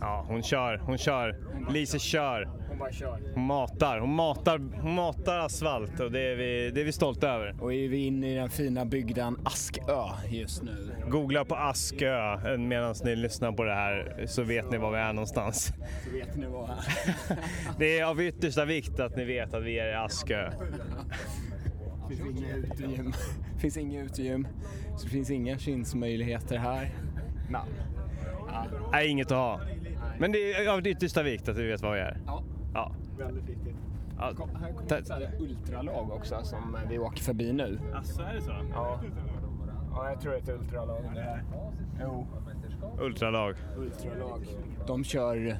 Ja, 0.00 0.24
hon 0.28 0.42
kör, 0.42 0.76
hon 0.78 0.98
kör. 0.98 1.36
Lise 1.70 1.98
kör. 1.98 2.48
Hon 2.68 2.78
bara 2.78 2.92
kör. 2.92 3.32
Hon 3.34 3.46
matar, 3.46 3.98
hon 3.98 4.14
matar, 4.14 4.58
hon 4.82 4.94
matar 4.94 5.38
asfalt 5.38 6.00
och 6.00 6.12
det 6.12 6.20
är 6.20 6.36
vi, 6.36 6.70
det 6.70 6.80
är 6.80 6.84
vi 6.84 6.92
stolta 6.92 7.28
över. 7.28 7.56
Och 7.60 7.74
är 7.74 7.88
vi 7.88 8.06
inne 8.06 8.32
i 8.32 8.34
den 8.34 8.50
fina 8.50 8.84
bygden 8.84 9.36
Askö 9.44 9.80
just 10.28 10.62
nu. 10.62 10.92
Googla 11.08 11.44
på 11.44 11.54
Askö 11.54 12.38
medan 12.58 12.94
ni 13.04 13.16
lyssnar 13.16 13.52
på 13.52 13.64
det 13.64 13.74
här 13.74 14.24
så 14.26 14.42
vet 14.42 14.70
ni 14.70 14.78
var 14.78 14.90
vi 14.90 14.98
är 14.98 15.12
någonstans. 15.12 15.72
Så 16.04 16.10
vet 16.10 16.36
ni 16.36 16.46
vad 16.46 16.68
här. 16.68 16.78
Det 17.78 17.98
är 17.98 18.04
av 18.04 18.22
yttersta 18.22 18.64
vikt 18.64 19.00
att 19.00 19.16
ni 19.16 19.24
vet 19.24 19.54
att 19.54 19.62
vi 19.62 19.78
är 19.78 19.92
i 19.92 19.94
Askö. 19.94 20.50
Det 22.08 22.16
finns 22.16 22.38
inga 22.38 22.56
utegym. 22.56 23.12
Det 23.54 23.60
finns 23.60 23.76
inga 23.76 24.02
utegym. 24.02 24.48
Så 24.96 25.04
det 25.04 25.10
finns 25.10 25.30
inga 25.30 25.58
synsmöjligheter 25.58 26.58
här. 26.58 26.90
Ja, 27.52 27.64
Nej, 28.92 29.08
inget 29.08 29.32
att 29.32 29.38
ha. 29.38 29.60
Men 30.20 30.32
det 30.32 30.52
är 30.52 30.68
av 30.68 30.86
yttersta 30.86 31.22
vikt 31.22 31.48
att 31.48 31.56
vi 31.56 31.66
vet 31.68 31.82
var 31.82 31.94
vi 31.94 32.00
är. 32.00 32.18
ja 32.26 32.42
Ja. 32.74 32.92
väldigt 33.18 33.48
viktigt. 33.48 33.76
ja. 34.18 34.32
Kom, 34.36 34.50
här 34.50 34.72
kommer 34.72 34.98
ett 34.98 35.08
här 35.10 35.30
ultralag 35.40 36.10
också 36.12 36.40
som 36.42 36.76
vi 36.88 36.98
åker 36.98 37.22
förbi 37.22 37.52
nu. 37.52 37.78
Alltså, 37.94 38.22
är 38.22 38.34
det 38.34 38.40
så? 38.40 38.52
Ja. 38.72 39.00
Ja, 39.92 40.10
jag 40.10 40.20
tror 40.20 40.32
det 40.32 40.38
är 40.38 40.42
ett 40.42 40.48
ultralag 40.60 41.02
det. 41.14 41.40
Jo, 42.02 42.26
Ultralag. 43.00 43.54
ultralag. 43.76 44.46
De 44.86 45.04
kör 45.04 45.56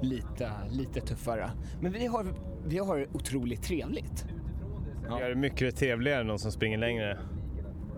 lite, 0.00 0.50
lite 0.70 1.00
tuffare. 1.00 1.50
Men 1.80 1.92
vi 1.92 2.06
har, 2.06 2.26
vi 2.66 2.78
har 2.78 3.06
otroligt 3.12 3.62
trevligt. 3.62 4.26
Det 5.18 5.24
är 5.24 5.34
mycket 5.34 5.76
trevligare 5.76 6.20
än 6.20 6.26
de 6.26 6.38
som 6.38 6.52
springer 6.52 6.78
längre. 6.78 7.18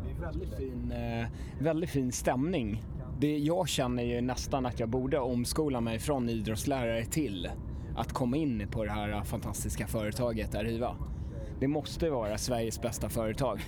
Det 0.04 0.10
är 0.10 0.26
väldigt 0.30 0.54
fin, 0.56 0.92
eh, 0.92 1.26
väldigt 1.64 1.90
fin 1.90 2.12
stämning. 2.12 2.82
Det, 3.22 3.38
jag 3.38 3.68
känner 3.68 4.02
ju 4.02 4.20
nästan 4.20 4.66
att 4.66 4.80
jag 4.80 4.88
borde 4.88 5.18
omskola 5.18 5.80
mig 5.80 5.98
från 5.98 6.28
idrottslärare 6.28 7.04
till 7.04 7.50
att 7.96 8.12
komma 8.12 8.36
in 8.36 8.68
på 8.70 8.84
det 8.84 8.90
här 8.90 9.24
fantastiska 9.24 9.86
företaget 9.86 10.54
Arriva. 10.54 10.96
Det 11.60 11.68
måste 11.68 12.10
vara 12.10 12.38
Sveriges 12.38 12.82
bästa 12.82 13.08
företag. 13.08 13.60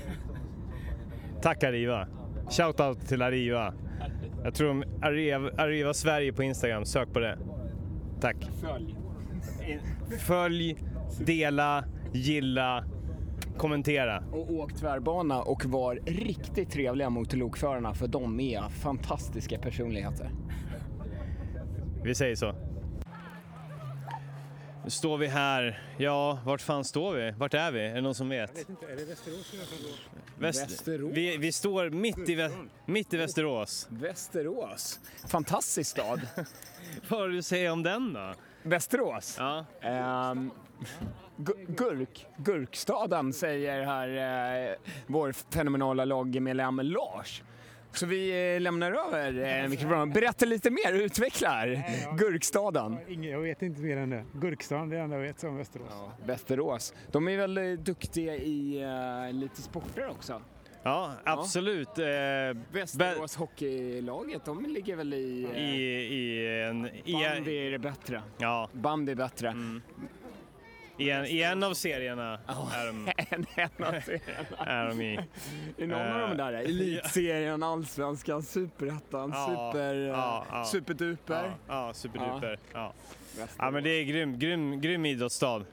Tack 1.42 1.64
Arriva. 1.64 2.08
Shoutout 2.50 3.08
till 3.08 3.22
Arriva. 3.22 3.74
Jag 4.44 4.54
tror 4.54 4.68
de 4.68 4.84
Arriva, 5.02 5.50
Arriva 5.62 5.94
Sverige 5.94 6.32
på 6.32 6.42
Instagram, 6.42 6.84
sök 6.84 7.12
på 7.12 7.18
det. 7.18 7.38
Tack. 8.20 8.36
Följ. 8.60 8.96
Följ, 10.20 10.76
dela, 11.26 11.84
gilla, 12.12 12.84
kommentera. 13.58 14.24
Och 14.32 14.50
åk 14.52 14.74
tvärbana 14.74 15.42
och 15.42 15.64
var 15.64 15.94
riktigt 16.06 16.70
trevliga 16.70 17.10
mot 17.10 17.32
lokförarna 17.32 17.94
för 17.94 18.06
de 18.08 18.40
är 18.40 18.68
fantastiska 18.68 19.58
personligheter. 19.58 20.30
Vi 22.04 22.14
säger 22.14 22.36
så. 22.36 22.54
Nu 24.84 24.90
står 24.90 25.18
vi 25.18 25.26
här. 25.26 25.82
Ja, 25.98 26.38
vart 26.44 26.60
fan 26.60 26.84
står 26.84 27.14
vi? 27.14 27.30
Vart 27.30 27.54
är 27.54 27.72
vi? 27.72 27.80
Är 27.80 27.94
det 27.94 28.00
någon 28.00 28.14
som 28.14 28.28
vet? 28.28 28.68
inte, 28.68 28.86
är 28.86 28.96
det 28.96 29.04
Västerås 29.04 29.54
Väst- 30.38 30.70
Västerås. 30.70 31.10
Vi, 31.14 31.36
vi 31.36 31.52
står 31.52 31.90
mitt 31.90 32.28
i, 32.28 32.36
Vä- 32.36 32.68
mitt 32.86 33.14
i 33.14 33.16
Västerås. 33.16 33.88
Västerås. 33.90 35.00
Fantastisk 35.28 35.90
stad. 35.90 36.20
Vad 37.08 37.20
har 37.20 37.28
du 37.28 37.38
att 37.38 37.44
säga 37.44 37.72
om 37.72 37.82
den 37.82 38.12
då? 38.12 38.34
Västerås. 38.62 39.36
Ja. 39.38 39.64
Gu- 39.82 40.50
gurk, 41.68 42.26
Gurkstaden 42.36 43.32
säger 43.32 43.82
här 43.82 44.68
eh, 44.70 44.76
vår 45.06 45.32
fenomenala 45.32 46.04
lagmedlem 46.04 46.80
Lars. 46.82 47.42
Så 47.92 48.06
vi 48.06 48.54
eh, 48.54 48.60
lämnar 48.60 48.92
över 48.92 49.62
eh, 49.62 49.68
mikrofonen. 49.68 50.10
Berätta 50.10 50.46
lite 50.46 50.70
mer, 50.70 50.92
utveckla 50.92 51.48
här. 51.48 51.84
Gurkstaden. 52.18 52.98
Ingen, 53.08 53.30
jag 53.30 53.40
vet 53.40 53.62
inte 53.62 53.80
mer 53.80 53.96
än 53.96 54.10
det. 54.10 54.24
Gurkstan, 54.32 54.88
det 54.88 54.96
är 54.96 54.98
det 54.98 55.04
enda 55.04 55.16
jag 55.16 55.22
vet 55.22 55.44
om 55.44 55.56
Västerås. 55.56 55.92
Västerås. 56.26 56.94
De 57.12 57.28
är 57.28 57.36
väl 57.36 57.58
eh, 57.58 57.72
duktiga 57.72 58.34
i 58.36 58.82
eh, 58.82 59.32
lite 59.32 59.62
sporter 59.62 60.10
också. 60.10 60.42
Ja, 60.82 61.12
absolut. 61.24 61.98
Eh, 61.98 62.04
Västerås 62.72 63.36
hockeylaget, 63.36 64.44
de 64.44 64.66
ligger 64.66 64.96
väl 64.96 65.14
i... 65.14 65.48
I, 65.56 66.14
i, 66.14 66.62
en, 66.62 66.82
bandy 67.12 67.66
är 67.66 67.70
det 67.70 67.78
bättre. 67.78 68.22
ja, 68.38 68.68
Bandy 68.72 69.12
är 69.12 69.16
bättre. 69.16 69.54
I, 70.98 71.10
en, 71.10 71.24
I 71.26 71.42
en 71.42 71.62
av 71.62 71.74
serierna 71.74 72.32
är 72.48 72.86
de, 72.86 73.08
En, 73.30 73.46
en 73.54 73.84
av 73.84 74.00
serierna. 74.00 74.64
är 74.66 74.88
de 74.88 75.00
i. 75.00 75.18
I 75.76 75.86
någon 75.86 76.00
av 76.22 76.28
de 76.28 76.36
där, 76.36 76.52
Elitserien, 76.52 77.62
Allsvenskan, 77.62 78.42
Superettan, 78.42 79.30
Ja, 79.34 79.46
super, 79.72 79.94
ja, 79.94 80.46
ja. 80.50 80.64
Superduper. 80.64 81.52
Ja, 81.68 81.90
superduper. 81.94 82.58
Ja. 82.72 82.92
Ja, 83.58 83.70
men 83.70 83.84
det 83.84 83.90
är 83.90 84.04
grym, 84.04 84.38
grym, 84.38 84.80
grym 84.80 85.06
idrottsstad. 85.06 85.64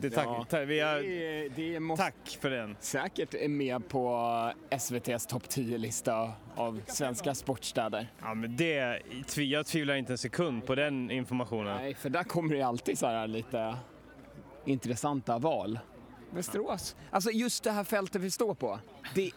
Det, 0.00 0.10
tack, 0.10 0.26
Ja. 0.26 0.46
tack, 0.50 0.68
vi 0.68 0.80
har, 0.80 0.94
Det, 0.96 1.44
är- 1.44 1.48
det 1.56 1.80
måste 1.80 2.04
tack 2.04 2.38
för 2.40 2.50
den. 2.50 2.76
säkert 2.80 3.34
är 3.34 3.48
med 3.48 3.88
på 3.88 4.52
SVTs 4.70 5.26
topp 5.26 5.42
10-lista 5.48 6.32
av 6.56 6.80
svenska 6.86 7.34
sportstäder. 7.34 8.06
Ja, 8.22 8.34
men 8.34 8.56
det, 8.56 9.00
jag 9.36 9.66
tvivlar 9.66 9.94
inte 9.94 10.12
en 10.12 10.18
sekund 10.18 10.66
på 10.66 10.74
den 10.74 11.10
informationen. 11.10 11.76
Nej, 11.76 11.94
för 11.94 12.10
där 12.10 12.22
kommer 12.24 12.54
det 12.54 12.62
alltid 12.62 12.98
så 12.98 13.06
här 13.06 13.26
lite 13.26 13.76
intressanta 14.64 15.38
val. 15.38 15.78
Västerås, 16.30 16.96
alltså 17.10 17.30
just 17.30 17.64
det 17.64 17.70
här 17.70 17.84
fältet 17.84 18.22
vi 18.22 18.30
står 18.30 18.54
på. 18.54 18.78
Det, 19.14 19.30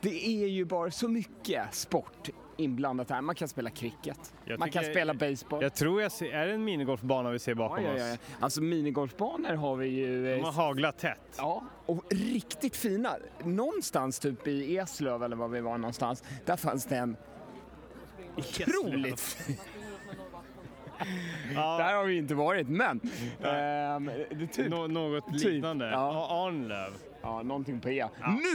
det 0.00 0.26
är 0.44 0.48
ju 0.48 0.64
bara 0.64 0.90
så 0.90 1.08
mycket 1.08 1.74
sport 1.74 2.28
inblandat 2.56 3.10
här. 3.10 3.20
Man 3.20 3.34
kan 3.34 3.48
spela 3.48 3.70
cricket, 3.70 4.34
Jag 4.44 4.58
man 4.58 4.70
kan 4.70 4.84
spela 4.84 5.14
baseball. 5.14 5.62
Jag 5.62 5.74
tror 5.74 6.02
jag 6.02 6.12
ser, 6.12 6.32
är 6.32 6.46
det 6.46 6.52
en 6.52 6.64
minigolfbana 6.64 7.30
vi 7.30 7.38
ser 7.38 7.52
Ja, 7.52 7.56
bakom 7.56 7.84
ja, 7.84 7.94
oss? 7.94 8.00
ja. 8.00 8.16
Alltså 8.40 8.62
minigolfbanor 8.62 9.54
har 9.54 9.76
vi 9.76 9.86
ju... 9.88 10.24
De 10.24 10.40
eh, 10.40 10.44
har 10.44 10.52
haglat 10.52 10.98
tätt. 10.98 11.34
Ja, 11.36 11.62
och 11.86 12.04
riktigt 12.10 12.76
fina. 12.76 13.16
Någonstans 13.44 14.18
typ 14.18 14.46
i 14.46 14.76
Eslöv 14.78 15.22
eller 15.22 15.36
var 15.36 15.48
vi 15.48 15.60
var 15.60 15.78
någonstans, 15.78 16.22
där 16.44 16.56
fanns 16.56 16.84
det 16.86 16.96
en 16.96 17.16
otroligt... 18.36 19.38
Där 21.54 21.94
har 21.94 22.04
vi 22.04 22.16
inte 22.16 22.34
varit, 22.34 22.68
men... 22.68 23.00
det 23.40 23.48
är 23.48 24.46
typ, 24.46 24.68
Nå, 24.70 24.86
något 24.86 25.26
Typ, 25.32 25.44
liknande. 25.44 25.84
ja. 25.86 25.92
Ja. 26.12 26.46
Arnlöv. 26.46 26.92
ja, 27.22 27.42
någonting 27.42 27.80
på 27.80 27.90
E. 27.90 28.08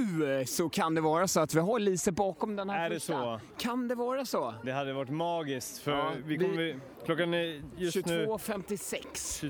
Nu 0.10 0.40
eh, 0.40 0.46
så 0.46 0.70
kan 0.70 0.96
det 0.96 1.02
vara 1.02 1.28
så 1.28 1.40
att 1.40 1.54
vi 1.56 1.60
har 1.60 1.80
Lise 1.80 2.12
bakom 2.12 2.56
den 2.56 2.70
här 2.70 2.86
Är 2.86 2.90
det 2.90 2.96
första. 2.96 3.14
så? 3.14 3.40
Kan 3.58 3.88
det 3.88 3.96
vara 3.96 4.26
så? 4.26 4.54
Det 4.64 4.72
hade 4.72 4.94
varit 4.94 5.10
magiskt 5.10 5.78
för 5.82 5.92
Ja, 5.92 6.12
vi 6.26 6.38
vi- 6.38 6.46
kommer, 6.46 6.80
klockan 7.06 7.34
är 7.34 7.62
just 7.78 8.06
nu 8.06 8.26
22.56. 8.26 8.98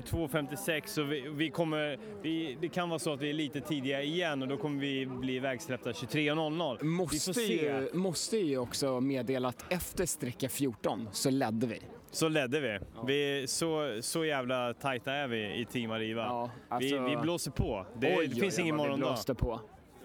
22.56 0.02 0.98
och 1.00 1.12
vi, 1.12 1.28
vi 1.28 1.50
kommer, 1.50 1.98
vi, 2.22 2.58
det 2.60 2.68
kan 2.68 2.88
vara 2.88 2.98
så 2.98 3.12
att 3.12 3.20
vi 3.20 3.30
är 3.30 3.34
lite 3.34 3.60
tidiga 3.60 4.02
igen 4.02 4.42
och 4.42 4.48
då 4.48 4.56
kommer 4.56 4.80
vi 4.80 5.06
bli 5.06 5.34
ivägsläppta 5.36 5.90
23.00. 5.92 6.78
vi 6.80 6.86
Måste 6.88 7.32
får 7.34 7.40
se. 7.40 7.64
ju, 7.64 7.90
måste 7.94 8.36
ju 8.36 8.58
också 8.58 9.00
meddela 9.00 9.48
att 9.48 9.72
efter 9.72 10.06
sträcka 10.06 10.48
14 10.48 11.08
så 11.12 11.30
ledde 11.30 11.66
vi. 11.66 11.80
Så 12.10 12.28
ledde 12.28 12.60
vi. 12.60 12.78
vi 13.06 13.46
så, 13.46 13.98
så 14.02 14.24
jävla 14.24 14.74
tajta 14.74 15.12
är 15.12 15.28
vi 15.28 15.54
i 15.60 15.64
Team 15.64 15.90
Arriva. 15.90 16.22
Ja, 16.22 16.50
alltså- 16.68 17.00
vi, 17.04 17.10
vi 17.10 17.16
blåser 17.16 17.50
på. 17.50 17.86
Det, 17.96 18.16
Oj, 18.18 18.26
det 18.28 18.40
finns 18.40 18.56
oj, 18.58 18.62
ingen 18.62 18.76
morgondag. 18.76 19.18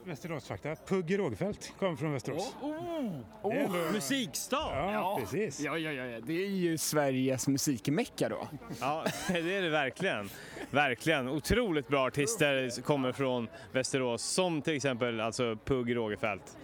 Västeråsfakta. 0.06 0.76
Pugh 0.88 1.18
Rågfeldt 1.18 1.74
kommer 1.80 1.96
från 1.96 2.14
Västerås. 2.14 2.56
Det 2.62 3.50
är 3.50 3.64
ändå- 3.64 3.92
Musikstad! 3.94 4.92
Ja, 4.94 5.18
precis. 5.22 5.60
Ja, 5.60 5.78
ja, 5.78 5.92
ja, 5.92 6.06
ja, 6.06 6.20
det 6.22 6.34
är 6.34 6.48
ju 6.50 6.78
Sveriges 6.78 7.48
musikmecka 7.48 8.30
då. 8.30 8.48
Ja, 8.82 9.06
det 9.28 9.56
är 9.58 9.62
det 9.62 9.70
verkligen. 9.70 10.30
Verkligen. 10.72 11.30
Otroligt 11.30 11.88
bra 11.88 12.08
artister 12.08 12.82
kommer 12.82 13.12
från 13.12 13.48
Västerås, 13.72 14.24
som 14.24 14.62
till 14.62 14.76
exempel 14.76 15.20
alltså 15.20 15.58
Pugh 15.66 15.92
Rogefeldt. 15.94 16.58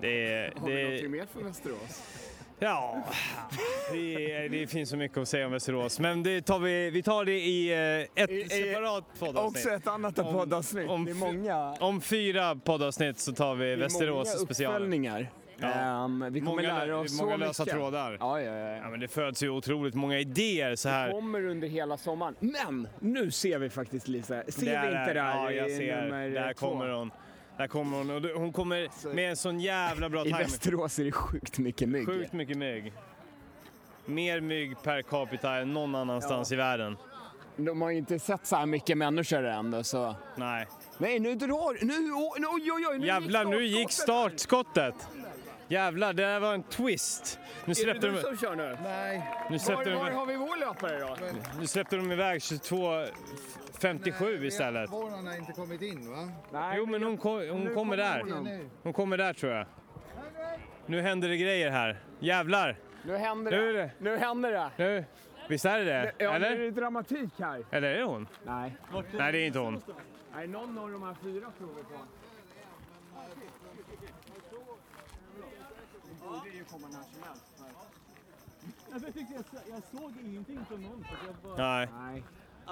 Det, 0.00 0.32
är- 0.32 0.52
Har 0.60 0.66
vi 0.68 0.74
det, 0.74 0.82
någonting 0.82 1.10
mer 1.10 1.26
från 1.32 1.44
Västerås? 1.44 2.02
Ja, 2.58 3.02
det, 3.92 4.48
det 4.48 4.66
finns 4.66 4.90
så 4.90 4.96
mycket 4.96 5.18
att 5.18 5.28
säga 5.28 5.46
om 5.46 5.52
Västerås, 5.52 6.00
men 6.00 6.22
det 6.22 6.42
tar 6.42 6.58
vi, 6.58 6.90
vi 6.90 7.02
tar 7.02 7.24
det 7.24 7.38
i 7.40 7.72
eh, 8.16 8.22
ett 8.24 8.30
I- 8.30 8.48
separat 8.48 9.04
poddavsnitt. 9.18 9.64
Också 9.66 9.74
ett 9.74 9.86
annat 9.86 10.18
Om- 10.18 10.32
poddavsnitt. 10.34 10.90
om 10.90 11.04
det 11.04 11.10
är 11.10 11.14
många, 11.14 11.72
Om 11.80 12.00
fyra 12.00 12.56
poddavsnitt 12.64 13.18
så 13.18 13.32
tar 13.32 13.54
vi 13.54 13.66
det 13.70 13.76
Västerås 13.76 14.28
många 14.34 14.46
special. 14.46 14.72
uppföljningar. 14.74 15.30
Ja. 15.60 15.68
Ehm, 15.68 16.24
vi 16.32 16.40
kommer 16.40 16.52
Många- 16.62 16.78
lära 16.78 16.98
oss 16.98 17.20
många 17.20 17.32
så 17.32 17.36
lösa 17.38 17.62
mycket. 17.64 17.78
trådar. 17.78 18.16
Ja, 18.20 18.40
ja, 18.40 18.52
ja. 18.58 18.76
Ja, 18.76 18.90
men 18.90 19.00
det 19.00 19.08
föds 19.08 19.42
ju 19.42 19.48
otroligt 19.50 19.94
många 19.94 20.18
idéer 20.18 20.76
så 20.76 20.88
här. 20.88 21.10
kommer 21.10 21.46
under 21.46 21.68
hela 21.68 21.96
sommaren. 21.96 22.34
Men 22.40 22.88
nu 23.00 23.30
ser 23.30 23.58
vi 23.58 23.70
faktiskt 23.70 24.08
Lisa. 24.08 24.42
Ser 24.48 24.60
vi 24.60 24.66
Där 24.66 24.82
är- 24.92 25.00
inte 25.00 25.12
där 25.14 25.20
Ja, 25.36 25.52
jag 25.52 25.70
i 25.70 25.76
ser. 25.76 26.02
nummer 26.02 26.30
Där 26.30 26.52
två? 26.54 26.68
kommer 26.68 26.88
hon. 26.88 27.10
Där 27.58 27.66
kommer 27.66 27.96
hon. 27.96 28.10
Och 28.10 28.22
det- 28.22 28.32
hon 28.32 28.52
kommer 28.52 28.88
med 29.14 29.30
en 29.30 29.36
sån 29.36 29.60
jävla 29.60 30.08
bra 30.08 30.20
I 30.20 30.24
timing. 30.24 30.42
Västerås 30.42 30.98
är 30.98 31.04
det 31.04 31.12
sjukt 31.12 31.58
mycket 31.58 31.88
mygg. 31.88 32.06
Sjukt 32.06 32.32
mycket 32.32 32.56
mygg. 32.56 32.92
Mer 34.04 34.40
mygg 34.40 34.82
per 34.82 35.02
capita 35.02 35.54
än 35.54 35.72
någon 35.72 35.94
annanstans 35.94 36.52
i 36.52 36.56
världen. 36.56 36.96
De 37.56 37.82
har 37.82 37.90
ju 37.90 37.98
inte 37.98 38.18
sett 38.18 38.46
så 38.46 38.56
här 38.56 38.66
mycket 38.66 38.98
människor 38.98 39.44
än 39.44 39.84
så. 39.84 40.14
Nej. 40.36 40.66
Nej, 40.98 41.18
nu 41.18 41.34
drar... 41.34 41.84
Nu, 41.84 42.12
oj, 42.12 42.46
oj, 42.48 42.72
oj, 42.72 42.86
oj, 42.90 42.98
nu 42.98 43.06
Jävlar, 43.06 43.44
nu 43.44 43.64
gick 43.64 43.90
startskottet. 43.92 44.94
Jävlar, 45.68 46.12
det 46.12 46.22
där 46.22 46.40
var 46.40 46.54
en 46.54 46.62
twist. 46.62 47.38
Nu 47.64 47.74
släppte 47.74 48.06
är 48.06 48.10
det 48.10 48.16
du 48.16 48.22
de, 48.22 48.22
som 48.22 48.36
kör 48.36 48.56
nu? 48.56 48.78
Nej. 48.82 49.22
nu 49.50 49.50
Var, 49.50 49.58
släppte 49.58 49.94
var 49.94 50.10
de, 50.10 50.16
har 50.16 50.26
vi 50.26 50.36
vår 50.36 50.60
löpare 50.60 50.98
då? 50.98 51.16
nu 51.60 51.66
släppte 51.66 51.96
de 51.96 52.12
iväg 52.12 52.42
22.57 53.78 54.44
istället. 54.44 54.90
Våran 54.92 55.26
har 55.26 55.36
inte 55.36 55.52
kommit 55.52 55.82
in 55.82 56.10
va? 56.50 56.74
Jo, 56.76 56.86
men 56.86 57.02
hon, 57.02 57.18
kom, 57.18 57.48
hon 57.50 57.74
kommer 57.74 57.96
där. 57.96 58.24
Nu. 58.24 58.68
Hon 58.82 58.92
kommer 58.92 59.18
där 59.18 59.32
tror 59.32 59.52
jag. 59.52 59.66
Nu 60.86 61.00
händer 61.00 61.28
det 61.28 61.36
grejer 61.36 61.70
här. 61.70 62.00
Jävlar! 62.18 62.76
Nu 63.02 63.16
händer 63.16 63.72
det. 63.72 63.90
Nu 63.98 64.16
händer 64.16 64.52
det. 64.52 64.70
Nu, 64.76 65.04
visst 65.48 65.64
är 65.64 65.78
det 65.78 65.84
det? 65.84 66.12
Ja, 66.18 66.38
nu 66.38 66.46
är 66.46 66.52
Eller? 66.52 66.58
det 66.58 66.70
dramatik 66.70 67.30
här. 67.38 67.64
Eller 67.70 67.88
är 67.88 67.98
det 67.98 68.04
hon? 68.04 68.28
Nej. 68.44 68.76
Nej, 69.12 69.32
det 69.32 69.38
är 69.38 69.46
inte 69.46 69.58
hon. 69.58 69.82
Nej, 70.34 70.46
någon 70.46 70.78
av 70.78 70.90
de 70.90 71.02
här 71.02 71.16
fyra 71.22 71.46
tror 71.58 71.68
vi 71.76 71.82
på. 71.82 71.98
Det 76.04 76.28
borde 76.28 76.50
ju 76.56 76.64
komma 76.64 76.86
när 76.86 77.02
som 77.02 77.22
helst. 77.22 77.44
Jag 79.68 79.82
såg 80.00 80.12
ingenting 80.24 80.58
från 80.68 80.82
någon. 80.82 81.04
Nej, 81.56 81.88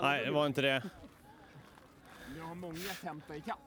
Nej. 0.03 0.24
det 0.24 0.30
var 0.30 0.47
inte 0.47 0.62
det. 0.62 0.82
Nu 2.34 2.40
har 2.42 2.55
många 2.55 2.74
ikapp. 3.36 3.59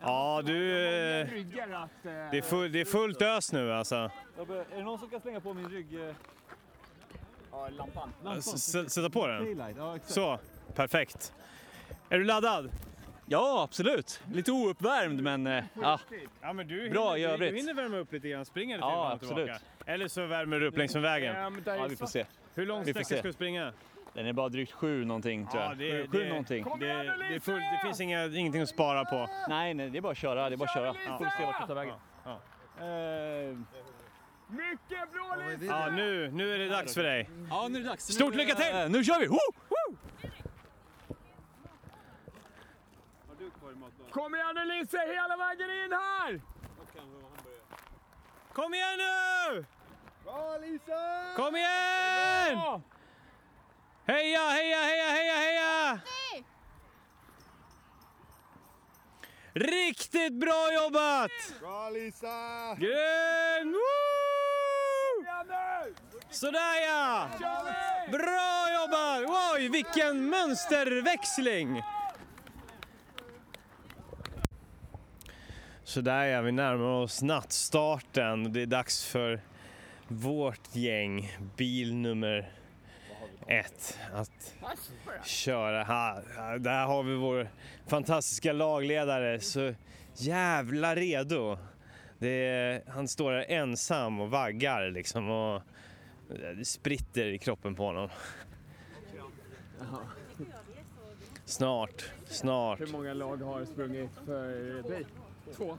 Ja, 0.00 0.42
du... 0.44 0.52
Många 0.52 1.20
eh, 1.20 1.26
ryggar 1.30 1.70
att... 1.70 2.06
eh, 2.06 2.12
Det 2.30 2.38
är, 2.38 2.42
full, 2.42 2.72
det 2.72 2.80
är 2.80 2.84
fullt 2.84 3.22
ös 3.22 3.52
nu 3.52 3.72
alltså. 3.72 3.94
Är 3.94 4.76
det 4.76 4.82
någon 4.82 4.98
som 4.98 5.10
kan 5.10 5.20
slänga 5.20 5.40
på 5.40 5.54
min 5.54 5.68
rygg? 5.68 5.94
eh, 6.08 6.14
Ja, 7.52 7.68
lampan. 7.68 8.12
Sätta 8.88 9.10
på 9.10 9.26
den. 9.26 9.74
Ja. 9.78 9.98
Så, 10.04 10.38
perfekt. 10.74 11.32
Är 12.08 12.18
du 12.18 12.24
laddad? 12.24 12.70
Ja, 13.26 13.62
absolut. 13.62 14.20
Lite 14.32 14.52
ouppvärmd, 14.52 15.22
men 15.22 15.46
eh, 15.46 15.64
ja. 15.82 16.00
Ja, 16.40 16.52
men 16.52 16.68
du 16.68 16.90
Bra 16.90 17.18
i 17.18 17.24
övrigt. 17.24 17.50
Du 17.50 17.56
hinner 17.56 17.74
värma 17.74 17.96
upp 17.96 18.12
lite 18.12 18.28
grann, 18.28 18.44
springa 18.44 18.76
lite 18.76 18.86
Ja, 18.86 18.90
fram 18.90 19.06
och 19.06 19.12
absolut. 19.12 19.50
Eller 19.86 20.08
så 20.08 20.26
värmer 20.26 20.60
du 20.60 20.66
upp 20.66 20.76
längs 20.76 20.94
med 20.94 21.02
vägen. 21.02 21.36
Ja, 21.66 21.72
är 21.72 21.88
vi 21.88 21.96
får 21.96 22.06
se. 22.06 22.26
Hur 22.54 22.66
lång 22.66 22.84
Vi 22.84 22.90
sträcka 22.92 23.04
ska 23.04 23.22
du 23.22 23.32
springa? 23.32 23.72
Den 24.14 24.26
är 24.26 24.32
bara 24.32 24.48
drygt 24.48 24.72
sju 24.72 25.04
någonting, 25.04 25.46
tror 25.46 25.62
Ja, 25.62 25.68
jag. 25.68 25.78
det- 25.78 25.90
sju, 26.02 26.08
sju 26.12 26.18
det- 26.22 26.28
någonting. 26.28 26.64
Det, 26.78 26.86
det, 26.86 27.34
är 27.34 27.40
full, 27.40 27.54
det 27.60 27.80
finns 27.82 28.00
inga, 28.00 28.24
ingenting 28.26 28.62
att 28.62 28.68
spara 28.68 29.04
på. 29.04 29.28
Nej, 29.48 29.74
nej, 29.74 29.90
det 29.90 29.98
är 29.98 30.02
bara 30.02 30.12
att 30.12 30.18
köra. 30.18 30.48
Det 30.48 30.54
är 30.54 30.56
bara 30.56 30.64
att 30.64 30.74
köra. 30.74 30.94
Får 30.94 31.24
vi 31.24 31.30
se 31.30 31.44
vart 31.46 31.60
det 31.60 31.66
tar 31.66 31.74
vägen. 31.74 31.94
Ja. 32.24 32.30
Eh, 32.86 33.56
Mycket 34.48 35.12
blålist! 35.12 35.62
Ja, 35.62 35.90
nu, 35.90 36.30
nu 36.30 36.54
är 36.54 36.58
det 36.58 36.68
dags 36.68 36.94
för 36.94 37.02
dig. 37.02 37.28
Ja, 37.50 37.68
nu 37.68 37.78
är 37.78 37.82
det 37.82 37.88
dags. 37.88 38.04
Stort 38.06 38.34
lycka 38.34 38.54
till! 38.54 38.74
Nu 38.88 39.04
kör 39.04 39.20
vi! 39.20 39.26
Woo! 39.26 39.36
Woo! 39.68 39.96
Kom 44.10 44.34
igen 44.34 44.52
nu 44.54 44.64
Lisse, 44.64 44.98
hela 44.98 45.36
vägen 45.36 45.70
in 45.70 45.92
här! 45.92 46.40
Kom 48.52 48.74
igen 48.74 48.98
nu! 48.98 49.64
Bra 50.24 50.56
Lisa! 50.58 51.34
Kom 51.36 51.56
igen! 51.56 52.82
Ja. 54.06 54.14
Heja, 54.14 54.48
heja, 54.48 54.80
heja, 54.80 55.08
heja, 55.10 55.34
heja! 55.34 56.00
Riktigt 59.54 60.32
bra 60.32 60.72
jobbat! 60.74 61.30
Bra 61.60 61.90
Lisa! 61.90 62.74
Nu! 63.64 63.80
Sådär 66.30 66.82
ja! 66.86 67.28
Bra 68.10 68.68
jobbat! 68.80 69.52
Oj, 69.54 69.68
vilken 69.68 70.30
mönsterväxling! 70.30 71.82
Sådär 75.84 76.24
ja, 76.24 76.40
vi 76.40 76.52
närmar 76.52 76.84
oss 76.84 77.22
nattstarten. 77.22 78.52
Det 78.52 78.62
är 78.62 78.66
dags 78.66 79.04
för 79.04 79.40
vårt 80.08 80.76
gäng, 80.76 81.38
bil 81.56 81.94
nummer 81.94 82.61
ett, 83.46 83.98
att 84.12 84.54
köra. 85.24 85.84
Ha, 85.84 86.20
ha, 86.36 86.58
där 86.58 86.86
har 86.86 87.02
vi 87.02 87.14
vår 87.14 87.48
fantastiska 87.86 88.52
lagledare, 88.52 89.40
så 89.40 89.74
jävla 90.14 90.94
redo. 90.96 91.58
Det 92.18 92.46
är, 92.46 92.82
han 92.88 93.08
står 93.08 93.32
där 93.32 93.44
ensam 93.48 94.20
och 94.20 94.30
vaggar 94.30 94.90
liksom 94.90 95.30
och 95.30 95.62
det 96.28 96.64
spritter 96.64 97.26
i 97.26 97.38
kroppen 97.38 97.74
på 97.74 97.84
honom. 97.84 98.08
Snart, 101.44 102.10
snart. 102.26 102.80
Hur 102.80 102.86
många 102.86 103.14
lag 103.14 103.36
har 103.36 103.64
sprungit 103.64 104.10
för 104.26 104.82
dig? 104.88 105.06
Två. 105.56 105.76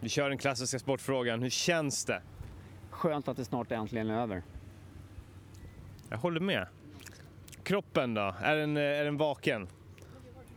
Vi 0.00 0.08
kör 0.08 0.28
den 0.28 0.38
klassiska 0.38 0.78
sportfrågan. 0.78 1.42
Hur 1.42 1.50
känns 1.50 2.04
det? 2.04 2.22
Skönt 2.90 3.28
att 3.28 3.36
det 3.36 3.44
snart 3.44 3.72
äntligen 3.72 4.10
är 4.10 4.20
över. 4.20 4.42
Jag 6.10 6.18
håller 6.18 6.40
med. 6.40 6.66
Kroppen 7.62 8.14
då? 8.14 8.34
Är 8.40 8.56
den, 8.56 8.76
eh, 8.76 8.82
är 8.82 9.04
den 9.04 9.16
vaken? 9.16 9.68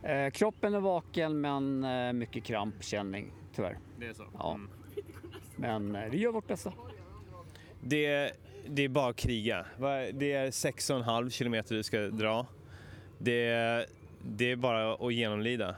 Eh, 0.02 0.30
kroppen 0.30 0.74
är 0.74 0.80
vaken 0.80 1.40
men 1.40 1.84
eh, 1.84 2.12
mycket 2.12 2.44
krampkänning 2.44 3.32
tyvärr. 3.54 3.78
Det 3.98 4.06
är 4.06 4.12
så? 4.12 4.24
Ja. 4.38 4.58
Men 5.56 5.96
eh, 5.96 6.10
vi 6.10 6.18
gör 6.18 6.32
vårt 6.32 6.46
bästa. 6.46 6.72
Det, 7.80 8.32
det 8.66 8.82
är 8.82 8.88
bara 8.88 9.10
att 9.10 9.16
kriga. 9.16 9.66
Det 10.12 10.32
är 10.32 10.50
6,5 10.50 11.30
kilometer 11.30 11.74
du 11.74 11.82
ska 11.82 11.98
dra. 12.00 12.46
Det, 13.18 13.86
det 14.22 14.50
är 14.50 14.56
bara 14.56 14.94
att 14.94 15.14
genomlida. 15.14 15.74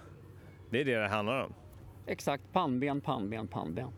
Det 0.71 0.81
är 0.81 0.85
det 0.85 0.97
det 0.97 1.09
handlar 1.09 1.45
om. 1.45 1.53
Exakt, 2.07 2.43
pannben, 2.53 3.01
pannben, 3.01 3.49
pannben. 3.49 3.89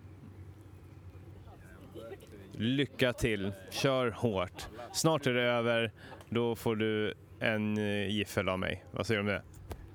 Lycka 2.59 3.13
till, 3.13 3.53
kör 3.71 4.11
hårt. 4.11 4.69
Snart 4.93 5.27
är 5.27 5.35
det 5.35 5.43
över, 5.43 5.93
då 6.29 6.57
får 6.57 6.77
du 6.77 7.15
en 7.41 7.79
eh, 7.79 8.09
giffel 8.09 8.49
av 8.49 8.59
mig. 8.59 8.85
Vad 8.91 9.07
säger 9.07 9.23
du 9.23 9.29
om 9.29 9.35
det? 9.35 9.43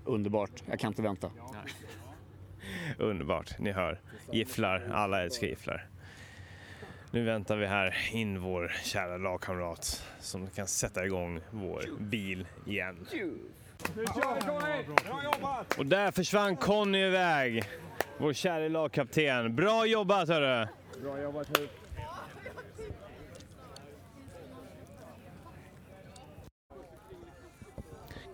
Underbart, 0.05 0.51
jag 0.65 0.79
kan 0.79 0.87
inte 0.87 1.01
vänta. 1.01 1.31
Underbart, 2.97 3.59
ni 3.59 3.71
hör. 3.71 4.01
Gifflar, 4.31 4.89
alla 4.93 5.23
älskar 5.23 5.47
gifflar. 5.47 5.87
Nu 7.11 7.23
väntar 7.23 7.57
vi 7.57 7.65
här 7.65 7.95
in 8.11 8.41
vår 8.41 8.71
kära 8.83 9.17
lagkamrat 9.17 10.03
som 10.19 10.47
kan 10.47 10.67
sätta 10.67 11.05
igång 11.05 11.41
vår 11.51 11.83
bil 11.99 12.47
igen. 12.65 13.05
Och 15.77 15.85
där 15.85 16.11
försvann 16.11 16.57
Conny 16.57 16.99
iväg, 16.99 17.63
vår 18.17 18.33
kära 18.33 18.67
lagkapten. 18.67 19.55
Bra 19.55 19.85
jobbat 19.85 20.29
hörru! 20.29 20.67
Bra 21.01 21.21
jobbat 21.21 21.57
hit. 21.57 21.78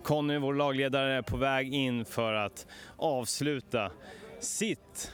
Conny, 0.06 0.38
vår 0.38 0.54
lagledare, 0.54 1.12
är 1.12 1.22
på 1.22 1.36
väg 1.36 1.74
in 1.74 2.04
för 2.04 2.32
att 2.32 2.66
avsluta 2.96 3.90
sitt, 4.40 5.12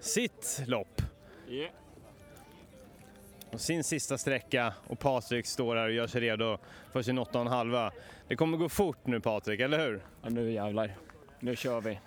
sitt 0.00 0.62
lopp. 0.66 1.02
Yeah. 1.48 1.70
Och 3.52 3.60
sin 3.60 3.84
sista 3.84 4.18
sträcka 4.18 4.72
och 4.86 4.98
Patrik 4.98 5.46
står 5.46 5.76
här 5.76 5.84
och 5.84 5.92
gör 5.92 6.06
sig 6.06 6.20
redo 6.20 6.58
för 6.92 7.02
sin 7.02 7.18
åtta 7.18 7.40
och 7.40 7.50
halva. 7.50 7.92
Det 8.28 8.36
kommer 8.36 8.58
gå 8.58 8.68
fort 8.68 9.06
nu 9.06 9.20
Patrik, 9.20 9.60
eller 9.60 9.78
hur? 9.78 10.02
Ja, 10.22 10.28
nu 10.30 10.52
jävlar. 10.52 10.96
Nu 11.40 11.56
kör 11.56 11.80
vi. 11.80 12.00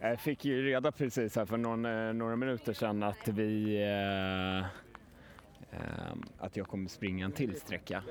Jag 0.00 0.20
fick 0.20 0.44
ju 0.44 0.66
reda 0.66 0.92
precis 0.92 1.36
här 1.36 1.46
för 1.46 1.56
någon, 1.56 1.84
eh, 1.84 2.12
några 2.12 2.36
minuter 2.36 2.72
sedan 2.72 3.02
att 3.02 3.28
vi... 3.28 3.82
Eh, 3.82 4.83
att 6.38 6.56
jag 6.56 6.68
kommer 6.68 6.88
springa 6.88 7.24
en 7.24 7.32
till 7.32 7.60
sträcka. 7.60 8.02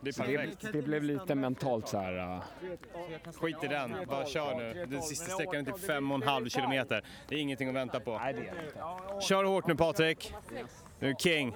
Det 0.00 0.08
är 0.08 0.12
Så 0.12 0.22
det, 0.22 0.72
det 0.72 0.82
blev 0.82 1.02
lite 1.02 1.34
mentalt 1.34 1.88
så 1.88 1.98
här... 1.98 2.18
eh, 2.18 2.42
Skit 3.32 3.56
i 3.64 3.66
den, 3.68 3.94
bara 4.08 4.26
kör 4.26 4.54
nu. 4.54 4.86
Den 4.86 5.02
sista 5.02 5.30
sträckan 5.30 5.54
är 5.56 5.72
typ 5.72 5.86
fem 5.86 6.10
och 6.10 6.16
en 6.22 6.28
halv 6.28 6.48
kilometer. 6.48 7.04
Det 7.28 7.34
är 7.34 7.38
ingenting 7.38 7.68
att 7.68 7.74
vänta 7.74 8.00
på. 8.00 8.18
nej, 8.18 8.32
det 8.32 8.40
är 8.40 8.54
det 8.54 8.64
inte. 8.66 9.26
Kör 9.26 9.44
hårt 9.44 9.66
nu 9.66 9.74
Patrik. 9.74 10.34
Nu 10.98 11.10
är 11.10 11.14
king. 11.14 11.54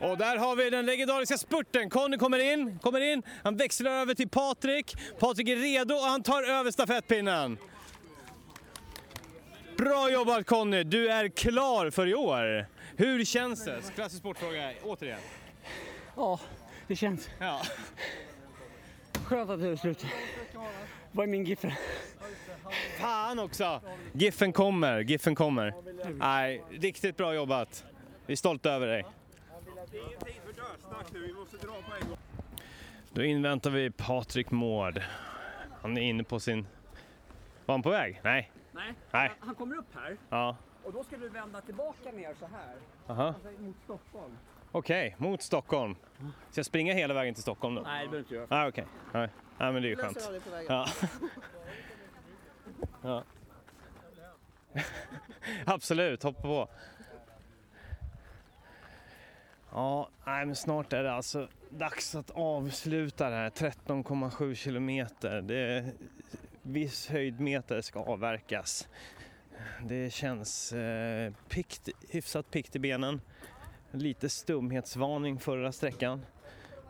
Och 0.00 0.18
där 0.18 0.36
har 0.38 0.56
vi 0.56 0.70
den 0.70 0.86
legendariska 0.86 1.38
spurten. 1.38 1.90
Conny 1.90 2.16
kommer 2.18 2.52
in, 2.52 2.78
kommer 2.78 3.00
in. 3.00 3.22
Han 3.44 3.56
växlar 3.56 3.90
över 3.90 4.14
till 4.14 4.28
Patrik. 4.28 4.96
Patrik 5.18 5.48
är 5.48 5.56
redo 5.56 5.94
och 5.94 6.00
han 6.00 6.22
tar 6.22 6.42
över 6.42 6.70
stafettpinnen. 6.70 7.58
Bra 9.76 10.10
jobbat 10.10 10.46
Conny, 10.46 10.82
du 10.84 11.08
är 11.10 11.28
klar 11.28 11.90
för 11.90 12.06
i 12.06 12.14
år. 12.14 12.66
Hur 13.00 13.24
känns 13.24 13.64
det? 13.64 13.82
Klassisk 13.94 14.20
sportfråga 14.20 14.72
återigen. 14.84 15.20
Ja, 16.16 16.40
det 16.86 16.96
känns 16.96 17.30
Ja. 17.38 17.60
skönt 19.24 19.50
att 19.50 19.60
det 19.60 19.68
är 19.68 19.76
slut. 19.76 20.06
Vad 21.12 21.22
är 21.24 21.30
min 21.30 21.44
giffel? 21.44 21.72
Fan 22.98 23.38
också! 23.38 23.80
Giffen 24.12 24.52
kommer, 24.52 25.00
Giffen 25.00 25.34
kommer. 25.34 25.74
Nej, 26.18 26.62
riktigt 26.70 27.16
bra 27.16 27.34
jobbat. 27.34 27.84
Vi 28.26 28.32
är 28.32 28.36
stolta 28.36 28.70
över 28.70 28.86
dig. 28.86 29.04
Då 33.12 33.22
inväntar 33.22 33.70
vi 33.70 33.90
Patrik 33.90 34.50
Mård. 34.50 35.02
Han 35.82 35.98
är 35.98 36.02
inne 36.02 36.24
på 36.24 36.40
sin... 36.40 36.66
Var 37.66 37.72
han 37.74 37.82
på 37.82 37.90
väg? 37.90 38.20
Nej. 38.24 38.50
Nej, 38.72 38.94
Nej. 39.10 39.30
han 39.40 39.54
kommer 39.54 39.76
upp 39.76 39.94
här 39.94 40.16
Ja. 40.28 40.56
Och 40.90 40.96
då 40.96 41.04
ska 41.04 41.16
du 41.16 41.28
vända 41.28 41.60
tillbaka 41.60 42.12
ner 42.12 42.34
så 42.34 42.46
här. 42.46 42.76
Aha. 43.06 43.26
Alltså 43.26 43.48
mot 43.62 43.76
Stockholm. 43.84 44.38
Okej, 44.72 45.16
mot 45.18 45.42
Stockholm. 45.42 45.96
Ska 46.50 46.58
jag 46.58 46.66
springa 46.66 46.94
hela 46.94 47.14
vägen 47.14 47.34
till 47.34 47.42
Stockholm 47.42 47.74
då? 47.74 47.82
Nej, 47.82 48.04
det 48.06 48.10
behöver 48.10 48.16
du 48.16 48.18
inte 48.18 48.34
göra. 48.34 48.64
Ah, 48.64 48.68
Okej, 48.68 48.86
Nej. 49.12 49.28
Nej, 49.58 49.72
men 49.72 49.82
det 49.82 49.88
är 49.88 49.90
ju 49.90 49.96
skönt. 49.96 50.30
ja. 53.02 53.24
Absolut, 55.64 56.22
hoppa 56.22 56.42
på. 56.42 56.68
Ja, 59.72 60.08
nej, 60.26 60.46
men 60.46 60.56
snart 60.56 60.92
är 60.92 61.02
det 61.02 61.12
alltså 61.12 61.48
dags 61.70 62.14
att 62.14 62.30
avsluta 62.30 63.30
det 63.30 63.36
här. 63.36 63.50
13,7 63.50 64.54
kilometer. 64.54 65.42
Det 65.42 65.56
är, 65.56 65.92
viss 66.62 67.08
höjdmeter 67.08 67.80
ska 67.80 68.00
avverkas. 68.00 68.88
Det 69.84 70.12
känns 70.12 70.72
eh, 70.72 71.32
pikt, 71.48 71.88
hyfsat 72.08 72.50
pikt 72.50 72.76
i 72.76 72.78
benen. 72.78 73.20
Lite 73.90 74.28
stumhetsvarning 74.28 75.38
förra 75.38 75.72
sträckan. 75.72 76.26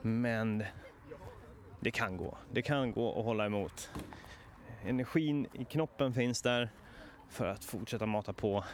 Men 0.03 0.65
det 1.81 1.91
kan 1.91 2.17
gå. 2.17 2.39
Det 2.53 2.63
kan 2.63 2.93
gå 2.93 3.19
att 3.19 3.25
hålla 3.25 3.47
emot. 3.47 3.91
Energin 4.87 5.47
i 5.53 5.65
knoppen 5.65 6.15
finns 6.15 6.43
där 6.43 6.71
för 7.29 7.47
att 7.47 7.65
fortsätta 7.65 8.07
mata 8.07 8.33
på. 8.33 8.65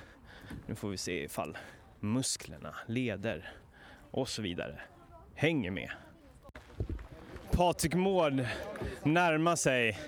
Nu 0.66 0.74
får 0.74 0.88
vi 0.88 0.96
se 0.96 1.24
ifall 1.24 1.58
musklerna, 2.00 2.74
leder 2.86 3.52
och 4.10 4.28
så 4.28 4.42
vidare 4.42 4.80
hänger 5.34 5.70
med. 5.70 5.90
Patrik 7.50 7.94
Mård 7.94 8.44
närmar 9.02 9.56
sig. 9.56 9.98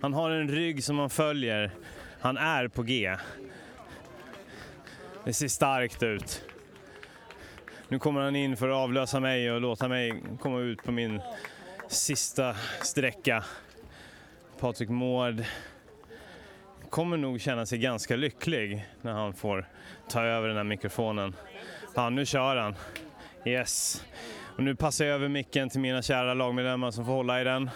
Han 0.00 0.14
har 0.14 0.30
en 0.30 0.48
rygg 0.48 0.84
som 0.84 0.98
han 0.98 1.10
följer. 1.10 1.72
Han 2.20 2.36
är 2.36 2.68
på 2.68 2.82
G. 2.82 3.16
Det 5.24 5.32
ser 5.32 5.48
starkt 5.48 6.02
ut. 6.02 6.44
Nu 7.88 7.98
kommer 7.98 8.20
han 8.20 8.36
in 8.36 8.56
för 8.56 8.68
att 8.68 8.76
avlösa 8.76 9.20
mig 9.20 9.52
och 9.52 9.60
låta 9.60 9.88
mig 9.88 10.22
komma 10.40 10.58
ut 10.60 10.82
på 10.82 10.92
min 10.92 11.20
sista 11.88 12.54
sträcka. 12.82 13.44
Patrik 14.60 14.88
Mård 14.88 15.44
kommer 16.90 17.16
nog 17.16 17.40
känna 17.40 17.66
sig 17.66 17.78
ganska 17.78 18.16
lycklig 18.16 18.86
när 19.02 19.12
han 19.12 19.34
får 19.34 19.68
ta 20.08 20.24
över 20.24 20.48
den 20.48 20.56
här 20.56 20.64
mikrofonen. 20.64 21.34
Ja, 21.94 22.10
nu 22.10 22.26
kör 22.26 22.56
han. 22.56 22.74
Yes. 23.44 24.04
Och 24.56 24.62
nu 24.62 24.74
passar 24.74 25.04
jag 25.04 25.14
över 25.14 25.28
micken 25.28 25.68
till 25.68 25.80
mina 25.80 26.02
kära 26.02 26.34
lagmedlemmar 26.34 26.90
som 26.90 27.04
får 27.04 27.12
hålla 27.12 27.40
i 27.40 27.44
den. 27.44 27.70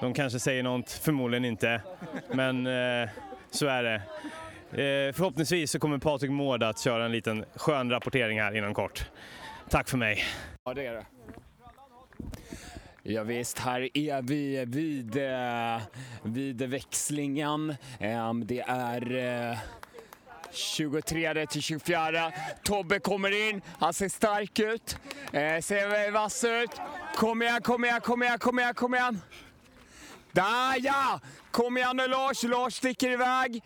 De 0.00 0.14
kanske 0.14 0.38
säger 0.38 0.62
något, 0.62 0.90
förmodligen 0.90 1.44
inte. 1.44 1.82
Men 2.32 2.66
eh, 2.66 3.08
så 3.50 3.66
är 3.66 3.82
det. 3.82 3.94
Eh, 4.70 5.12
förhoppningsvis 5.12 5.70
så 5.70 5.78
kommer 5.78 5.98
Patrik 5.98 6.30
Mård 6.30 6.62
att 6.62 6.80
köra 6.80 7.04
en 7.04 7.12
liten 7.12 7.44
skön 7.54 7.90
rapportering 7.90 8.40
här 8.40 8.56
inom 8.56 8.74
kort. 8.74 9.10
Tack 9.68 9.88
för 9.88 9.96
mig. 9.98 10.24
Ja, 10.64 10.74
det 10.74 10.86
är 10.86 10.92
det. 10.92 11.04
Ja, 13.02 13.22
visst, 13.22 13.58
här 13.58 13.88
är 13.94 14.22
vi 14.22 14.64
vid, 14.64 15.16
eh, 15.16 15.82
vid 16.22 16.62
växlingen. 16.62 17.76
Ehm, 18.00 18.46
det 18.46 18.60
är 18.60 19.16
eh, 19.50 19.58
23 20.52 21.46
till 21.46 21.62
24. 21.62 22.32
Tobbe 22.62 22.98
kommer 22.98 23.48
in. 23.48 23.62
Han 23.78 23.94
ser 23.94 24.08
stark 24.08 24.58
ut. 24.58 24.96
Eh, 25.32 25.60
ser 25.60 26.10
vass 26.10 26.44
ut. 26.44 26.70
Kom 27.16 27.42
igen, 27.42 27.62
kom 27.62 27.84
igen, 27.84 28.00
kom 28.00 28.22
igen, 28.22 28.38
kom 28.38 28.58
igen, 28.58 28.74
kom 28.74 28.94
igen. 28.94 29.20
Där 30.34 30.76
ja! 30.80 31.20
Kom 31.50 31.76
igen 31.76 31.96
nu 31.96 32.08
Lars. 32.08 32.42
Lars 32.42 32.74
sticker 32.74 33.10
iväg. 33.10 33.62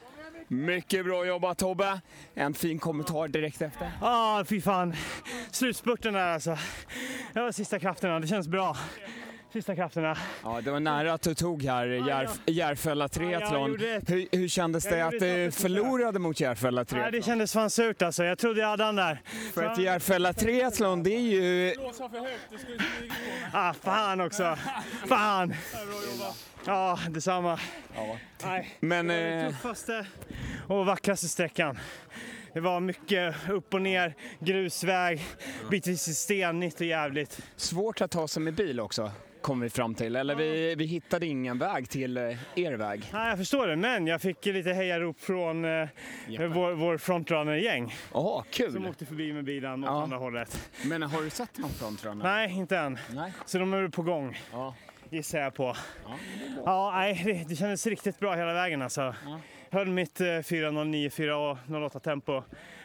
Mycket 0.48 1.04
bra 1.04 1.26
jobbat 1.26 1.58
Tobbe. 1.58 2.00
En 2.34 2.54
fin 2.54 2.78
kommentar 2.78 3.28
direkt 3.28 3.62
efter. 3.62 3.92
Ja, 4.00 4.40
ah, 4.40 4.44
fy 4.44 4.60
fan. 4.60 4.94
Slutspurten 5.50 6.14
där 6.14 6.32
alltså. 6.32 6.58
Det 7.32 7.40
var 7.40 7.52
sista 7.52 7.78
krafterna, 7.78 8.20
det 8.20 8.26
känns 8.26 8.48
bra. 8.48 8.76
Sista 9.52 9.74
krafterna. 9.74 10.16
Ja, 10.42 10.60
det 10.60 10.70
var 10.70 10.80
nära 10.80 11.12
att 11.12 11.22
du 11.22 11.34
tog 11.34 11.62
här 11.62 11.86
Järf 11.86 12.40
Järfälla 12.46 13.08
Triathlon. 13.08 13.78
hur, 14.06 14.36
hur 14.36 14.48
kändes 14.48 14.84
det 14.84 15.02
att 15.06 15.10
du 15.20 15.50
förlorade 15.50 16.18
mot 16.18 16.40
Järfälla 16.40 16.84
Triathlon? 16.84 17.12
det 17.12 17.22
kändes 17.22 17.52
fan 17.52 17.70
surt 17.70 18.02
alltså. 18.02 18.24
Jag 18.24 18.38
trodde 18.38 18.60
jag 18.60 18.68
hade 18.68 18.84
han 18.84 18.96
där. 18.96 19.22
För 19.54 19.64
att 19.64 19.78
Järfälla 19.78 20.32
Triathlon, 20.32 21.02
det 21.02 21.10
är 21.14 21.20
ju... 21.20 21.74
Ah, 23.52 23.72
fan 23.72 24.20
också. 24.20 24.56
Fan. 25.06 25.54
Ja, 26.66 26.98
detsamma. 27.10 27.58
Nej, 28.44 28.76
Men... 28.80 29.06
det 29.06 29.14
var 29.14 29.30
den 29.30 29.44
Eh, 29.44 29.50
tuffaste 29.50 30.06
och 30.66 30.86
vackraste 30.86 31.28
sträckan. 31.28 31.78
Det 32.52 32.60
var 32.60 32.80
mycket 32.80 33.34
upp 33.50 33.74
och 33.74 33.82
ner, 33.82 34.14
grusväg, 34.38 35.24
bitvis 35.70 36.18
stenigt 36.18 36.80
och 36.80 36.86
jävligt. 36.86 37.40
svårt 37.56 38.00
att 38.00 38.10
ta 38.10 38.28
sig 38.28 38.42
med 38.42 38.54
bil 38.54 38.80
också, 38.80 39.12
kom 39.48 39.60
vi 39.60 39.70
fram 39.70 39.94
till. 39.94 40.16
Eller 40.16 40.34
vi, 40.34 40.74
vi 40.74 40.84
hittade 40.84 41.26
ingen 41.26 41.58
väg 41.58 41.88
till 41.90 42.16
eh, 42.16 42.22
er 42.54 42.72
väg. 42.72 43.10
Nej, 43.12 43.28
jag 43.28 43.38
förstår 43.38 43.66
det, 43.66 43.76
men 43.76 44.06
jag 44.06 44.20
fick 44.22 44.46
lite 44.46 44.72
hejarop 44.72 45.20
från 45.20 45.64
eh, 45.64 45.88
vår, 46.28 46.72
vår 46.72 46.98
frontrunner-gäng 46.98 47.94
Jaha, 48.12 48.42
som 48.50 48.72
kul! 48.72 48.86
åkte 48.86 49.06
förbi 49.06 49.32
med 49.32 49.44
bilen 49.44 49.84
åt 49.84 49.90
Ja. 49.90 50.02
andra 50.02 50.16
hållet. 50.16 50.70
Men 50.84 51.02
har 51.02 51.22
du 51.22 51.30
sett 51.30 51.58
någon 51.58 51.70
frontrunner? 51.70 52.24
Nej, 52.24 52.52
inte 52.52 52.78
än. 52.78 52.98
Nej. 53.14 53.32
Så 53.46 53.58
de 53.58 53.72
är 53.72 53.88
på 53.88 54.02
gång, 54.02 54.38
Ja. 54.52 54.74
gissar 55.10 55.38
jag 55.38 55.54
på. 55.54 55.76
Ja, 56.64 56.92
nej, 56.94 57.22
det, 57.24 57.48
det 57.48 57.56
kändes 57.56 57.86
riktigt 57.86 58.18
bra 58.18 58.34
hela 58.34 58.52
vägen 58.54 58.82
alltså. 58.82 59.14
Höll 59.70 59.88
mitt 59.88 60.20
eh, 60.20 60.24
4.09, 60.24 61.10
4.08 61.10 61.98
tempo. 62.00 62.42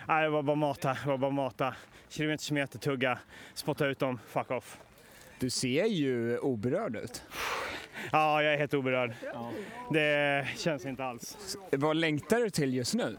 Nej, 0.07 0.23
det 0.23 0.29
var 0.29 0.41
bara 0.43 0.55
mata, 0.55 0.97
det 1.03 1.09
var 1.09 1.17
bara 1.17 1.31
mata. 1.31 1.75
Kilometer, 2.09 2.43
kilometer, 2.43 2.79
tugga, 2.79 3.19
spotta 3.53 3.85
ut 3.87 3.99
dem, 3.99 4.19
fuck 4.27 4.51
off. 4.51 4.77
Du 5.43 5.49
ser 5.49 5.85
ju 5.85 6.37
oberörd 6.37 6.95
ut. 6.95 7.23
Ja, 8.11 8.43
jag 8.43 8.53
är 8.53 8.57
helt 8.57 8.73
oberörd. 8.73 9.13
Det 9.93 10.47
känns 10.57 10.85
inte 10.85 11.03
alls. 11.05 11.57
Vad 11.71 11.95
längtar 11.95 12.39
du 12.39 12.49
till 12.49 12.73
just 12.73 12.93
nu? 12.93 13.17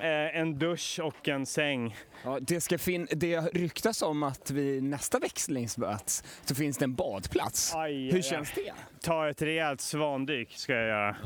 Eh, 0.00 0.40
en 0.40 0.58
dusch 0.58 1.00
och 1.02 1.28
en 1.28 1.46
säng. 1.46 1.96
Ja, 2.24 2.38
det, 2.40 2.60
ska 2.60 2.78
fin- 2.78 3.08
det 3.10 3.40
ryktas 3.40 4.02
om 4.02 4.22
att 4.22 4.50
vid 4.50 4.82
nästa 4.82 5.18
växlingsböts 5.18 6.24
så 6.44 6.54
finns 6.54 6.78
det 6.78 6.84
en 6.84 6.94
badplats. 6.94 7.74
Aj, 7.74 7.80
aj, 7.94 8.06
Hur 8.10 8.16
aj. 8.16 8.22
känns 8.22 8.52
det? 8.54 8.72
Ta 9.02 9.28
ett 9.28 9.42
rejält 9.42 9.80
svandyk 9.80 10.52
ska 10.56 10.72
jag 10.72 10.86
göra. 10.88 11.16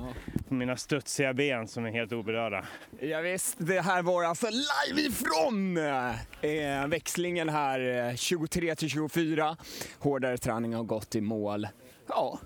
På 0.49 0.55
mina 0.55 0.77
studsiga 0.77 1.35
ben 1.35 1.69
som 1.69 1.85
är 1.85 1.91
helt 1.91 2.13
oberörda. 2.13 2.65
Ja, 3.01 3.21
visst, 3.21 3.55
det 3.59 3.81
här 3.81 4.03
var 4.03 4.25
alltså 4.25 4.47
live 4.47 5.09
ifrån 5.09 5.77
eh, 5.77 6.87
växlingen 6.89 7.49
här 7.49 8.09
eh, 8.11 8.15
23 8.17 8.75
till 8.77 8.89
24. 8.91 9.57
Hårdare 9.99 10.39
träning 10.39 10.75
har 10.75 10.85
gått 10.85 11.15
i 11.15 11.21
mål. 11.21 11.69
Ja, 12.09 12.39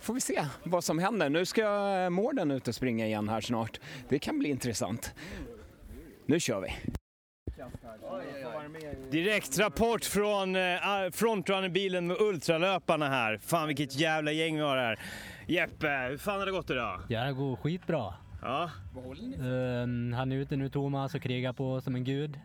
får 0.00 0.14
vi 0.14 0.20
se 0.20 0.44
vad 0.64 0.84
som 0.84 0.98
händer. 0.98 1.28
Nu 1.30 1.44
ska 1.44 1.62
eh, 2.04 2.10
Mården 2.10 2.50
ut 2.50 2.68
och 2.68 2.74
springa 2.74 3.06
igen 3.06 3.28
här 3.28 3.40
snart. 3.40 3.80
Det 4.08 4.18
kan 4.18 4.38
bli 4.38 4.48
intressant. 4.48 5.14
Nu 6.26 6.40
kör 6.40 6.60
vi. 6.60 6.74
Direkt 9.10 9.58
rapport 9.58 10.04
från 10.04 10.56
eh, 10.56 10.62
frontrunnerbilen 11.12 12.06
med 12.06 12.16
ultralöparna 12.20 13.08
här. 13.08 13.38
Fan 13.38 13.66
vilket 13.66 13.96
jävla 14.00 14.32
gäng 14.32 14.54
vi 14.56 14.60
har 14.62 14.76
här. 14.76 14.98
Jeppe, 15.46 16.06
hur 16.10 16.16
fan 16.16 16.38
har 16.38 16.46
det 16.46 16.52
gått 16.52 16.70
idag? 16.70 17.00
Ja, 17.08 17.24
det 17.24 17.32
går 17.32 17.56
skitbra. 17.56 18.14
Ja, 18.42 18.70
Ehm, 19.40 20.12
han 20.12 20.32
är 20.32 20.36
ute 20.36 20.56
nu 20.56 20.68
Thomas 20.68 21.14
och 21.14 21.22
krigar 21.22 21.52
på 21.52 21.80
som 21.80 21.94
en 21.94 22.04
gud. 22.04 22.40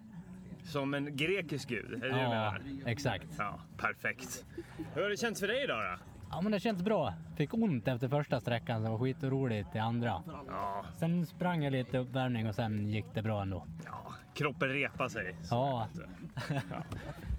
som 0.64 0.94
en 0.94 1.18
grekisk 1.18 1.70
gud, 1.70 1.86
är 1.94 1.98
det 2.00 2.08
det 2.08 2.14
du 2.14 2.20
Ja, 2.20 2.30
menar? 2.30 2.62
exakt. 2.86 3.26
Ja, 3.38 3.60
perfekt. 3.78 4.46
Hur 4.94 5.02
har 5.02 5.10
det 5.10 5.18
känts 5.18 5.40
för 5.40 5.48
dig 5.48 5.64
idag 5.64 5.84
då? 6.00 6.04
Ja 6.32 6.42
men 6.42 6.52
det 6.52 6.60
känns 6.60 6.82
bra. 6.84 7.14
Fick 7.36 7.54
ont 7.54 7.88
efter 7.88 8.08
första 8.08 8.40
sträckan 8.40 8.82
som 8.84 8.92
var 8.92 9.00
skitoroligt 9.00 9.76
i 9.76 9.80
andra. 9.80 10.24
Ja, 10.48 10.86
Sen 11.00 11.26
sprang 11.26 11.64
jag 11.64 11.72
lite 11.72 11.98
uppvärmning 11.98 12.48
och 12.50 12.56
sen 12.56 12.88
gick 12.90 13.06
det 13.14 13.22
bra 13.22 13.42
ändå. 13.42 13.66
ja 13.86 14.14
kroppen 14.34 14.70
repar 14.70 15.08
sig. 15.10 15.36
Ja, 15.50 15.88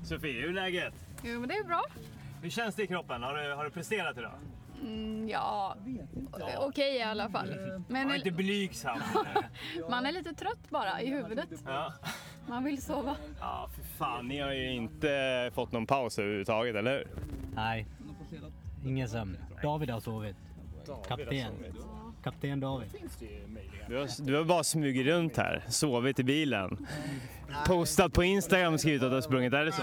Sofie, 0.04 0.40
hur 0.40 0.48
är 0.48 0.52
läget? 0.52 0.94
Jo, 1.22 1.40
men 1.40 1.48
det 1.48 1.54
är 1.54 1.64
bra. 1.64 1.82
Hur 2.42 2.50
känns 2.50 2.74
det 2.74 2.82
i 2.82 2.86
kroppen? 2.86 3.22
Har 3.22 3.34
du, 3.34 3.54
har 3.54 3.64
du 3.64 3.70
presterat 3.70 4.18
idag? 4.18 4.32
Mm, 4.82 5.28
ja, 5.28 5.76
okej 6.58 6.96
i 6.96 7.02
alla 7.02 7.28
fall. 7.30 7.54
Men 7.88 8.08
Var 8.08 8.14
inte 8.14 8.30
blygsam. 8.30 8.98
man 9.90 10.06
är 10.06 10.12
lite 10.12 10.34
trött 10.34 10.70
bara 10.70 11.00
i 11.00 11.10
huvudet. 11.10 11.48
ja. 11.66 11.92
Man 12.46 12.64
vill 12.64 12.82
sova. 12.82 13.16
ja, 13.40 13.68
för 13.74 13.82
fan. 13.82 14.28
Ni 14.28 14.38
har 14.40 14.52
ju 14.52 14.70
inte 14.72 15.50
fått 15.54 15.72
någon 15.72 15.86
paus 15.86 16.18
överhuvudtaget, 16.18 16.76
eller 16.76 16.92
hur? 16.98 17.08
nej. 17.54 17.86
Ingen 18.84 19.08
sömn. 19.08 19.36
David 19.62 19.90
har 19.90 20.00
sovit. 20.00 20.36
Kapten. 21.08 21.52
Kapten 22.24 22.60
David. 22.60 22.88
Du 23.88 23.96
har, 23.96 24.24
du 24.24 24.36
har 24.36 24.44
bara 24.44 24.64
smugit 24.64 25.06
runt 25.06 25.36
här, 25.36 25.64
sovit 25.68 26.18
i 26.18 26.24
bilen. 26.24 26.86
Postat 27.66 28.12
på 28.12 28.24
Instagram 28.24 28.74
och 28.74 28.80
skrivit 28.80 29.02
att 29.02 29.10
du 29.10 29.14
har 29.14 29.22
sprungit, 29.22 29.52
är 29.52 29.64
det 29.64 29.72
så? 29.72 29.82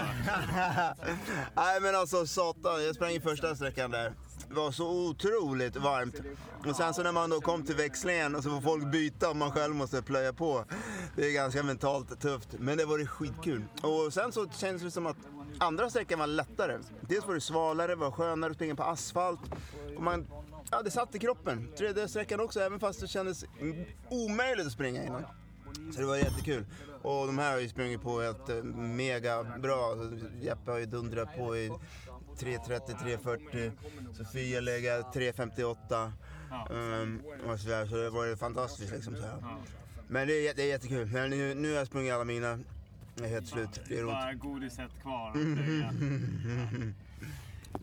Nej 1.56 1.80
men 1.80 1.94
alltså 1.94 2.26
satan, 2.26 2.84
jag 2.84 2.94
sprang 2.94 3.10
i 3.10 3.20
första 3.20 3.56
sträckan 3.56 3.90
där. 3.90 4.12
var 4.48 4.70
så 4.70 5.08
otroligt 5.08 5.76
varmt. 5.76 6.20
Och 6.66 6.76
sen 6.76 6.94
så 6.94 7.02
när 7.02 7.12
man 7.12 7.30
då 7.30 7.40
kom 7.40 7.62
till 7.62 7.74
växlingen 7.74 8.34
och 8.34 8.42
så 8.42 8.50
får 8.50 8.60
folk 8.60 8.92
byta 8.92 9.30
och 9.30 9.36
man 9.36 9.50
själv 9.50 9.74
måste 9.74 10.02
plöja 10.02 10.32
på. 10.32 10.64
Det 11.16 11.26
är 11.26 11.32
ganska 11.32 11.62
mentalt 11.62 12.20
tufft, 12.20 12.48
men 12.58 12.78
det 12.78 12.84
var 12.84 12.98
det 12.98 13.06
skitkul. 13.06 13.64
Och 13.82 14.12
sen 14.12 14.32
så 14.32 14.48
kändes 14.48 14.82
det 14.82 14.90
som 14.90 15.06
att 15.06 15.16
andra 15.60 15.90
sträckan 15.90 16.18
var 16.18 16.26
lättare. 16.26 16.78
Dels 17.00 17.26
var 17.26 17.34
det 17.34 17.40
svalare, 17.40 17.94
var 17.94 18.10
skönare 18.10 18.50
att 18.50 18.56
springa 18.56 18.74
på 18.74 18.82
asfalt. 18.82 19.40
Och 19.96 20.02
man, 20.02 20.26
ja, 20.70 20.82
det 20.82 20.90
satt 20.90 21.14
i 21.14 21.18
kroppen. 21.18 21.68
Tredje 21.78 22.08
sträckan 22.08 22.40
också, 22.40 22.60
även 22.60 22.80
fast 22.80 23.00
det 23.00 23.08
kändes 23.08 23.44
omöjligt 24.08 24.66
att 24.66 24.72
springa 24.72 25.04
innan. 25.04 25.24
Så 25.94 26.00
det 26.00 26.06
var 26.06 26.16
jättekul. 26.16 26.66
Och 27.02 27.26
de 27.26 27.38
här 27.38 27.52
har 27.52 27.60
ju 27.60 27.68
sprungit 27.68 28.02
på 28.02 28.20
helt 28.20 28.48
eh, 28.48 28.62
mega 28.62 29.44
bra. 29.58 29.96
Jeppe 30.40 30.70
har 30.70 30.78
ju 30.78 30.86
dundrat 30.86 31.36
på 31.36 31.56
i 31.56 31.68
3.30, 32.38 32.80
3.40. 32.96 33.72
Sofia 34.16 34.60
legat 34.60 35.14
3.58. 35.14 36.12
Um, 36.70 37.22
och 37.46 37.60
så, 37.60 37.68
där, 37.68 37.86
så 37.86 37.96
det 37.96 38.10
var 38.10 38.24
ju 38.24 38.36
fantastiskt 38.36 38.92
liksom. 38.92 39.16
Så 39.16 39.22
här. 39.22 39.36
Men 40.08 40.28
det 40.28 40.48
är, 40.48 40.54
det 40.54 40.62
är 40.62 40.66
jättekul. 40.66 41.06
Men 41.06 41.30
nu, 41.30 41.54
nu 41.54 41.68
har 41.68 41.78
jag 41.78 41.86
sprungit 41.86 42.12
alla 42.12 42.24
mina. 42.24 42.58
Jag 43.16 43.26
är 43.26 43.30
helt 43.30 43.48
slut. 43.48 43.80
Det 43.88 43.98
är 43.98 44.04
Bara 44.04 44.32
godiset 44.34 44.90
kvar. 45.02 45.32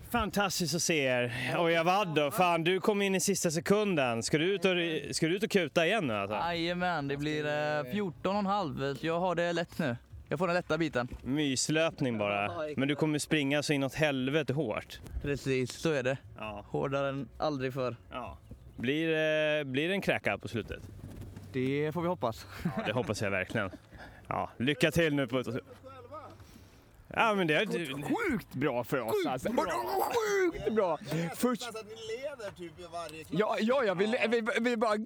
Fantastiskt 0.09 0.75
att 0.75 0.81
se 0.81 0.97
er. 1.05 1.55
Och 1.57 1.71
Javaddo, 1.71 2.31
fan 2.31 2.63
du 2.63 2.79
kom 2.79 3.01
in 3.01 3.15
i 3.15 3.19
sista 3.19 3.51
sekunden. 3.51 4.23
Ska 4.23 4.37
du 4.37 4.45
ut 4.55 4.65
och, 4.65 5.15
ska 5.15 5.27
du 5.27 5.35
ut 5.35 5.43
och 5.43 5.49
kuta 5.51 5.85
igen 5.85 6.07
nu 6.07 6.13
alltså? 6.13 6.35
Jajamän, 6.37 7.07
det 7.07 7.17
blir 7.17 7.45
eh, 7.45 7.49
14,5. 7.49 8.97
Jag 9.01 9.19
har 9.19 9.35
det 9.35 9.53
lätt 9.53 9.79
nu. 9.79 9.95
Jag 10.29 10.39
får 10.39 10.47
den 10.47 10.55
lätta 10.55 10.77
biten. 10.77 11.07
Myslöpning 11.23 12.17
bara. 12.17 12.51
Men 12.77 12.87
du 12.87 12.95
kommer 12.95 13.19
springa 13.19 13.63
så 13.63 13.73
inåt 13.73 13.93
helvete 13.93 14.53
hårt. 14.53 14.99
Precis, 15.21 15.71
så 15.71 15.91
är 15.91 16.03
det. 16.03 16.17
Ja. 16.37 16.65
Hårdare 16.67 17.09
än 17.09 17.27
aldrig 17.37 17.73
förr. 17.73 17.95
Ja. 18.11 18.37
Blir, 18.75 19.07
det- 19.07 19.65
blir 19.65 19.87
det 19.87 19.93
en 19.93 20.01
kräka 20.01 20.37
på 20.37 20.47
slutet? 20.47 20.79
Det 21.53 21.91
får 21.93 22.01
vi 22.01 22.07
hoppas. 22.07 22.45
Ja, 22.63 22.83
det 22.85 22.93
hoppas 22.93 23.21
jag 23.21 23.31
verkligen. 23.31 23.69
Ja, 24.27 24.49
lycka 24.57 24.91
till 24.91 25.13
nu 25.15 25.27
på... 25.27 25.43
Ja 27.07 27.33
men 27.35 27.47
det 27.47 27.55
är... 27.55 27.65
Sjukt 28.03 28.53
bra 28.53 28.83
för 28.83 28.99
oss 28.99 29.25
alltså. 29.27 29.49
Sjukt 29.49 30.71
bra! 30.71 30.99
Först... 31.35 31.69
att 31.69 31.75
ni 31.75 31.91
leder 31.91 32.51
typ 32.57 32.79
i 32.79 32.85
varje 32.91 33.23
klass. 33.23 33.39
Ja, 33.39 33.57
ja, 33.59 33.83
ja 33.83 33.93
vi, 33.93 34.05
vi, 34.29 34.41
vi 34.61 34.77
bara... 34.77 34.97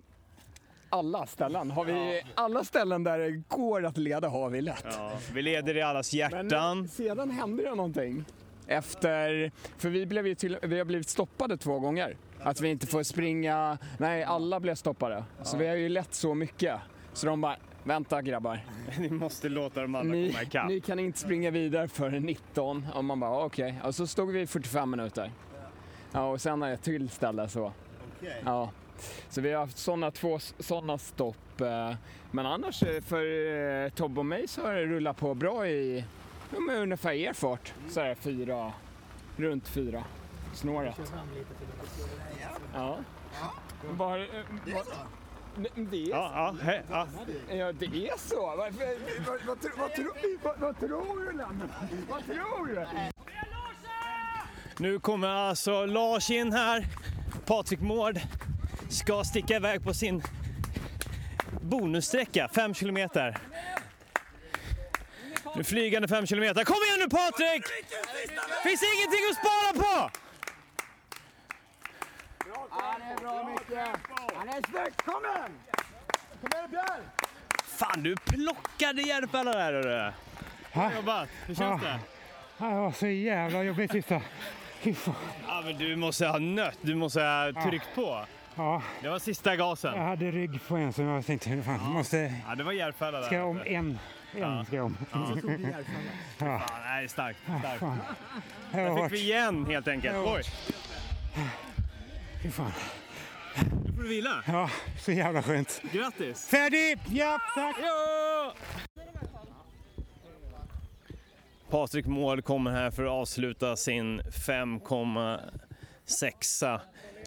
Alla 0.90 1.26
ställen 1.26 1.72
har 1.72 1.86
vi, 1.86 2.24
alla 2.36 2.64
ställen 2.64 3.04
där 3.04 3.20
det 3.20 3.32
går 3.32 3.86
att 3.86 3.98
leda 3.98 4.28
har 4.28 4.50
vi 4.50 4.62
lätt. 4.62 4.86
Ja, 4.98 5.12
vi 5.34 5.42
leder 5.42 5.78
i 5.78 5.82
allas 5.82 6.14
hjärtan. 6.14 6.80
Men 6.80 6.88
sedan 6.88 7.32
hände 7.32 7.64
det 7.64 7.76
någonting. 7.76 8.26
Efter, 8.68 9.52
för 9.78 9.90
vi, 9.90 10.06
blev 10.06 10.28
ju 10.28 10.36
till, 10.36 10.58
vi 10.62 10.78
har 10.78 10.86
blivit 10.86 11.10
stoppade 11.10 11.58
två 11.58 11.80
gånger. 11.80 12.18
Att 12.40 12.62
vi 12.62 12.70
inte 12.70 12.88
får 12.88 13.04
springa, 13.04 13.78
nej 13.98 14.24
alla 14.24 14.60
blev 14.60 14.76
stoppade. 14.76 15.24
Så 15.44 15.58
vi 15.58 15.68
har 15.68 15.76
ju 15.76 15.90
lett 15.90 16.14
så 16.14 16.34
mycket. 16.34 16.80
Så 17.14 17.26
de 17.26 17.42
bara, 17.42 17.56
vänta 17.84 18.22
grabbar. 18.22 18.66
Ni 19.00 19.10
måste 19.10 19.50
låta 19.50 19.82
de 19.82 19.96
andra 19.96 20.14
Ni, 20.16 20.32
komma 20.32 20.44
ikapp. 20.44 20.68
ni 20.70 20.82
kan 20.82 21.00
inte 21.00 21.20
springa 21.20 21.52
vidare 21.52 21.88
för 21.88 22.10
19. 22.10 22.88
Och 22.96 23.04
man 23.06 23.20
bara, 23.20 23.46
okej. 23.46 23.82
Och 23.84 23.96
så 23.96 24.08
stod 24.08 24.32
vi 24.32 24.42
i 24.42 24.48
45 24.48 24.92
minuter. 24.92 25.32
Ja, 26.12 26.26
och 26.30 26.42
sen 26.42 26.62
har 26.62 26.70
jag 26.70 26.82
till 26.82 27.10
ställe 27.10 27.48
så. 27.50 27.72
Okej. 28.20 28.42
Ja. 28.46 28.70
Så 29.30 29.42
vi 29.42 29.52
har 29.54 29.60
haft 29.60 29.78
sådana 29.78 30.12
två 30.12 30.40
sådana 30.60 30.98
stopp. 30.98 31.62
eh, 31.62 31.94
Men 32.32 32.46
annars 32.46 32.84
eh, 32.84 33.02
för 33.02 33.26
eh, 33.86 33.90
Tobbe 33.90 34.20
och 34.20 34.26
mig 34.26 34.48
så 34.48 34.62
har 34.66 34.74
det 34.74 34.86
rullat 34.86 35.18
på 35.18 35.34
bra 35.34 35.68
i 35.68 36.06
ja, 36.54 36.60
med 36.60 36.78
ungefär 36.82 37.12
er 37.14 37.34
fart. 37.34 37.74
Så 37.90 38.00
här 38.02 38.16
fyra, 38.16 38.74
runt 39.38 39.68
fyra 39.68 40.04
snåret. 40.54 41.14
Ja. 42.74 42.98
Var, 43.92 44.18
eh, 44.20 44.26
var, 44.28 44.28
Nej, 44.66 44.84
det 45.56 45.98
är 45.98 46.10
Ja, 46.10 46.32
ja, 46.36 46.56
hej, 46.64 46.82
ja. 46.90 47.08
Ja, 47.50 47.72
det 47.72 47.86
är 47.86 48.18
så. 48.30 48.36
Vad, 48.36 48.58
vad, 48.58 49.62
tro- 49.62 49.72
vad, 49.78 49.94
tro- 49.96 50.14
vad, 50.44 50.60
vad 50.60 50.80
tror 50.80 51.20
du, 51.26 51.32
Lennart? 51.38 51.70
Vad 52.10 52.26
tror 52.26 52.68
du? 52.68 52.86
Nu 54.78 55.00
kommer 55.00 55.28
alltså 55.28 55.86
Lars 55.86 56.30
in 56.30 56.54
här. 56.54 56.86
Patrik 57.46 57.80
Mård 57.82 58.20
ska 58.90 59.24
sticka 59.24 59.56
iväg 59.56 59.84
på 59.84 59.94
sin 59.94 60.24
bonussträcka, 61.62 62.50
5 62.56 62.74
kilometer. 62.74 63.38
Nu 65.56 65.64
flygande 65.64 66.08
5 66.08 66.28
kilometer. 66.28 66.64
Kom 66.64 66.76
igen 66.88 67.00
nu 67.00 67.10
Patrik! 67.10 67.64
Finns 68.64 68.82
ingenting 68.84 69.22
att 69.32 69.38
spara 69.38 69.84
på! 69.84 70.12
Han 73.12 73.18
är 73.18 73.24
bra 73.24 73.50
mycket. 73.50 73.88
Han 74.36 74.48
är 74.50 74.54
snyggt. 74.54 75.02
Kom 75.06 75.22
igen! 75.26 75.52
Kom 76.42 76.50
igen 76.54 76.70
Björn! 76.72 77.02
Fan 77.64 78.04
du 78.04 78.16
plockade 78.16 79.02
Järfälla 79.02 79.52
där 79.52 79.74
hörru. 79.74 80.12
Bra 80.74 80.92
jobbat. 80.96 81.30
Hur 81.46 81.56
känns 81.56 81.82
det? 81.82 82.00
Ja, 82.58 82.66
det 82.66 82.76
var 82.76 82.92
så 82.92 83.08
jävla 83.08 83.64
jobbigt 83.64 83.92
sista. 83.92 84.22
Fy 84.80 84.94
fan. 84.94 85.16
Ja, 85.48 85.62
men 85.66 85.78
du 85.78 85.96
måste 85.96 86.28
ha 86.28 86.40
nött, 86.40 86.78
du 86.82 86.96
måste 86.96 87.22
ha 87.22 87.64
tryckt 87.70 87.96
på. 87.96 88.26
Ja, 88.56 88.82
Det 89.02 89.10
var 89.10 89.20
sista 89.20 89.56
gasen. 89.56 89.96
jag 89.96 90.04
hade 90.04 90.32
rygg 90.32 90.68
på 90.68 90.76
en 90.76 90.94
som 90.94 91.06
jag 91.06 91.26
tänkte, 91.26 91.62
fan, 91.62 91.80
måste... 91.80 92.18
Ja, 92.48 92.56
det 92.56 92.64
var 92.64 92.72
Järfälla 92.72 93.20
där. 93.20 93.26
Ska 93.26 93.36
jag 93.36 93.50
om 93.50 93.62
en? 93.66 94.00
En 94.36 94.66
ska 94.66 94.76
jag 94.76 94.86
om. 94.86 94.98
Ja. 96.38 96.60
Fan, 96.60 96.62
nej, 96.86 97.08
starkt. 97.10 97.40
starkt. 97.60 97.84
Det 98.72 98.78
Där 98.78 99.04
fick 99.04 99.12
vi 99.12 99.22
igen 99.24 99.66
helt 99.66 99.88
enkelt. 99.88 100.16
Ja. 100.16 100.34
Oj, 100.36 100.44
Fy 102.44 102.50
fan. 102.50 102.72
nu 103.86 103.94
får 103.94 104.04
du 104.04 104.10
vila. 104.10 104.44
Ja, 104.48 104.70
så 105.00 105.12
jävla 105.12 105.44
skönt. 105.44 105.82
Grattis! 105.92 106.48
Färdig! 106.48 107.00
Ja, 107.10 107.40
tack! 107.56 107.76
Ja! 107.82 108.54
Patrik 111.70 112.06
Mård 112.06 112.44
kommer 112.44 112.72
här 112.72 112.92
för 112.92 113.06
att 113.06 113.12
avsluta 113.12 113.76
sin 113.76 114.22
5,6. 114.22 116.80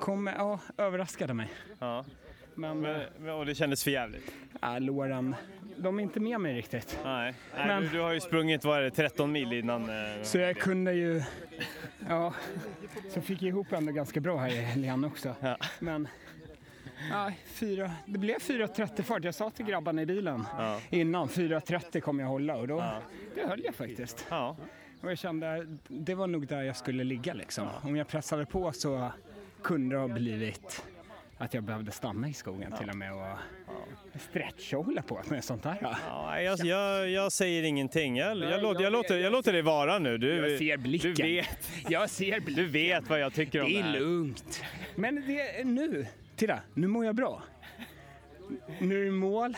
Kom, 0.00 0.26
ja, 0.26 0.60
överraskade 0.76 1.34
mig. 1.34 1.52
Ja. 1.78 2.04
Men, 2.56 2.80
Men, 2.80 3.30
och 3.34 3.46
det 3.46 3.54
kändes 3.54 3.84
för 3.84 3.90
jävligt. 3.90 4.32
ja, 4.60 4.78
låren, 4.78 5.34
de 5.76 5.98
är 5.98 6.02
inte 6.02 6.20
med 6.20 6.40
mig 6.40 6.54
riktigt. 6.54 6.98
Nej, 7.04 7.34
Nej 7.56 7.66
Men- 7.66 7.82
du, 7.82 7.88
du 7.88 8.00
har 8.00 8.12
ju 8.12 8.20
sprungit 8.20 8.64
vad 8.64 8.78
är 8.78 8.82
det, 8.82 8.90
13 8.90 9.32
mil 9.32 9.52
innan. 9.52 9.82
eh, 9.90 10.22
Så 10.22 10.38
jag 10.38 10.56
kunde 10.56 10.92
ju, 10.92 11.22
ja, 12.08 12.34
så 13.10 13.20
fick 13.20 13.42
jag 13.42 13.48
ihop 13.48 13.72
ändå 13.72 13.92
ganska 13.92 14.20
bra 14.20 14.36
här 14.38 14.50
i 14.52 14.56
helgen 14.60 15.04
också. 15.04 15.34
Ja. 15.40 15.56
Men, 15.78 16.08
ja, 17.10 17.32
fyra, 17.46 17.90
det 18.06 18.18
blev 18.18 18.38
4.30 18.38 19.02
fart. 19.02 19.24
Jag 19.24 19.34
sa 19.34 19.50
till 19.50 19.66
grabbarna 19.66 20.02
i 20.02 20.06
bilen 20.06 20.44
Ja. 20.58 20.80
innan, 20.90 21.28
4.30 21.28 22.00
kommer 22.00 22.22
jag 22.22 22.30
hålla 22.30 22.56
och 22.56 22.68
då, 22.68 22.76
Ja. 22.78 22.98
det 23.34 23.48
höll 23.48 23.60
jag 23.64 23.74
faktiskt. 23.74 24.26
Ja. 24.30 24.56
Och 25.02 25.10
jag 25.10 25.18
kände, 25.18 25.66
det 25.88 26.14
var 26.14 26.26
nog 26.26 26.46
där 26.46 26.62
jag 26.62 26.76
skulle 26.76 27.04
ligga 27.04 27.34
liksom. 27.34 27.68
Om 27.82 27.96
jag 27.96 28.08
pressade 28.08 28.46
på 28.46 28.72
så 28.72 29.10
kunde 29.62 29.96
det 29.96 30.00
ha 30.00 30.08
blivit 30.08 30.84
att 31.38 31.54
jag 31.54 31.64
behövde 31.64 31.90
stanna 31.92 32.28
i 32.28 32.32
skogen 32.32 32.72
till 32.78 32.88
och 32.90 32.96
med 32.96 33.12
och 33.12 33.38
stretcha 34.20 34.78
och 34.78 34.84
hålla 34.84 35.02
på 35.02 35.22
med 35.28 35.44
sånt 35.44 35.64
här. 35.64 35.78
Ja, 36.08 36.40
jag, 36.40 36.58
jag, 36.58 37.10
jag 37.10 37.32
säger 37.32 37.62
ingenting. 37.62 38.16
Jag, 38.16 38.38
jag, 38.38 38.62
låter, 38.62 38.82
jag, 38.82 38.92
låter, 38.92 39.18
jag 39.18 39.32
låter 39.32 39.52
dig 39.52 39.62
vara 39.62 39.98
nu. 39.98 40.18
Du, 40.18 40.48
Jag 40.50 40.58
ser 40.58 40.76
blicken. 40.76 41.14
Du 41.14 41.22
vet, 41.22 41.68
Jag 41.88 42.10
ser 42.10 42.40
blicken. 42.40 42.64
du 42.64 42.66
vet 42.70 43.08
vad 43.08 43.20
jag 43.20 43.34
tycker 43.34 43.60
om 43.62 43.68
Det 43.68 43.72
det 43.74 43.78
är 43.80 43.82
här. 43.82 44.00
lugnt. 44.00 44.62
Men 44.94 45.24
det 45.26 45.60
är 45.60 45.64
nu, 45.64 46.06
titta, 46.36 46.60
nu 46.74 46.86
mår 46.86 47.04
jag 47.04 47.14
bra. 47.14 47.42
Nu 48.78 49.00
är 49.00 49.04
det 49.04 49.10
mål, 49.10 49.56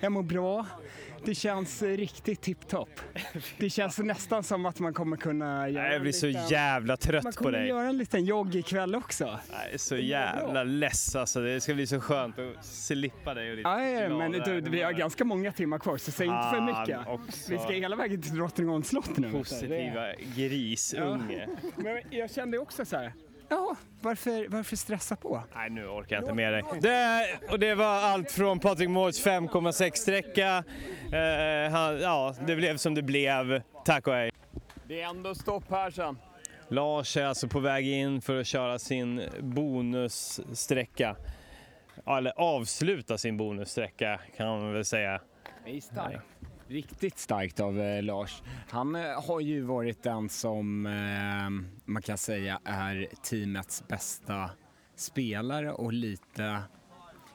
jag 0.00 0.12
mår 0.12 0.22
bra. 0.22 0.66
Det 1.24 1.34
känns 1.34 1.82
riktigt 1.82 2.40
tipptopp. 2.40 3.00
Det 3.58 3.70
känns 3.70 3.98
nästan 3.98 4.42
som 4.42 4.66
att 4.66 4.78
man 4.80 4.94
kommer 4.94 5.16
kunna 5.16 5.68
göra 5.68 5.92
Jag 5.92 6.02
blir 6.02 6.12
så 6.12 6.26
liten- 6.26 6.48
jävla 6.48 6.90
Man 6.92 6.98
trött 6.98 7.24
på 7.24 7.32
kommer 7.32 7.52
dig. 7.52 7.68
göra 7.68 7.88
en 7.88 7.98
liten 7.98 8.24
jogg 8.24 8.54
ikväll 8.54 8.94
också. 8.94 9.24
Jag 9.24 9.72
är 9.74 9.78
så 9.78 9.96
jävla 9.96 10.64
less 10.64 11.16
alltså. 11.16 11.40
Det 11.40 11.60
ska 11.60 11.74
bli 11.74 11.86
så 11.86 12.00
skönt 12.00 12.38
att 12.38 12.64
slippa 12.64 13.34
dig 13.34 13.50
och 13.50 13.56
ditt 13.56 13.64
Ja, 13.66 13.82
ja, 13.84 14.08
men 14.08 14.32
du, 14.32 14.60
vi 14.60 14.82
har 14.82 14.92
ganska 14.92 15.24
många 15.24 15.52
timmar 15.52 15.78
kvar 15.78 15.96
så 15.96 16.10
säg 16.10 16.26
inte 16.26 16.50
för 16.52 16.60
mycket. 16.60 16.98
också. 17.08 17.52
Vi 17.52 17.58
ska 17.58 17.72
hela 17.72 17.96
vägen 17.96 18.22
till 18.22 18.34
Drottningholms 18.34 18.88
slott 18.88 19.16
nu. 19.16 19.30
Positiva 19.32 20.12
grisunge. 20.36 21.48
Men 21.76 21.98
jag 22.10 22.30
kände 22.30 22.58
också 22.58 22.84
så 22.84 22.96
här, 22.96 23.12
ja, 23.48 23.76
varför, 24.00 24.48
varför 24.48 24.76
stressa 24.76 25.16
på? 25.16 25.42
Nej, 25.54 25.70
nu 25.70 25.86
orkar 25.86 26.16
jag 26.16 26.22
inte 26.22 26.34
med 26.34 26.52
dig. 26.52 26.62
Det, 26.80 27.26
och 27.52 27.58
det 27.58 27.74
var 27.74 27.86
allt 28.00 28.30
från 28.30 28.58
Patrik 28.58 28.88
Mårts 28.88 29.26
5,6 29.26 29.94
sträcka. 29.94 30.64
Eh, 31.12 31.72
han, 31.72 32.00
ja, 32.00 32.34
det 32.46 32.56
blev 32.56 32.76
som 32.76 32.94
det 32.94 33.02
blev. 33.02 33.62
Tack 33.84 34.06
och 34.06 34.14
hej. 34.14 34.30
Det 34.88 35.00
är 35.00 35.08
ändå 35.08 35.34
stopp 35.34 35.70
här 35.70 35.90
sen. 35.90 36.18
Lars 36.68 37.16
är 37.16 37.24
alltså 37.24 37.48
på 37.48 37.60
väg 37.60 37.88
in 37.88 38.20
för 38.20 38.40
att 38.40 38.46
köra 38.46 38.78
sin 38.78 39.22
bonussträcka. 39.40 41.16
Eller 42.06 42.32
avsluta 42.36 43.18
sin 43.18 43.36
bonussträcka 43.36 44.20
kan 44.36 44.46
man 44.46 44.72
väl 44.72 44.84
säga. 44.84 45.20
Är 45.66 45.80
starkt. 45.80 46.18
Riktigt 46.68 47.18
starkt 47.18 47.60
av 47.60 47.80
eh, 47.80 48.02
Lars. 48.02 48.42
Han 48.70 48.94
eh, 48.96 49.02
har 49.28 49.40
ju 49.40 49.60
varit 49.62 50.02
den 50.02 50.28
som 50.28 50.86
eh, 50.86 51.50
man 51.84 52.02
kan 52.02 52.18
säga 52.18 52.60
är 52.64 53.06
teamets 53.22 53.84
bästa 53.88 54.50
spelare 54.96 55.72
och 55.72 55.92
lite 55.92 56.62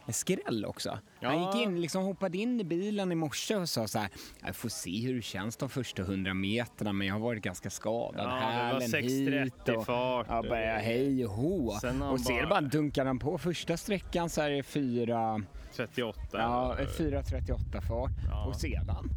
skräll 0.09 0.65
också. 0.65 0.89
Han 1.21 1.41
Ja. 1.41 1.53
gick 1.55 1.63
in, 1.67 1.81
liksom 1.81 2.03
hoppade 2.03 2.38
in 2.38 2.59
i 2.59 2.63
bilen 2.63 3.11
i 3.11 3.15
morse 3.15 3.55
och 3.55 3.69
sa 3.69 3.88
så 3.88 3.99
här, 3.99 4.09
jag 4.45 4.55
får 4.55 4.69
se 4.69 5.01
hur 5.07 5.15
det 5.15 5.21
känns 5.21 5.57
de 5.57 5.69
första 5.69 6.03
hundra 6.03 6.34
meterna 6.34 6.93
men 6.93 7.07
jag 7.07 7.15
har 7.15 7.19
varit 7.21 7.43
ganska 7.43 7.69
skadad. 7.69 8.25
Ja, 8.25 8.29
Hälen 8.36 8.81
6.30 8.81 9.43
hit 9.43 9.69
och 9.77 9.86
fart. 9.86 10.25
Jag 10.29 10.43
bara, 10.45 10.77
hej 10.77 11.25
och 11.25 11.31
hå. 11.31 11.73
Han 11.84 12.01
Och 12.01 12.19
ser 12.21 12.45
bara- 12.47 12.61
dunkar 12.61 13.05
han 13.05 13.19
på 13.19 13.38
första 13.38 13.77
sträckan 13.77 14.29
så 14.29 14.41
är 14.41 14.49
det 14.49 14.63
fyra 14.63 15.41
38. 15.75 16.19
Ja, 16.31 16.75
4.38 16.97 17.81
fart. 17.81 18.47
Och 18.47 18.55
sedan 18.55 19.09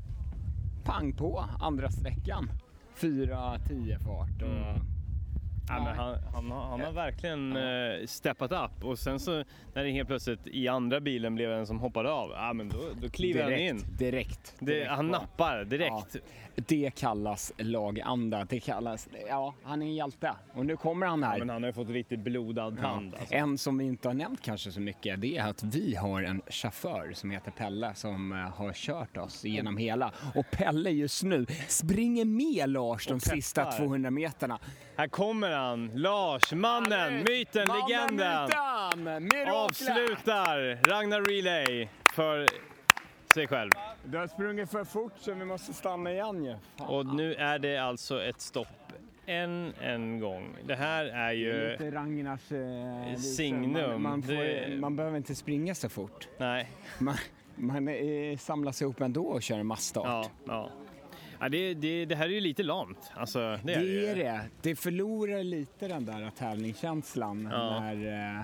pang 0.87 1.13
på 1.13 1.45
andra 1.61 1.91
sträckan. 1.91 2.51
4.10 2.97 3.99
fart. 3.99 4.43
Och... 4.43 4.49
Mm. 4.49 4.81
Ja, 5.69 5.85
men 5.85 5.97
han, 5.97 6.17
han, 6.35 6.51
har, 6.51 6.69
han 6.69 6.81
har 6.81 6.93
verkligen 6.93 7.57
eh, 7.57 8.07
steppat 8.07 8.53
upp 8.53 8.85
och 8.85 8.99
sen 8.99 9.21
så 9.21 9.45
när 9.75 9.85
det 9.85 9.91
helt 9.91 10.09
plötsligt 10.09 10.47
i 10.47 10.69
andra 10.69 11.01
bilen 11.01 11.35
blev 11.35 11.53
en 11.53 11.67
som 11.67 11.79
hoppade 11.79 12.11
av, 12.11 12.31
ja 12.31 12.53
men 12.53 12.69
då, 12.69 12.79
då 13.03 13.09
kliver 13.09 13.43
han 13.43 13.53
in. 13.53 13.77
Direkt, 13.77 13.99
direkt. 13.99 14.55
Det, 14.59 14.67
direkt 14.67 14.91
han 14.91 15.09
nappar 15.09 15.65
direkt. 15.65 16.15
Ja, 16.15 16.21
det 16.57 16.91
kallas 16.95 17.53
laganda. 17.59 18.45
Det 18.45 18.61
kallas, 18.61 19.09
ja, 19.29 19.55
han 19.63 19.83
är 19.83 19.87
en 19.87 19.95
hjälte. 19.95 20.33
Och 20.55 20.67
nu 20.67 20.77
kommer 20.77 21.07
han 21.07 21.23
här. 21.23 21.33
Ja, 21.33 21.39
men 21.39 21.49
han 21.49 21.63
har 21.63 21.69
ju 21.69 21.73
fått 21.73 21.89
riktigt 21.89 22.21
blodad 22.21 22.79
tand. 22.79 23.13
Ja. 23.15 23.19
Alltså. 23.21 23.35
En 23.35 23.59
som 23.59 23.79
vi 23.79 23.85
inte 23.85 24.09
har 24.09 24.15
nämnt 24.15 24.43
kanske 24.43 24.73
så 24.73 24.81
mycket, 24.81 25.21
det 25.21 25.37
är 25.37 25.49
att 25.49 25.63
vi 25.63 25.95
har 25.95 26.23
en 26.23 26.43
chaufför 26.47 27.13
som 27.15 27.31
heter 27.31 27.51
Pelle 27.51 27.95
som 27.95 28.33
eh, 28.33 28.39
har 28.39 28.73
kört 28.73 29.17
oss 29.17 29.45
genom 29.45 29.77
hela. 29.77 30.13
Och 30.35 30.47
Pelle 30.51 30.91
just 30.91 31.23
nu 31.23 31.47
springer 31.69 32.25
med 32.25 32.69
Lars 32.71 33.07
de 33.07 33.21
sista 33.21 33.65
peppar. 33.65 33.79
200 33.79 34.11
meterna. 34.11 34.59
Här 34.97 35.09
kommer 35.09 35.51
han, 35.51 35.91
Lars, 35.95 36.53
mannen, 36.53 37.25
myten, 37.29 37.69
Mannen, 37.69 38.17
legenden. 38.17 39.23
myten. 39.25 39.49
Avslutar 39.55 40.89
Ragnar 40.89 41.21
Relay 41.21 41.89
för 42.13 42.49
sig 43.29 43.47
själv. 43.47 43.71
Du 44.05 44.19
har 44.19 44.27
sprungit 44.27 44.71
för 44.71 44.85
fort 44.85 45.13
så 45.17 45.35
vi 45.35 45.45
måste 45.45 45.73
stanna 45.73 46.13
igen 46.13 46.45
ju. 46.45 46.57
Och 46.85 47.07
nu 47.07 47.35
är 47.35 47.59
det 47.59 47.79
alltså 47.79 48.23
ett 48.23 48.41
stopp 48.41 48.69
än 49.27 49.73
en 49.81 50.21
gång. 50.21 50.57
Det 50.67 50.75
här 50.75 51.05
är 51.05 51.11
Det 51.11 51.19
är 51.19 51.33
ju... 51.33 51.71
lite 51.71 51.91
Ragnars 51.91 52.53
eh, 52.53 53.11
visa. 53.11 53.23
Signum. 53.23 53.73
Man, 53.91 54.03
man, 54.03 54.23
får, 54.23 54.33
Det- 54.33 54.77
man 54.81 54.97
behöver 54.97 55.17
inte 55.17 55.35
springa 55.35 55.75
så 55.75 55.89
fort. 55.89 56.29
Nej. 56.39 56.71
Man, 56.99 57.15
man 57.55 57.89
eh, 57.89 58.37
samlas 58.39 58.83
ihop 58.83 59.01
ändå 59.01 59.25
och 59.27 59.43
kör 59.43 59.59
en 59.59 59.67
massstart. 59.67 60.07
Ja, 60.07 60.31
ja. 60.47 60.71
ja 61.41 61.49
det, 61.49 61.75
det, 61.75 62.05
det 62.05 62.15
här 62.17 62.25
är 62.25 62.31
ju 62.31 62.41
lite 62.41 62.63
lamt. 62.63 63.11
Alltså, 63.15 63.39
det 63.41 63.61
Det 63.65 63.73
är 63.75 63.79
det, 63.81 63.87
ju. 63.87 64.07
är 64.07 64.17
det. 64.17 64.41
Det 64.63 64.77
förlorar 64.77 65.43
lite 65.43 65.89
den 65.89 66.05
där 66.07 66.31
tävlingskänslan 66.39 67.49
Ja. 67.53 67.81
när... 67.81 68.37
Eh, 68.39 68.43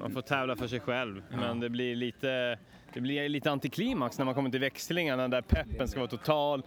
Man 0.00 0.12
får 0.12 0.22
tävla 0.22 0.56
för 0.56 0.66
sig 0.66 0.80
själv, 0.80 1.22
men 1.30 1.60
det 1.60 1.68
blir 1.70 1.96
lite... 1.96 2.58
Det 2.94 3.00
blir 3.00 3.28
lite 3.28 3.50
antiklimax 3.50 4.18
när 4.18 4.24
man 4.24 4.34
kommer 4.34 4.50
till 4.50 4.60
växlingarna 4.60 5.28
där 5.28 5.42
peppen 5.42 5.88
ska 5.88 6.00
vara 6.00 6.10
total. 6.10 6.62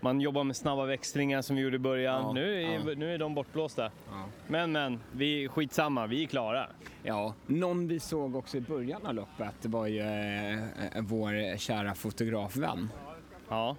Man 0.00 0.20
jobbar 0.20 0.44
med 0.44 0.56
snabba 0.56 0.84
växlingar 0.84 1.42
som 1.42 1.56
vi 1.56 1.62
gjorde 1.62 1.76
i 1.76 1.78
början. 1.78 2.22
Ja, 2.22 2.32
nu, 2.32 2.62
är, 2.62 2.88
ja. 2.88 2.94
nu 2.96 3.14
är 3.14 3.18
de 3.18 3.34
bortblåsta. 3.34 3.90
Ja. 4.10 4.24
Men 4.48 4.72
men, 4.72 5.00
vi, 5.12 5.48
skitsamma, 5.48 6.06
vi 6.06 6.22
är 6.22 6.26
klara. 6.26 6.66
Ja, 7.02 7.34
någon 7.46 7.88
vi 7.88 8.00
såg 8.00 8.36
också 8.36 8.56
i 8.56 8.60
början 8.60 9.06
av 9.06 9.14
loppet 9.14 9.66
var 9.66 9.86
ju 9.86 10.00
eh, 10.00 10.54
eh, 10.54 11.02
vår 11.02 11.56
kära 11.56 11.94
fotografvän. 11.94 12.92
Ja. 13.48 13.76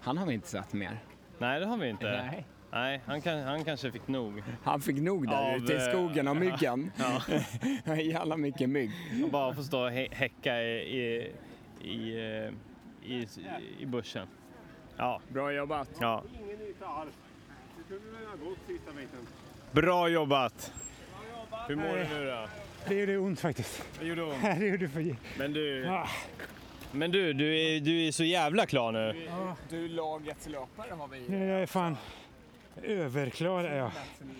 Han 0.00 0.18
har 0.18 0.26
vi 0.26 0.34
inte 0.34 0.48
sett 0.48 0.72
mer. 0.72 0.98
Nej, 1.38 1.60
det 1.60 1.66
har 1.66 1.76
vi 1.76 1.88
inte. 1.88 2.06
Nej. 2.06 2.46
Nej, 2.72 3.00
han, 3.06 3.20
kan, 3.20 3.38
han 3.42 3.64
kanske 3.64 3.92
fick 3.92 4.08
nog. 4.08 4.42
Han 4.64 4.80
fick 4.80 4.96
nog 4.96 5.28
där 5.28 5.50
Av, 5.52 5.56
ute 5.56 5.72
i 5.72 5.76
eh, 5.76 5.82
skogen 5.82 6.28
av 6.28 6.36
myggen. 6.36 6.92
Ja. 7.84 7.96
Jävla 7.96 8.36
mycket 8.36 8.68
mygg. 8.68 8.90
Och 9.24 9.30
bara 9.30 9.54
få 9.54 9.62
stå 9.62 9.80
och 9.84 9.90
hä- 9.90 10.08
häcka 10.14 10.62
i, 10.62 10.98
i, 10.98 11.32
i, 11.90 12.18
i, 13.04 13.26
i 13.78 13.86
bussen. 13.86 14.26
Ja. 14.96 15.20
Bra 15.28 15.52
jobbat. 15.52 15.88
Ja. 16.00 16.22
Ingen 16.44 16.60
yta 16.62 16.86
alls. 16.86 17.10
Du 17.76 17.82
kunde 17.98 18.18
väl 18.18 18.26
ha 18.28 18.36
gått 18.50 18.58
sista 18.66 18.90
biten. 18.92 19.26
Bra 19.72 20.08
jobbat! 20.08 20.72
Hur 21.68 21.76
mår 21.76 21.96
du 21.96 22.04
nu 22.18 22.26
då? 22.26 22.48
Det 22.88 22.94
gjorde 22.94 23.18
ont 23.18 23.40
faktiskt. 23.40 23.84
Det 24.00 24.06
gjorde 24.06 24.22
ont. 24.22 24.42
Det 24.58 24.66
gjorde 24.66 24.88
för... 24.88 25.16
Men 25.38 25.52
du, 25.52 25.88
Ah. 25.88 26.08
men 26.92 27.10
du, 27.10 27.32
du 27.32 27.60
är, 27.60 27.80
du 27.80 28.06
är 28.06 28.12
så 28.12 28.24
jävla 28.24 28.66
klar 28.66 28.92
nu. 28.92 29.28
Du, 29.68 29.88
lagets 29.88 30.46
löpare 30.48 30.94
har 30.98 31.08
vi. 31.08 31.20
Nu 31.28 31.52
är 31.54 31.58
jag 31.60 31.68
fan 31.68 31.96
överklar 32.82 33.64
är 33.64 33.76
jag. 33.76 33.90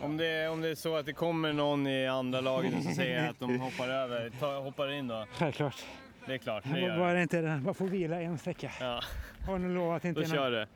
Om 0.01 0.16
det, 0.16 0.49
om 0.49 0.61
det 0.61 0.68
är 0.68 0.74
så 0.74 0.97
att 0.97 1.07
det 1.07 1.12
kommer 1.12 1.53
någon 1.53 1.87
i 1.87 2.07
andra 2.07 2.41
laget 2.41 2.74
och 2.76 2.83
så 2.83 2.91
säger 2.91 3.31
att 3.31 3.41
de 3.41 3.61
hoppar 3.61 3.89
över, 3.89 4.31
ta, 4.41 4.59
hoppar 4.59 4.93
in 4.93 5.09
då? 5.09 5.26
Självklart. 5.33 5.85
Det 6.26 6.35
är 6.35 6.39
klart, 6.39 6.64
det 6.72 6.81
gör 6.81 6.99
bara 6.99 7.22
inte 7.22 7.61
bara 7.64 7.74
får 7.74 7.87
vila 7.87 8.20
en 8.20 8.39
sträcka. 8.39 8.70
Ja, 8.81 9.01
Har 9.47 9.59
nog 9.59 9.70
lovat 9.74 9.97
att 9.97 10.03
det 10.03 10.09
inte 10.09 10.20
då 10.20 10.26
är 10.26 10.31
kör 10.31 10.51
någon, 10.51 10.53
du. 10.53 10.66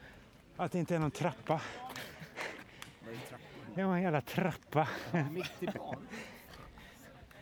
att 0.57 0.73
det 0.73 0.79
inte 0.79 0.95
är 0.95 0.99
någon 0.99 1.11
trappa. 1.11 1.61
Det 3.75 3.85
var 3.85 3.95
en 3.97 4.03
jävla 4.03 4.21
trappa. 4.21 4.89
Mitt 5.31 5.53
i 5.63 5.67
banan. 5.67 5.97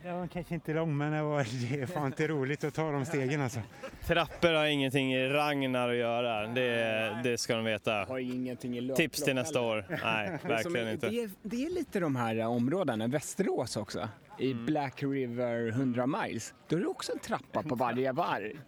Det 0.03 0.13
var 0.13 0.27
kanske 0.27 0.55
inte 0.55 0.75
lång 0.75 0.97
men 0.97 1.13
det, 1.13 1.23
var, 1.23 1.47
det 1.71 1.81
är 1.83 1.87
fan 1.87 2.07
inte 2.07 2.29
roligt 2.29 2.65
att 2.65 2.75
ta 2.75 2.91
de 2.93 3.05
stegen 3.05 3.41
alltså. 3.41 3.61
Trappor 4.07 4.53
har 4.55 4.67
ingenting 4.67 5.15
i 5.15 5.29
Ragnar 5.29 5.89
att 5.89 5.97
göra, 5.97 6.47
det, 6.47 7.21
det 7.25 7.39
ska 7.39 7.57
de 7.57 7.65
veta. 7.65 7.93
Har 8.09 8.19
ingenting 8.19 8.77
i 8.77 8.81
löplopp 8.81 8.97
Tips 8.97 9.25
till 9.25 9.35
nästa 9.35 9.59
heller. 9.61 9.73
år. 9.73 9.87
Nej, 9.89 9.99
Det 9.99 10.33
är 10.33 10.39
som- 10.39 10.73
verkligen 10.73 10.89
inte. 10.89 11.09
Det 11.09 11.23
är, 11.23 11.31
det 11.43 11.65
är 11.65 11.71
lite 11.71 12.01
de 12.01 12.17
här 12.17 12.37
eh, 12.39 12.47
områdena, 12.53 13.07
Västerås 13.07 13.77
också, 13.77 14.09
i 14.39 14.53
Mm. 14.53 14.67
Black 14.67 15.03
River 15.03 15.69
100 15.69 16.07
miles. 16.07 16.55
Då 16.69 16.77
är 16.77 16.81
det 16.81 16.87
också 16.87 17.13
en 17.13 17.19
trappa 17.19 17.63
på 17.63 17.75
varje 17.75 18.13
varv. 18.13 18.59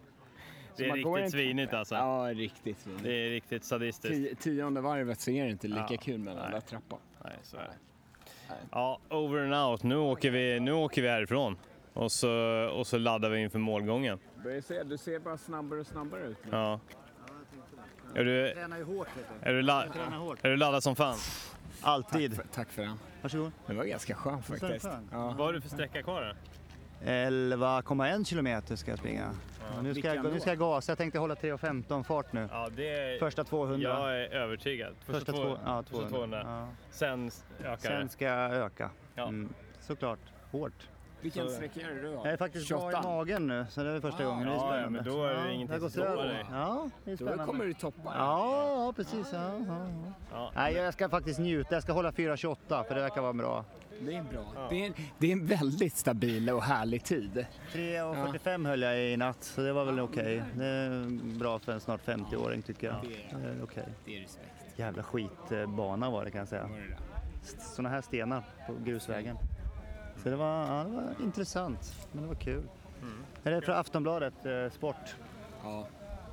Det 0.76 0.84
är 0.88 0.92
riktigt 0.94 1.30
svinigt 1.32 1.72
alltså. 1.74 1.94
Ja, 1.94 2.30
riktigt 2.34 2.78
svinigt. 2.80 3.02
Det 3.04 3.26
är 3.26 3.30
riktigt 3.30 3.64
sadistiskt. 3.64 4.14
Tio, 4.16 4.34
tionde 4.34 4.80
varvet 4.80 5.20
så 5.20 5.30
är 5.30 5.44
det 5.44 5.50
inte 5.50 5.68
lika 5.68 5.86
Ja, 5.90 5.96
kul 6.02 6.18
med 6.18 6.36
den 6.36 6.50
där 6.50 6.60
trappan. 6.60 6.98
Nej, 7.24 7.32
så 7.42 7.56
är 7.56 7.60
det. 7.62 7.74
Ja, 8.70 8.98
over 9.10 9.38
and 9.44 9.54
out. 9.72 9.82
Nu 9.82 9.96
åker 9.96 10.30
vi, 10.30 10.60
nu 10.60 10.72
åker 10.72 11.02
vi 11.02 11.08
härifrån. 11.08 11.56
Och 11.92 12.12
så, 12.12 12.30
och 12.74 12.86
så 12.86 12.98
laddar 12.98 13.30
vi 13.30 13.38
inför 13.40 13.58
målgången. 13.58 14.18
Se, 14.64 14.82
du 14.82 14.98
ser 14.98 15.18
bara 15.18 15.36
snabbare 15.38 15.80
och 15.80 15.86
snabbare 15.86 16.20
ut 16.26 16.36
nu. 16.44 16.50
Ja. 16.56 16.80
Är 18.14 18.24
du, 18.24 18.52
tränar 18.54 18.76
ju 18.78 18.84
hårt. 18.84 19.08
Är 19.42 19.52
du, 19.52 19.62
la, 19.62 19.84
Jag 19.84 19.92
tränar 19.94 20.18
hårt. 20.18 20.38
är 20.42 20.48
du 20.50 20.56
laddad 20.56 20.82
som 20.82 20.96
fan? 20.96 21.16
Alltid. 21.80 22.36
Tack 22.36 22.46
för, 22.46 22.54
tack 22.54 22.68
för 22.70 22.82
den. 22.82 22.98
Varsågod. 23.22 23.52
Det 23.66 23.74
var 23.74 23.84
ganska 23.84 24.14
skönt 24.14 24.46
faktiskt. 24.46 24.88
Ja. 25.12 25.26
Vad 25.26 25.46
har 25.46 25.52
du 25.52 25.60
för 25.60 25.68
sträcka 25.68 26.02
kvar 26.02 26.22
då? 26.22 26.34
11,1 27.10 28.24
kilometer 28.24 28.76
ska 28.76 28.90
jag 28.90 28.98
springa. 28.98 29.30
Och 29.78 29.84
nu, 29.84 29.94
ska 29.94 30.14
jag, 30.14 30.24
nu 30.24 30.40
ska 30.40 30.50
jag 30.50 30.58
gasa. 30.58 30.90
Jag 30.92 30.98
tänkte 30.98 31.18
hålla 31.18 31.34
3.15 31.34 32.02
fart 32.02 32.32
nu. 32.32 32.48
Ja, 32.52 32.68
det, 32.76 33.18
Första 33.20 33.44
200. 33.44 33.88
Jag 33.88 34.20
är 34.20 34.28
övertygad. 34.34 34.94
Första, 34.98 35.12
Första 35.12 35.32
två, 35.32 35.42
två- 35.42 35.58
ja, 35.64 35.82
första 35.82 36.08
200. 36.08 36.08
200. 36.08 36.42
Ja. 36.46 36.68
Sen 36.90 37.30
ökar 37.60 37.76
Sen 37.76 38.08
ska 38.08 38.24
jag 38.24 38.54
öka. 38.54 38.90
Ja. 39.14 39.22
Mm, 39.28 39.54
såklart. 39.80 40.18
Hårt. 40.52 40.88
Vilken 41.20 41.50
sträcka 41.50 41.80
är 41.80 41.94
det 41.94 42.00
du 42.02 42.08
har? 42.08 42.24
Jag 42.24 42.32
är 42.32 42.36
faktiskt 42.36 42.68
bra 42.68 42.78
28. 42.80 42.98
i 42.98 43.02
magen 43.02 43.46
nu, 43.46 43.66
så 43.70 43.82
det 43.82 43.90
är 43.90 44.00
första 44.00 44.22
Ah, 44.24 44.26
gången. 44.26 44.46
Det 44.46 44.52
är 44.52 44.56
ja, 44.56 44.60
ja, 44.62 44.68
spännande. 44.82 44.90
men 45.02 45.04
då 45.12 45.24
är 45.24 45.34
det 45.46 45.52
ingenting 45.52 45.80
som 45.80 45.90
stoppar 45.90 46.24
dig. 46.26 46.44
Ja, 46.50 46.90
det 47.04 47.10
är 47.10 47.16
Då 47.16 47.24
spännande. 47.26 47.44
kommer 47.44 47.64
du 47.64 47.74
toppa. 47.74 48.14
Ja, 48.18 48.84
ja, 48.86 48.92
precis. 48.96 49.32
Ja, 49.32 49.38
ja, 49.42 49.64
ja. 49.68 50.12
Ja. 50.32 50.50
Nej, 50.54 50.74
jag 50.74 50.94
ska 50.94 51.08
faktiskt 51.08 51.38
njuta. 51.38 51.74
Jag 51.74 51.82
ska 51.82 51.92
hålla 51.92 52.10
4.28 52.10 52.84
för 52.84 52.94
det 52.94 53.00
verkar 53.00 53.22
vara 53.22 53.32
bra. 53.32 53.64
Det 54.00 54.14
är 54.14 54.22
bra. 54.22 54.68
Det, 54.70 54.86
är, 54.86 54.92
det 55.18 55.26
är 55.26 55.32
en 55.32 55.46
väldigt 55.46 55.96
stabil 55.96 56.50
och 56.50 56.62
härlig 56.62 57.04
tid. 57.04 57.46
3.45 57.72 58.66
höll 58.66 58.82
jag 58.82 59.00
i 59.00 59.16
natt, 59.16 59.44
så 59.44 59.60
det 59.60 59.72
var 59.72 59.84
väl 59.84 60.00
okej. 60.00 60.42
Det 60.56 60.66
är 60.66 61.38
bra 61.38 61.58
för 61.58 61.72
en 61.72 61.80
snart 61.80 62.06
50-åring 62.06 62.62
tycker 62.62 62.86
jag. 62.86 62.96
Det 63.02 63.48
är 63.48 63.62
okej. 63.62 63.88
Det 64.04 64.16
är 64.16 64.20
respekt. 64.20 64.50
Jävla 64.76 65.02
skitbana 65.02 66.10
var 66.10 66.24
det 66.24 66.30
kan 66.30 66.38
jag 66.38 66.48
säga. 66.48 66.70
Sådana 67.58 67.88
här 67.88 68.00
stenar 68.00 68.44
på 68.66 68.74
grusvägen. 68.84 69.36
Så 70.22 70.28
det 70.28 70.36
var, 70.36 70.66
ja, 70.66 70.84
det 70.84 70.96
var 70.96 71.14
intressant, 71.22 72.08
men 72.12 72.22
det 72.22 72.28
var 72.28 72.34
kul. 72.34 72.62
Är 73.44 73.50
det 73.50 73.60
från 73.60 73.76
Aftonbladet 73.76 74.46
eh, 74.46 74.70
Sport? 74.70 75.16
Ja. 75.62 75.86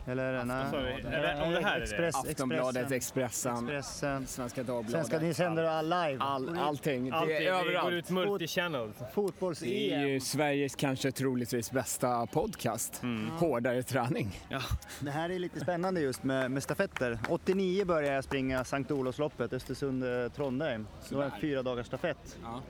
Eller 0.07 0.45
nej? 0.45 0.65
sa 0.71 0.77
vi? 0.77 0.91
Är 0.91 1.21
det- 1.21 1.43
om 1.43 1.51
det 1.53 1.61
här 1.61 1.75
är 1.75 1.79
det? 1.79 1.83
Express, 1.83 2.15
Aftonbladet, 2.15 2.91
Expressen, 2.91 3.53
Expressen. 3.53 4.27
Svenska 4.27 4.63
Dagbladet. 4.63 4.91
Sen 4.91 5.05
ska 5.05 5.19
ni 5.27 5.33
sända 5.33 5.61
det 5.61 5.81
live. 5.81 6.17
All, 6.23 6.57
allting. 6.59 7.11
Alltid, 7.11 7.29
Det 7.35 7.35
är 7.35 7.39
vi 7.39 7.45
går 7.45 7.69
överallt. 7.69 7.93
ut 7.93 8.09
multi-channel. 8.09 8.91
Fotbolls-EM. 9.13 9.69
Det 9.69 9.93
är 9.93 10.05
ju 10.05 10.19
Sveriges 10.19 10.75
kanske 10.75 11.11
troligtvis 11.11 11.71
bästa 11.71 12.25
podcast. 12.27 13.01
Hårdare 13.39 13.83
träning. 13.83 14.39
Det 14.99 15.11
här 15.11 15.29
är 15.29 15.39
lite 15.39 15.59
spännande 15.59 16.01
just 16.01 16.23
med, 16.23 16.51
med 16.51 16.63
stafetter. 16.63 17.19
89 17.29 17.85
började 17.85 18.15
jag 18.15 18.23
springa 18.23 18.63
Sankt 18.63 18.91
Olofsloppet, 18.91 19.53
Östersund-Trondheim. 19.53 20.85
Det 21.09 21.15
var 21.15 21.23
en 21.23 21.31
fyra 21.41 21.63
dagars 21.63 21.87
stafett. 21.87 22.37
Ja. 22.43 22.61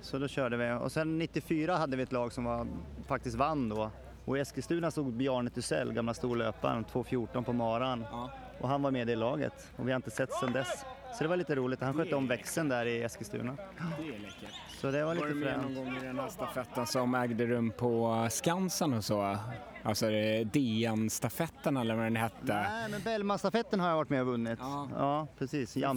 Så 0.00 0.18
då 0.18 0.28
körde 0.28 0.56
vi. 0.56 0.72
Och 0.84 0.92
sen 0.92 1.18
94 1.18 1.76
hade 1.76 1.96
vi 1.96 2.02
ett 2.02 2.12
lag 2.12 2.32
som 2.32 2.44
var, 2.44 2.66
faktiskt 3.08 3.36
vann 3.36 3.68
då. 3.68 3.90
Och 4.26 4.38
i 4.38 4.40
Eskilstuna 4.40 4.90
stod 4.90 5.12
Bjarne 5.12 5.50
Thysell, 5.50 5.92
gamla 5.92 6.14
storlöparen, 6.14 6.84
2.14 6.84 7.44
på 7.44 7.52
maran. 7.52 8.04
Ja. 8.10 8.30
Och 8.60 8.68
han 8.68 8.82
var 8.82 8.90
med 8.90 9.02
i 9.02 9.04
det 9.04 9.16
laget. 9.16 9.72
Och 9.76 9.88
vi 9.88 9.92
har 9.92 9.96
inte 9.96 10.10
sett 10.10 10.32
sedan 10.32 10.52
dess. 10.52 10.84
Så 11.18 11.24
det 11.24 11.28
var 11.28 11.36
lite 11.36 11.54
roligt. 11.54 11.80
Han 11.80 11.94
skötte 11.94 12.16
om 12.16 12.26
växeln 12.26 12.68
där 12.68 12.86
i 12.86 13.02
Eskilstuna. 13.02 13.56
Det 13.98 14.04
är 14.08 14.18
läckert. 14.18 14.65
Så 14.80 14.90
det 14.90 15.04
var 15.04 15.06
Var 15.06 15.14
lite 15.14 15.28
du 15.28 15.34
med 15.34 15.52
någon 15.58 15.62
fränt. 15.74 15.76
gång 15.76 15.96
i 15.96 16.06
den 16.06 16.18
här 16.18 16.28
stafetten 16.28 16.86
som 16.86 17.14
ägde 17.14 17.46
rum 17.46 17.70
på 17.76 18.26
Skansen 18.30 18.92
och 18.94 19.04
så? 19.04 19.36
Alltså 19.82 20.06
DN-stafetten 20.52 21.76
eller 21.76 21.94
vad 21.94 22.04
den 22.04 22.16
hette. 22.16 22.36
Nej, 22.44 22.90
men 22.90 23.00
Bellmanstafetten 23.02 23.80
har 23.80 23.88
jag 23.88 23.96
varit 23.96 24.10
med 24.10 24.20
och 24.20 24.26
vunnit. 24.26 24.58
Ja. 24.62 24.88
Ja, 24.96 25.26
precis. 25.38 25.76
En 25.76 25.96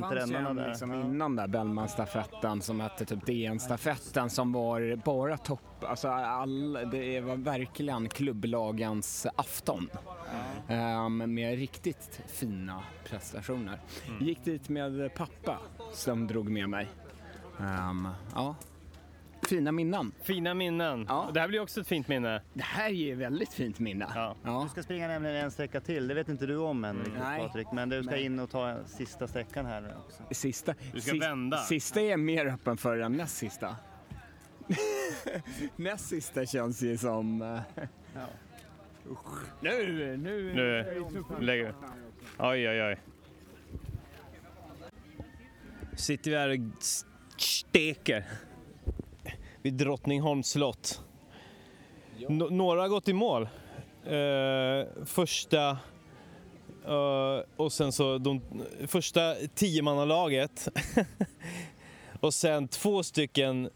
där. 0.55 0.67
liksom 0.69 0.91
Ja. 0.91 1.01
innan 1.01 1.35
där 1.35 1.47
Bellman-stafetten 1.47 2.61
som 2.61 2.79
hette 2.79 3.05
typ 3.05 3.25
DN-stafetten 3.25 4.29
som 4.29 4.51
var 4.53 4.95
bara 4.95 5.37
topp, 5.37 5.83
alltså 5.83 6.07
all, 6.07 6.73
det 6.91 7.21
var 7.21 7.35
verkligen 7.35 8.09
klubblagens 8.09 9.27
afton. 9.35 9.89
Ehm, 10.67 11.33
med 11.33 11.55
riktigt 11.57 12.21
fina 12.27 12.83
prestationer. 13.09 13.79
Gick 14.21 14.43
dit 14.45 14.69
med 14.69 15.13
pappa 15.15 15.57
som 15.93 16.27
drog 16.27 16.49
med 16.49 16.69
mig. 16.69 16.87
Ehm, 17.59 18.07
ja. 18.35 18.55
Fina 19.49 19.71
minnen. 19.71 20.11
Fina 20.21 20.53
minnen. 20.53 21.05
Ja. 21.09 21.29
Det 21.33 21.39
här 21.39 21.47
blir 21.47 21.59
också 21.59 21.81
ett 21.81 21.87
fint 21.87 22.07
minne. 22.07 22.41
Det 22.53 22.63
här 22.63 22.85
är 22.89 22.93
ju 22.93 23.15
väldigt 23.15 23.53
fint 23.53 23.79
minne. 23.79 24.07
Ja. 24.15 24.35
Ja. 24.43 24.61
Du 24.63 24.69
ska 24.69 24.83
springa 24.83 25.07
nämligen 25.07 25.35
en 25.35 25.51
sträcka 25.51 25.81
till, 25.81 26.07
det 26.07 26.13
vet 26.13 26.29
inte 26.29 26.45
du 26.45 26.57
om 26.57 26.83
än 26.85 26.97
riktigt 26.97 27.13
Nej. 27.23 27.39
Patrik. 27.47 27.67
Men 27.73 27.89
du 27.89 28.03
ska 28.03 28.11
Nej. 28.11 28.23
in 28.25 28.39
och 28.39 28.49
ta 28.49 28.77
sista 28.85 29.27
sträckan 29.27 29.65
här 29.65 29.95
också. 30.05 30.23
Sista, 30.31 30.73
Du 30.93 31.01
ska 31.01 31.11
sis- 31.11 31.21
vända. 31.21 31.57
Sista 31.57 32.01
är 32.01 32.17
mer 32.17 32.45
öppen 32.45 32.77
för 32.77 32.97
än 32.99 33.11
näst 33.13 33.37
sista. 33.37 33.75
näst 35.75 36.07
sista 36.07 36.45
känns 36.45 36.81
ju 36.81 36.97
som... 36.97 37.41
eh, 37.41 37.59
Usch. 39.11 39.43
Nu, 39.61 40.17
nu... 40.17 40.53
Nu 40.53 40.85
lägger 41.39 41.65
vi. 41.65 41.71
Oj, 42.37 42.69
oj, 42.69 42.83
oj. 42.83 42.99
Sitter 45.95 46.31
vi 46.31 46.37
här 46.37 46.49
och 46.49 46.55
steker 47.41 48.25
vid 49.61 49.73
Drottningholms 49.73 50.49
slott. 50.49 51.01
Nå- 52.29 52.49
några 52.49 52.81
har 52.81 52.87
gått 52.87 53.07
i 53.07 53.13
mål. 53.13 53.41
Eh, 54.05 55.05
första 55.05 55.69
eh, 56.85 57.39
och 57.55 57.73
sen 57.73 57.91
så 57.91 58.17
de 58.17 58.41
första 58.87 59.35
tiomannalaget 59.55 60.67
och 62.19 62.33
sen 62.33 62.67
två 62.67 63.03
stycken 63.03 63.69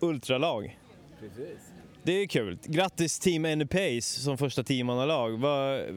ultralag. 0.00 0.78
Precis. 1.20 1.58
Det 2.02 2.12
är 2.12 2.26
kul. 2.26 2.58
Grattis 2.64 3.18
Team 3.18 3.44
Any 3.44 3.66
Pace 3.66 4.00
som 4.20 4.38
första 4.38 4.62
tiomannalag. 4.62 5.32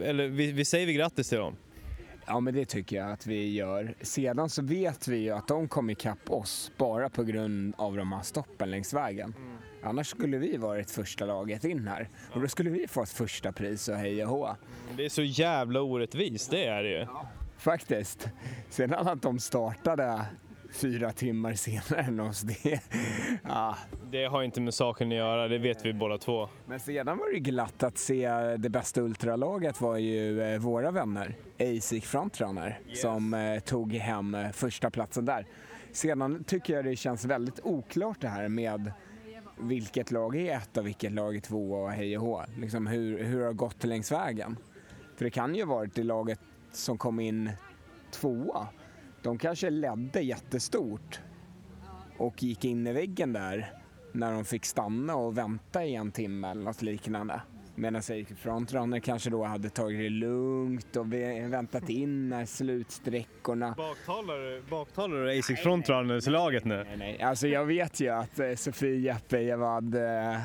Eller 0.01 0.27
vi, 0.27 0.51
vi 0.51 0.65
säger 0.65 0.87
vi 0.87 0.93
grattis 0.93 1.29
till 1.29 1.37
dem. 1.37 1.55
Ja, 2.31 2.39
men 2.39 2.53
det 2.53 2.65
tycker 2.65 2.95
jag 2.95 3.11
att 3.11 3.27
vi 3.27 3.53
gör. 3.53 3.95
Sedan 4.01 4.49
så 4.49 4.61
vet 4.61 5.07
vi 5.07 5.17
ju 5.17 5.29
att 5.31 5.47
de 5.47 5.67
kom 5.67 5.89
ikapp 5.89 6.31
oss 6.31 6.71
bara 6.77 7.09
på 7.09 7.23
grund 7.23 7.73
av 7.77 7.97
de 7.97 8.11
här 8.11 8.21
stoppen 8.21 8.71
längs 8.71 8.93
vägen. 8.93 9.33
Annars 9.83 10.07
skulle 10.07 10.37
vi 10.37 10.57
varit 10.57 10.91
första 10.91 11.25
laget 11.25 11.63
in 11.63 11.87
här 11.87 12.09
och 12.33 12.41
då 12.41 12.47
skulle 12.47 12.69
vi 12.69 12.87
fått 12.87 13.09
första 13.09 13.51
pris 13.51 13.87
och 13.87 13.95
hej 13.95 14.23
och 14.23 14.29
hå. 14.29 14.55
Det 14.97 15.05
är 15.05 15.09
så 15.09 15.23
jävla 15.23 15.81
orättvist, 15.81 16.51
det 16.51 16.65
är 16.65 16.83
det 16.83 16.89
ju. 16.89 17.07
Faktiskt. 17.57 18.29
Sedan 18.69 19.07
att 19.07 19.21
de 19.21 19.39
startade 19.39 20.25
fyra 20.71 21.11
timmar 21.11 21.53
senare 21.53 22.01
än 22.01 22.19
oss, 22.19 22.41
det... 22.41 22.81
Ja. 23.43 23.77
Det 24.11 24.25
har 24.25 24.43
inte 24.43 24.61
med 24.61 24.73
saken 24.73 25.07
att 25.07 25.17
göra, 25.17 25.47
det 25.47 25.57
vet 25.57 25.85
vi 25.85 25.93
båda 25.93 26.17
två. 26.17 26.49
Men 26.65 26.79
sedan 26.79 27.17
var 27.17 27.33
det 27.33 27.39
glatt 27.39 27.83
att 27.83 27.97
se 27.97 28.29
det 28.57 28.69
bästa 28.69 29.01
ultralaget 29.01 29.81
var 29.81 29.97
ju 29.97 30.41
eh, 30.41 30.59
våra 30.59 30.91
vänner, 30.91 31.35
ASIC 31.59 32.05
Frontrunner, 32.05 32.79
som 32.93 33.33
eh, 33.33 33.59
tog 33.59 33.93
hem 33.93 34.35
eh, 34.35 34.51
första 34.51 34.89
platsen 34.89 35.25
där. 35.25 35.45
Sedan 35.91 36.43
tycker 36.43 36.73
jag 36.73 36.85
det 36.85 36.95
känns 36.95 37.25
väldigt 37.25 37.59
oklart 37.63 38.21
det 38.21 38.27
här 38.27 38.47
med 38.47 38.91
vilket 39.59 40.11
lag 40.11 40.35
är 40.35 40.57
ett 40.57 40.77
och 40.77 40.87
vilket 40.87 41.11
lag 41.11 41.35
är 41.35 41.39
två 41.39 41.71
och 41.71 41.91
hej 41.91 42.17
och 42.17 42.25
hå. 42.25 42.43
Liksom 42.57 42.87
hur, 42.87 43.23
hur 43.23 43.39
det 43.39 43.45
har 43.45 43.53
gått 43.53 43.83
längs 43.83 44.11
vägen. 44.11 44.57
För 45.15 45.25
det 45.25 45.31
kan 45.31 45.55
ju 45.55 45.65
ha 45.65 45.75
varit 45.75 45.95
det 45.95 46.03
laget 46.03 46.39
som 46.71 46.97
kom 46.97 47.19
in 47.19 47.51
tvåa. 48.11 48.67
De 49.21 49.37
kanske 49.37 49.69
ledde 49.69 50.21
jättestort 50.21 51.19
och 52.17 52.43
gick 52.43 52.65
in 52.65 52.87
i 52.87 52.93
väggen 52.93 53.33
där 53.33 53.73
när 54.11 54.33
de 54.33 54.45
fick 54.45 54.65
stanna 54.65 55.15
och 55.15 55.37
vänta 55.37 55.85
i 55.85 55.95
en 55.95 56.11
timme 56.11 56.51
eller 56.51 56.61
något 56.61 56.81
liknande. 56.81 57.41
Medan 57.75 58.01
Frontrunner 58.37 58.99
kanske 58.99 59.29
då 59.29 59.43
hade 59.43 59.69
tagit 59.69 59.99
det 59.99 60.09
lugnt 60.09 60.95
och 60.95 61.13
väntat 61.13 61.89
in 61.89 62.29
när 62.29 62.45
slutsträckorna 62.45 63.75
Baktalar 63.77 64.37
du, 64.37 64.61
baktalar 64.69 65.17
du 65.25 65.39
ASIC 65.39 65.59
Frontrunners-laget 65.59 66.65
nu? 66.65 66.75
Nej, 66.75 66.97
nej. 66.97 67.21
Alltså 67.21 67.47
jag 67.47 67.65
vet 67.65 67.99
ju 67.99 68.09
att 68.09 68.39
eh, 68.39 68.55
Sofie, 68.55 68.99
Jeppe, 68.99 69.39
eh, 69.39 69.49
eh, 69.95 70.37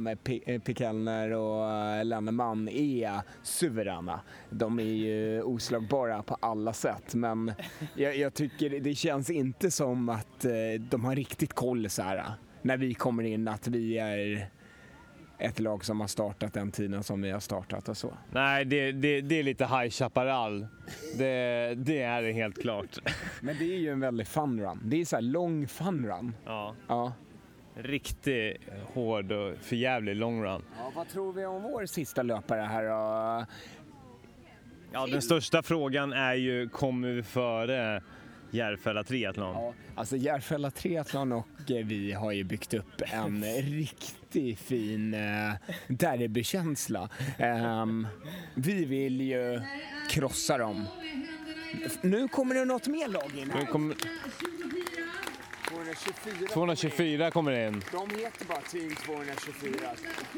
med 0.00 0.24
P- 0.24 0.42
eh, 0.46 0.60
Pikelner 0.60 1.30
och 1.32 1.70
eh, 1.72 2.04
Lenneman 2.04 2.68
är 2.68 3.20
suveräna. 3.42 4.20
De 4.50 4.78
är 4.78 4.82
ju 4.84 5.42
oslagbara 5.42 6.22
på 6.22 6.36
alla 6.40 6.72
sätt 6.72 7.14
men 7.14 7.52
jag, 7.94 8.16
jag 8.16 8.34
tycker 8.34 8.80
det 8.80 8.94
känns 8.94 9.30
inte 9.30 9.70
som 9.70 10.08
att 10.08 10.44
eh, 10.44 10.52
de 10.90 11.04
har 11.04 11.16
riktigt 11.16 11.52
koll 11.54 11.90
så 11.90 12.02
här 12.02 12.24
när 12.62 12.76
vi 12.76 12.94
kommer 12.94 13.22
in 13.22 13.48
att 13.48 13.66
vi 13.68 13.98
är 13.98 14.48
ett 15.38 15.60
lag 15.60 15.84
som 15.84 16.00
har 16.00 16.06
startat 16.08 16.52
den 16.52 16.70
tiden 16.70 17.02
som 17.02 17.22
vi 17.22 17.30
har 17.30 17.40
startat 17.40 17.88
och 17.88 17.96
så. 17.96 18.12
Nej, 18.32 18.64
det, 18.64 18.92
det, 18.92 19.20
det 19.20 19.38
är 19.38 19.42
lite 19.42 19.64
High 19.66 19.88
Chaparral. 19.90 20.66
Det, 21.18 21.74
det 21.76 22.02
är 22.02 22.22
det 22.22 22.32
helt 22.32 22.62
klart. 22.62 22.98
Men 23.40 23.56
det 23.58 23.64
är 23.64 23.78
ju 23.78 23.90
en 23.90 24.00
väldigt 24.00 24.28
fun 24.28 24.60
run. 24.60 24.80
Det 24.84 25.00
är 25.00 25.04
så 25.04 25.16
här 25.16 25.22
lång 25.22 25.66
fun 25.68 26.06
run. 26.06 26.34
Ja. 26.44 26.74
Ja. 26.88 27.12
Riktigt 27.76 28.56
hård 28.94 29.32
och 29.32 29.58
förjävlig 29.60 30.16
long 30.16 30.44
run. 30.44 30.62
Ja, 30.78 30.92
vad 30.94 31.08
tror 31.08 31.32
vi 31.32 31.46
om 31.46 31.62
vår 31.62 31.86
sista 31.86 32.22
löpare 32.22 32.60
här 32.60 32.82
då? 32.82 33.46
Ja, 34.92 35.06
den 35.06 35.22
största 35.22 35.62
frågan 35.62 36.12
är 36.12 36.34
ju, 36.34 36.68
kommer 36.68 37.08
vi 37.08 37.22
före 37.22 38.02
Järfälla 38.50 39.04
Triathlon? 39.04 39.54
Ja, 39.54 39.74
alltså 39.94 40.16
Järfälla 40.16 40.70
Triathlon 40.70 41.32
och 41.32 41.70
eh, 41.70 41.86
vi 41.86 42.12
har 42.12 42.32
ju 42.32 42.44
byggt 42.44 42.74
upp 42.74 43.02
en 43.12 43.44
riktigt 43.44 44.60
fin 44.60 45.14
eh, 45.14 45.52
derbykänsla. 45.88 47.08
Ehm, 47.38 48.06
vi 48.54 48.84
vill 48.84 49.20
ju 49.20 49.60
krossa 50.10 50.58
dem. 50.58 50.84
Nu 52.00 52.28
kommer 52.28 52.54
det 52.54 52.64
något 52.64 52.86
mer 52.86 53.08
lag 53.08 53.32
in 53.36 53.50
här. 53.50 53.66
Nu 55.86 55.92
kommer, 55.94 56.46
224. 56.46 56.48
224 56.54 57.30
kommer 57.30 57.66
in. 57.66 57.82
De 57.92 58.10
heter 58.16 58.44
bara 58.46 58.60
Team 58.60 58.94
224. 59.04 59.72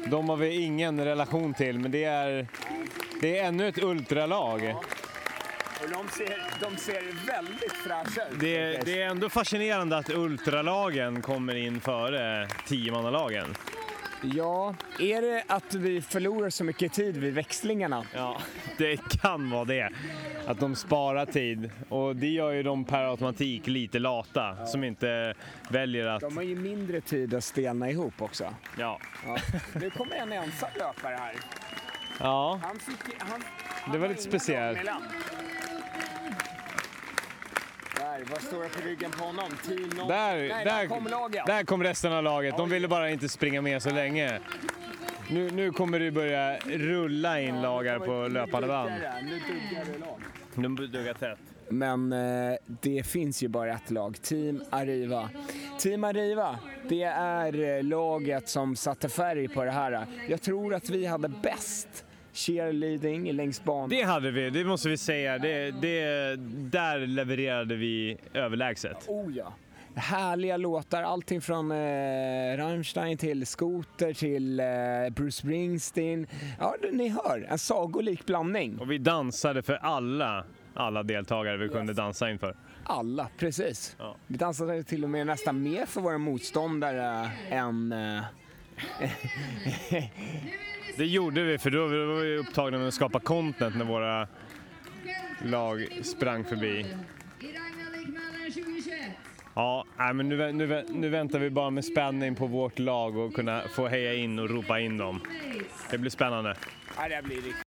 De 0.05 0.29
har 0.29 0.37
vi 0.37 0.55
ingen 0.55 1.05
relation 1.05 1.53
till, 1.53 1.79
men 1.79 1.91
det 1.91 2.03
är, 2.03 2.47
det 3.21 3.39
är 3.39 3.43
ännu 3.45 3.67
ett 3.67 3.83
ultralag. 3.83 4.75
Och 5.83 5.89
de 5.89 6.07
ser, 6.09 6.43
de 6.59 6.77
ser 6.77 7.01
väldigt 7.27 7.71
fräscha 7.73 8.27
ut. 8.27 8.39
Det, 8.39 8.57
är- 8.57 8.81
det 8.85 9.01
är 9.01 9.05
ändå 9.07 9.29
fascinerande 9.29 9.97
att 9.97 10.09
ultralagen 10.09 11.21
kommer 11.21 11.55
in 11.55 11.81
före 11.81 12.47
tiomannalagen. 12.67 13.55
Ja, 14.21 14.75
är 14.99 15.21
det 15.21 15.43
att 15.47 15.73
vi 15.73 16.01
förlorar 16.01 16.49
så 16.49 16.63
mycket 16.63 16.93
tid 16.93 17.17
vid 17.17 17.33
växlingarna? 17.33 18.05
Ja, 18.13 18.41
det 18.77 18.97
kan 19.21 19.49
vara 19.49 19.65
det. 19.65 19.89
Att 20.47 20.59
de 20.59 20.75
sparar 20.75 21.25
tid 21.25 21.71
och 21.89 22.15
det 22.15 22.27
gör 22.27 22.51
ju 22.51 22.63
de 22.63 22.85
per 22.85 23.03
automatik 23.03 23.67
lite 23.67 23.99
lata 23.99 24.65
som 24.65 24.83
inte 24.83 25.33
väljer 25.69 26.07
att... 26.07 26.21
De 26.21 26.37
har 26.37 26.43
ju 26.43 26.55
mindre 26.55 27.01
tid 27.01 27.33
att 27.33 27.43
stelna 27.43 27.89
ihop 27.89 28.21
också. 28.21 28.53
Ja. 28.77 28.99
Nu 29.73 29.89
kommer 29.89 30.15
en 30.15 30.31
ensam 30.31 30.69
löpare 30.77 31.15
här. 31.15 31.35
Ja, 32.19 32.59
Han 32.63 32.79
fick, 32.79 33.15
han, 33.19 33.43
det 33.91 33.97
var 33.97 34.07
lite 34.07 34.21
speciellt. 34.21 34.79
Där, 38.19 38.25
vad 38.31 38.41
står 38.41 38.63
det 38.63 38.69
på 38.69 38.87
ryggen 38.87 39.11
på 39.11 39.23
honom? 39.23 39.51
Team 39.65 39.89
någon... 39.97 40.07
Där, 40.07 40.37
Nej, 40.49 40.65
där 40.65 40.87
kom 40.87 41.07
laget. 41.07 41.45
där, 41.45 41.53
där 41.57 41.63
kom 41.63 41.83
resten 41.83 42.13
av 42.13 42.23
laget. 42.23 42.57
De 42.57 42.69
ville 42.69 42.87
bara 42.87 43.09
inte 43.09 43.29
springa 43.29 43.61
med 43.61 43.83
så 43.83 43.89
länge. 43.89 44.39
Nu, 45.29 45.51
nu 45.51 45.71
kommer 45.71 45.99
det 45.99 46.11
börja 46.11 46.57
rulla 46.57 47.41
in 47.41 47.61
lagar 47.61 47.99
på 47.99 48.27
löpande 48.27 48.67
band. 48.67 48.91
Nu 49.21 49.39
duggar 49.39 50.79
lag. 50.79 50.89
Duggar 50.89 51.13
tätt. 51.13 51.39
Men 51.69 52.13
eh, 52.13 52.57
det 52.65 53.03
finns 53.03 53.43
ju 53.43 53.47
bara 53.47 53.73
ett 53.73 53.91
lag, 53.91 54.21
Team 54.21 54.63
Arriva. 54.69 55.29
Team 55.79 56.03
Arriva, 56.03 56.59
det 56.89 57.03
är 57.03 57.77
eh, 57.77 57.83
laget 57.83 58.49
som 58.49 58.75
satte 58.75 59.09
färg 59.09 59.47
på 59.47 59.63
det 59.63 59.71
här. 59.71 60.05
Jag 60.29 60.41
tror 60.41 60.73
att 60.73 60.89
vi 60.89 61.05
hade 61.05 61.27
bäst 61.27 62.05
cheerleading 62.39 63.31
längs 63.33 63.63
banan. 63.63 63.89
Det 63.89 64.01
hade 64.01 64.31
vi, 64.31 64.49
det 64.49 64.63
måste 64.63 64.89
vi 64.89 64.97
säga. 64.97 65.37
Det, 65.37 65.71
det, 65.71 66.35
där 66.71 66.99
levererade 66.99 67.75
vi 67.75 68.17
överlägset. 68.33 68.97
Oh 69.07 69.33
ja. 69.37 69.53
Härliga 69.95 70.57
låtar, 70.57 71.03
allting 71.03 71.41
från 71.41 71.71
eh, 71.71 72.57
Rammstein 72.57 73.17
till 73.17 73.45
Scooter 73.45 74.13
till 74.13 74.59
eh, 74.59 74.65
Bruce 75.15 75.31
Springsteen. 75.31 76.27
Ja, 76.59 76.75
ni 76.91 77.09
hör, 77.09 77.47
en 77.49 77.59
sagolik 77.59 78.25
blandning. 78.25 78.79
Och 78.79 78.91
vi 78.91 78.97
dansade 78.97 79.63
för 79.63 79.73
alla, 79.73 80.45
alla 80.73 81.03
deltagare 81.03 81.57
vi 81.57 81.69
kunde 81.69 81.93
dansa 81.93 82.29
inför. 82.29 82.55
Alla, 82.83 83.27
precis. 83.37 83.97
Vi 84.27 84.37
dansade 84.37 84.83
till 84.83 85.03
och 85.03 85.09
med 85.09 85.27
nästan 85.27 85.63
mer 85.63 85.85
för 85.85 86.01
våra 86.01 86.17
motståndare 86.17 87.31
än... 87.49 87.91
Eh, 87.91 88.23
Det 90.97 91.05
gjorde 91.05 91.43
vi 91.43 91.57
för 91.57 91.69
då 91.71 91.87
var 91.87 92.21
vi 92.21 92.37
upptagna 92.37 92.77
med 92.77 92.87
att 92.87 92.93
skapa 92.93 93.19
content 93.19 93.75
när 93.75 93.85
våra 93.85 94.27
lag 95.45 95.87
sprang 96.03 96.45
förbi. 96.45 96.85
Ja, 99.55 99.85
men 100.13 100.29
nu, 100.29 100.51
nu, 100.51 100.85
nu 100.89 101.09
väntar 101.09 101.39
vi 101.39 101.49
bara 101.49 101.69
med 101.69 101.85
spänning 101.85 102.35
på 102.35 102.47
vårt 102.47 102.79
lag 102.79 103.17
och 103.17 103.33
kunna 103.33 103.61
få 103.75 103.87
heja 103.87 104.13
in 104.13 104.39
och 104.39 104.49
ropa 104.49 104.79
in 104.79 104.97
dem. 104.97 105.21
Det 105.91 105.97
blir 105.97 106.11
spännande. 106.11 106.55
ja, 106.97 107.09
det 107.09 107.23
blir 107.23 107.35
riktigt. 107.35 107.68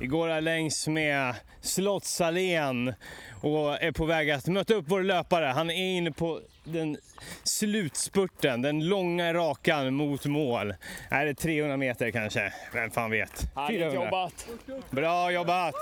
Vi 0.00 0.06
går 0.06 0.28
här 0.28 0.40
längs 0.40 0.88
med 0.88 1.34
Slottsallén 1.60 2.94
och 3.42 3.82
är 3.82 3.92
på 3.92 4.04
väg 4.04 4.30
att 4.30 4.46
möta 4.46 4.74
upp 4.74 4.84
vår 4.88 5.02
löpare. 5.02 5.44
Han 5.46 5.70
är 5.70 5.96
inne 5.96 6.12
på 6.12 6.40
den 6.64 6.98
slutspurten, 7.44 8.62
den 8.62 8.88
långa 8.88 9.34
rakan 9.34 9.94
mot 9.94 10.24
mål. 10.26 10.74
Är 11.10 11.26
det 11.26 11.34
300 11.34 11.76
meter 11.76 12.10
kanske? 12.10 12.52
Vem 12.72 12.90
fan 12.90 13.10
vet? 13.10 13.54
Härligt 13.56 13.80
400. 13.80 14.04
jobbat! 14.04 14.48
Bra 14.90 15.30
jobbat! 15.32 15.74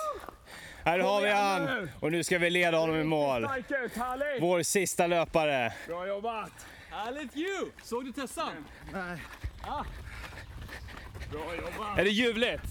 Här 0.85 0.99
har 0.99 1.23
vi 1.23 1.31
han 1.31 1.89
och 2.01 2.13
nu 2.13 2.25
ska 2.25 2.39
vi 2.39 2.51
leda 2.51 2.79
honom 2.79 2.97
i 2.97 3.05
mål. 3.05 3.49
Vår 4.41 4.63
sista 4.63 5.07
löpare. 5.07 5.73
Bra 5.87 6.07
jobbat! 6.07 6.67
Härligt 6.91 7.37
ju! 7.37 7.71
Såg 7.83 8.05
du 8.05 8.13
Tessan? 8.13 8.53
Nej. 8.93 9.19
Bra 11.33 11.55
jobbat! 11.57 11.99
Är 11.99 12.05
det 12.05 12.11
ljuvligt? 12.11 12.63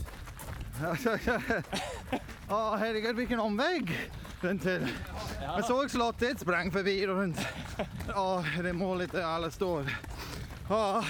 Ja, 2.50 2.76
herregud 2.76 3.16
vilken 3.16 3.40
omväg. 3.40 4.10
Runt 4.42 4.62
till. 4.62 4.88
Jag 5.42 5.66
såg 5.66 5.92
slottet, 5.92 6.40
sprang 6.40 6.72
förbi 6.72 7.08
runt. 7.08 7.48
Ja, 8.08 8.46
det 8.64 8.74
målet 8.74 9.12
där 9.12 9.24
alla 9.24 9.52
står. 9.52 9.98
Ja, 10.70 11.06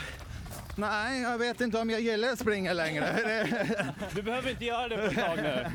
nej, 0.75 1.21
jag 1.21 1.37
vet 1.37 1.61
inte 1.61 1.79
om 1.79 1.89
jag 1.89 2.01
gillar 2.01 2.29
att 2.29 2.39
springa 2.39 2.73
längre. 2.73 3.07
Du 4.15 4.21
behöver 4.21 4.49
inte 4.49 4.65
göra 4.65 4.87
det 4.87 4.97
på 4.97 5.03
ett 5.03 5.15
tag 5.15 5.37
nu. 5.37 5.65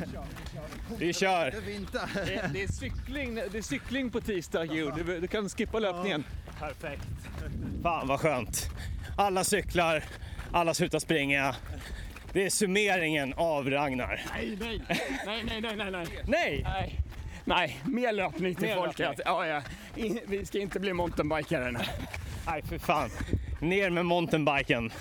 Vi 0.99 1.13
kör. 1.13 1.51
Det. 1.51 2.25
Det, 2.25 2.51
det, 2.53 2.63
är 2.63 2.69
cykling, 2.73 3.35
det 3.35 3.59
är 3.59 3.63
cykling 3.63 4.11
på 4.11 4.21
tisdag 4.21 4.65
Geo. 4.65 4.91
Du, 4.91 5.21
du 5.21 5.27
kan 5.27 5.49
skippa 5.49 5.79
löpningen. 5.79 6.25
Perfekt. 6.59 7.09
Fan 7.83 8.09
vad 8.09 8.21
skönt. 8.21 8.67
Alla 9.17 9.45
cyklar, 9.45 10.05
alla 10.53 10.75
slutar 10.75 10.99
springa. 10.99 11.55
Det 12.33 12.47
är 12.47 12.51
summeringen 12.51 13.35
av 13.37 13.71
Ragnar. 13.71 14.23
Nej, 14.35 14.57
nej, 14.61 14.81
nej, 15.27 15.43
nej, 15.47 15.61
nej, 15.61 15.77
nej, 15.77 15.91
nej. 15.91 16.07
Nej! 16.27 16.63
Nej, 16.65 17.01
nej. 17.45 17.81
mer 17.85 18.13
löpning 18.13 18.55
till 18.55 18.67
Mer 18.67 18.75
folket. 18.77 18.99
löpning. 18.99 19.23
Ja, 19.27 19.47
ja. 19.47 19.63
I- 19.97 20.21
Vi 20.27 20.47
ska 20.47 20.59
inte 20.59 20.81
bli 20.81 20.93
mountainbikare 20.93 21.71
nu. 21.73 21.79
Nej 22.47 22.63
för 22.63 22.79
fan. 22.79 23.11
Ner 23.61 23.91
med 23.91 24.07
mountainbiken. 24.07 24.93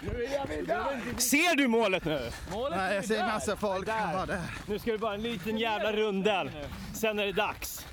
Nu 0.00 0.24
är 0.24 0.46
vi 0.48 0.62
där! 0.66 1.00
Ser 1.20 1.56
du 1.56 1.68
målet 1.68 2.04
nu? 2.04 2.30
Nej, 2.70 2.94
jag 2.94 3.04
ser 3.04 3.22
massa 3.22 3.56
folk. 3.56 3.88
Ja, 3.88 4.24
där. 4.26 4.40
Nu 4.66 4.78
ska 4.78 4.92
det 4.92 4.98
bara 4.98 5.14
en 5.14 5.22
liten 5.22 5.58
jävla 5.58 5.92
rundel. 5.92 6.50
Sen 6.94 7.18
är 7.18 7.26
det 7.26 7.32
dags. 7.32 7.86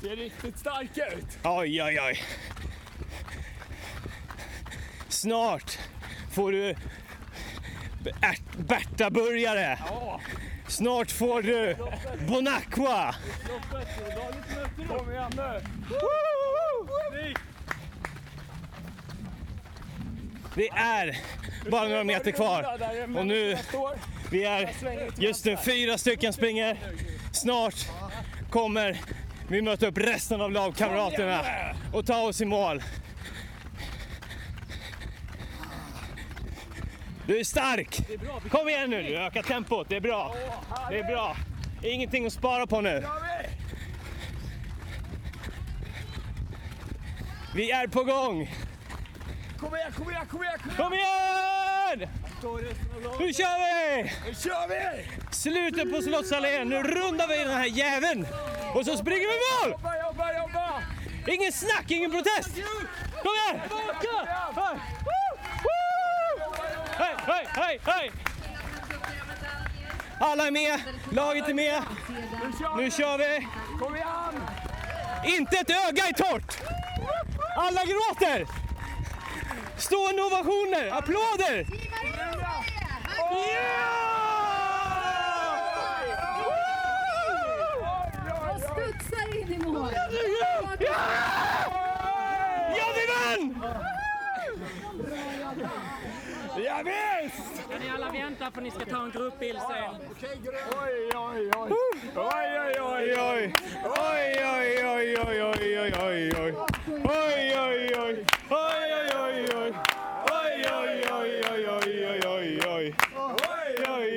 Ser 0.00 0.16
riktigt 0.16 0.58
stark 0.58 0.90
ut. 1.12 1.38
Oj, 1.44 1.82
oj, 1.82 2.00
oj. 2.00 2.22
Snart 5.08 5.78
får 6.38 6.52
du 6.52 6.74
Berta-burgare. 8.56 9.78
Snart 10.68 11.10
får 11.10 11.42
du 11.42 11.76
Bonacqua. 12.28 13.14
Kom 14.88 15.10
igen 15.10 15.32
nu! 15.36 15.60
Det 20.54 20.68
är 20.68 21.16
bara 21.70 21.88
några 21.88 22.04
meter 22.04 22.30
kvar. 22.30 22.66
Och 23.18 23.26
nu, 23.26 23.58
vi 24.30 24.44
är 24.44 24.70
just 25.16 25.44
nu 25.44 25.56
fyra 25.56 25.98
stycken 25.98 26.32
springer. 26.32 26.76
Snart 27.32 27.88
kommer 28.50 29.00
vi 29.48 29.62
möta 29.62 29.86
upp 29.86 29.98
resten 29.98 30.40
av 30.40 30.52
lagkamraterna 30.52 31.44
och 31.92 32.06
ta 32.06 32.20
oss 32.20 32.40
i 32.40 32.44
mål. 32.44 32.82
Du 37.28 37.38
är 37.38 37.44
stark! 37.44 38.00
Kom 38.50 38.68
igen 38.68 38.90
nu, 38.90 39.02
du 39.02 39.16
ökar 39.16 39.42
tempot. 39.42 39.88
Det 39.88 39.96
är 39.96 40.00
bra. 40.00 40.34
Det 40.90 40.98
är 40.98 41.04
bra. 41.04 41.36
Ingenting 41.82 42.26
att 42.26 42.32
spara 42.32 42.66
på 42.66 42.80
nu. 42.80 43.04
Vi 47.54 47.70
är 47.70 47.86
på 47.86 48.04
gång! 48.04 48.54
Kom 49.58 49.76
igen, 49.76 49.92
kom 49.92 50.10
igen, 50.10 50.26
kom 50.26 50.42
igen! 50.42 50.58
Kom 50.76 50.92
igen! 50.92 52.08
Nu 53.18 53.32
kör 53.32 53.58
vi! 53.58 54.02
Nu 54.26 54.34
kör 54.34 54.68
vi! 54.68 55.08
Slutet 55.30 55.92
på 55.92 56.02
Slottsallén. 56.02 56.68
Nu 56.68 56.82
rundar 56.82 57.28
vi 57.28 57.36
den 57.36 57.54
här 57.54 57.66
jäveln. 57.66 58.26
Och 58.74 58.84
så 58.84 58.96
springer 58.96 59.26
vi 59.26 59.68
mål! 59.68 59.70
Jobba, 59.70 59.98
jobba, 59.98 60.38
jobba! 60.38 60.82
Ingen 61.26 61.52
snack, 61.52 61.90
ingen 61.90 62.10
protest! 62.10 62.54
Kom 63.22 63.32
igen! 63.34 63.60
Hej! 64.54 64.78
Woo! 65.04 65.17
Hej, 66.98 67.14
hej, 67.26 67.48
hej, 67.54 67.80
hej! 67.84 68.10
Alla 70.20 70.46
är 70.46 70.50
med, 70.50 70.80
laget 71.12 71.48
är 71.48 71.54
med. 71.54 71.82
Nu 72.76 72.90
kör 72.90 73.18
vi! 73.18 73.46
Kom 73.80 73.96
igen! 73.96 74.42
Inte 75.24 75.56
ett 75.56 75.70
öga 75.70 76.06
är 76.06 76.12
torrt! 76.12 76.58
Alla 77.56 77.84
gråter! 77.84 78.46
Stående 79.76 80.22
ovationer, 80.22 80.90
applåder! 80.92 81.66
Och 83.20 84.17
därför 98.48 98.62
ni 98.62 98.70
ska 98.70 98.84
ta 98.84 99.04
en 99.04 99.10
gruppbild 99.10 99.58
sen. 99.58 99.94
Oj, 100.82 101.10
oj, 101.14 101.50
oj! 101.56 101.70
Oj, 102.16 102.52
oj, 102.60 102.80
oj, 102.80 103.16
oj! 103.20 103.54
Oj, 103.84 104.38
oj, 104.44 105.94
oj! 106.38 106.54
Oj, 106.88 107.54
oj, 107.58 107.94
oj, 107.96 107.96
oj! 107.96 108.24
Oj, 108.50 108.94
oj, 110.38 111.04
oj, 111.10 111.42
oj, 111.50 111.68
oj, 111.68 112.06
oj, 112.06 112.26
oj, 112.26 112.60
oj! 112.68 112.94
Oj, 113.18 113.84
oj, 113.88 114.16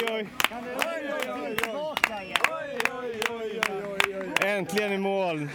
oj! 4.12 4.34
Äntligen 4.42 4.92
i 4.92 4.98
mål! 4.98 5.50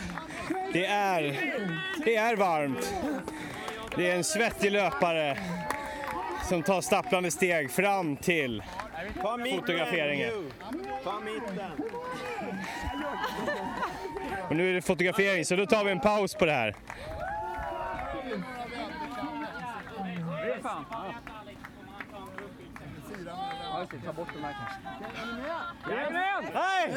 Det 0.73 0.87
är, 0.87 1.23
det 2.05 2.17
är 2.17 2.37
varmt. 2.37 2.95
Det 3.97 4.11
är 4.11 4.17
en 4.17 4.25
svettig 4.25 4.73
löpare 4.73 5.39
som 6.47 6.63
tar 6.63 6.81
stapplande 6.81 7.31
steg 7.31 7.71
fram 7.71 8.17
till 8.17 8.63
fotograferingen. 9.51 10.33
Och 14.49 14.57
nu 14.57 14.71
är 14.71 14.75
det 14.75 14.83
fotografering, 14.83 15.45
så 15.45 15.57
då 15.57 15.67
tar 15.67 15.85
vi 15.85 15.91
en 15.91 16.01
paus 16.01 16.35
på 16.35 16.47
det 16.47 16.53
här. 16.53 16.75
Ja, 23.77 23.81
just 23.81 23.91
det. 23.91 23.99
Ta 24.07 24.13
bort 24.13 24.29
de 24.35 24.45
här 24.45 24.57
kanske. 24.59 25.95
Jajamän! 25.95 26.45
Hej! 26.55 26.95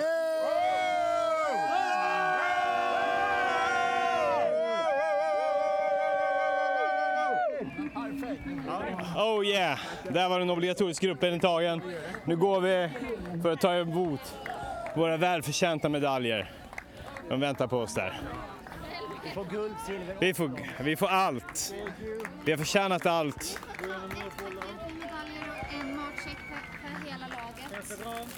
Oh 9.16 9.46
yeah! 9.46 9.80
Där 10.10 10.30
var 10.30 10.40
den 10.40 10.50
obligatoriska 10.50 11.08
gruppen 11.08 11.40
tagen. 11.40 11.82
Nu 12.26 12.38
går 12.38 12.62
vi 12.62 12.90
för 13.42 13.52
att 13.52 13.62
ta 13.62 13.74
emot 13.74 14.36
våra 14.96 15.18
välförtjänta 15.18 15.90
medaljer. 15.90 16.52
De 17.30 17.40
väntar 17.40 17.68
på 17.68 17.78
oss 17.78 17.94
där. 17.94 18.20
Vi 19.24 19.30
får 19.30 19.46
guld, 19.46 19.76
silver 19.86 20.16
Vi 20.20 20.34
får, 20.34 20.52
vi 20.84 20.96
får 20.96 21.08
allt. 21.08 21.74
Vi 22.46 22.52
har 22.52 22.58
förtjänat 22.58 23.06
allt. 23.06 23.60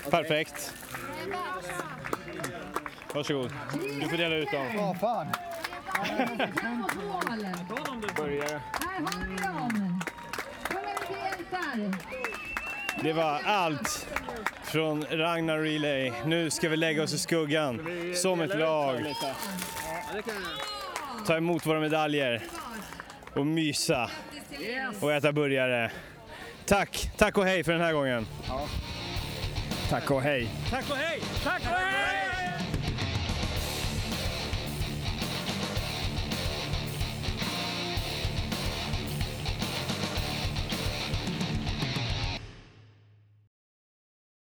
Perfekt. 0.09 0.75
Varsågod. 3.13 3.51
Du 4.01 4.09
får 4.09 4.17
dela 4.17 4.35
ut 4.35 4.51
dem. 4.51 4.67
Vad 4.77 4.99
fan. 4.99 5.27
Börjare. 8.17 8.61
Här 8.71 8.99
har 8.99 9.27
vi 9.29 9.35
dem! 9.43 9.70
Hjältar! 11.51 11.97
Det 13.03 13.13
var 13.13 13.41
allt 13.45 14.07
från 14.63 15.03
Ragnar 15.03 15.57
Relay. 15.57 16.11
Nu 16.25 16.49
ska 16.49 16.69
vi 16.69 16.77
lägga 16.77 17.03
oss 17.03 17.13
i 17.13 17.17
skuggan 17.17 17.87
som 18.15 18.41
ett 18.41 18.59
lag. 18.59 19.15
Ta 21.27 21.37
emot 21.37 21.65
våra 21.65 21.79
medaljer 21.79 22.43
och 23.33 23.45
mysa 23.45 24.09
och 25.01 25.13
äta 25.13 25.31
burgare. 25.31 25.91
Tack, 26.65 27.11
tack 27.17 27.37
och 27.37 27.45
hej 27.45 27.63
för 27.63 27.71
den 27.71 27.81
här 27.81 27.93
gången. 27.93 28.27
Tack 29.89 30.11
och 30.11 30.21
hej. 30.21 30.49
Tack 30.69 30.89
och 30.89 30.97
hej! 30.97 31.21
Tack 31.43 31.61
och 31.61 31.77
hej! 31.77 32.30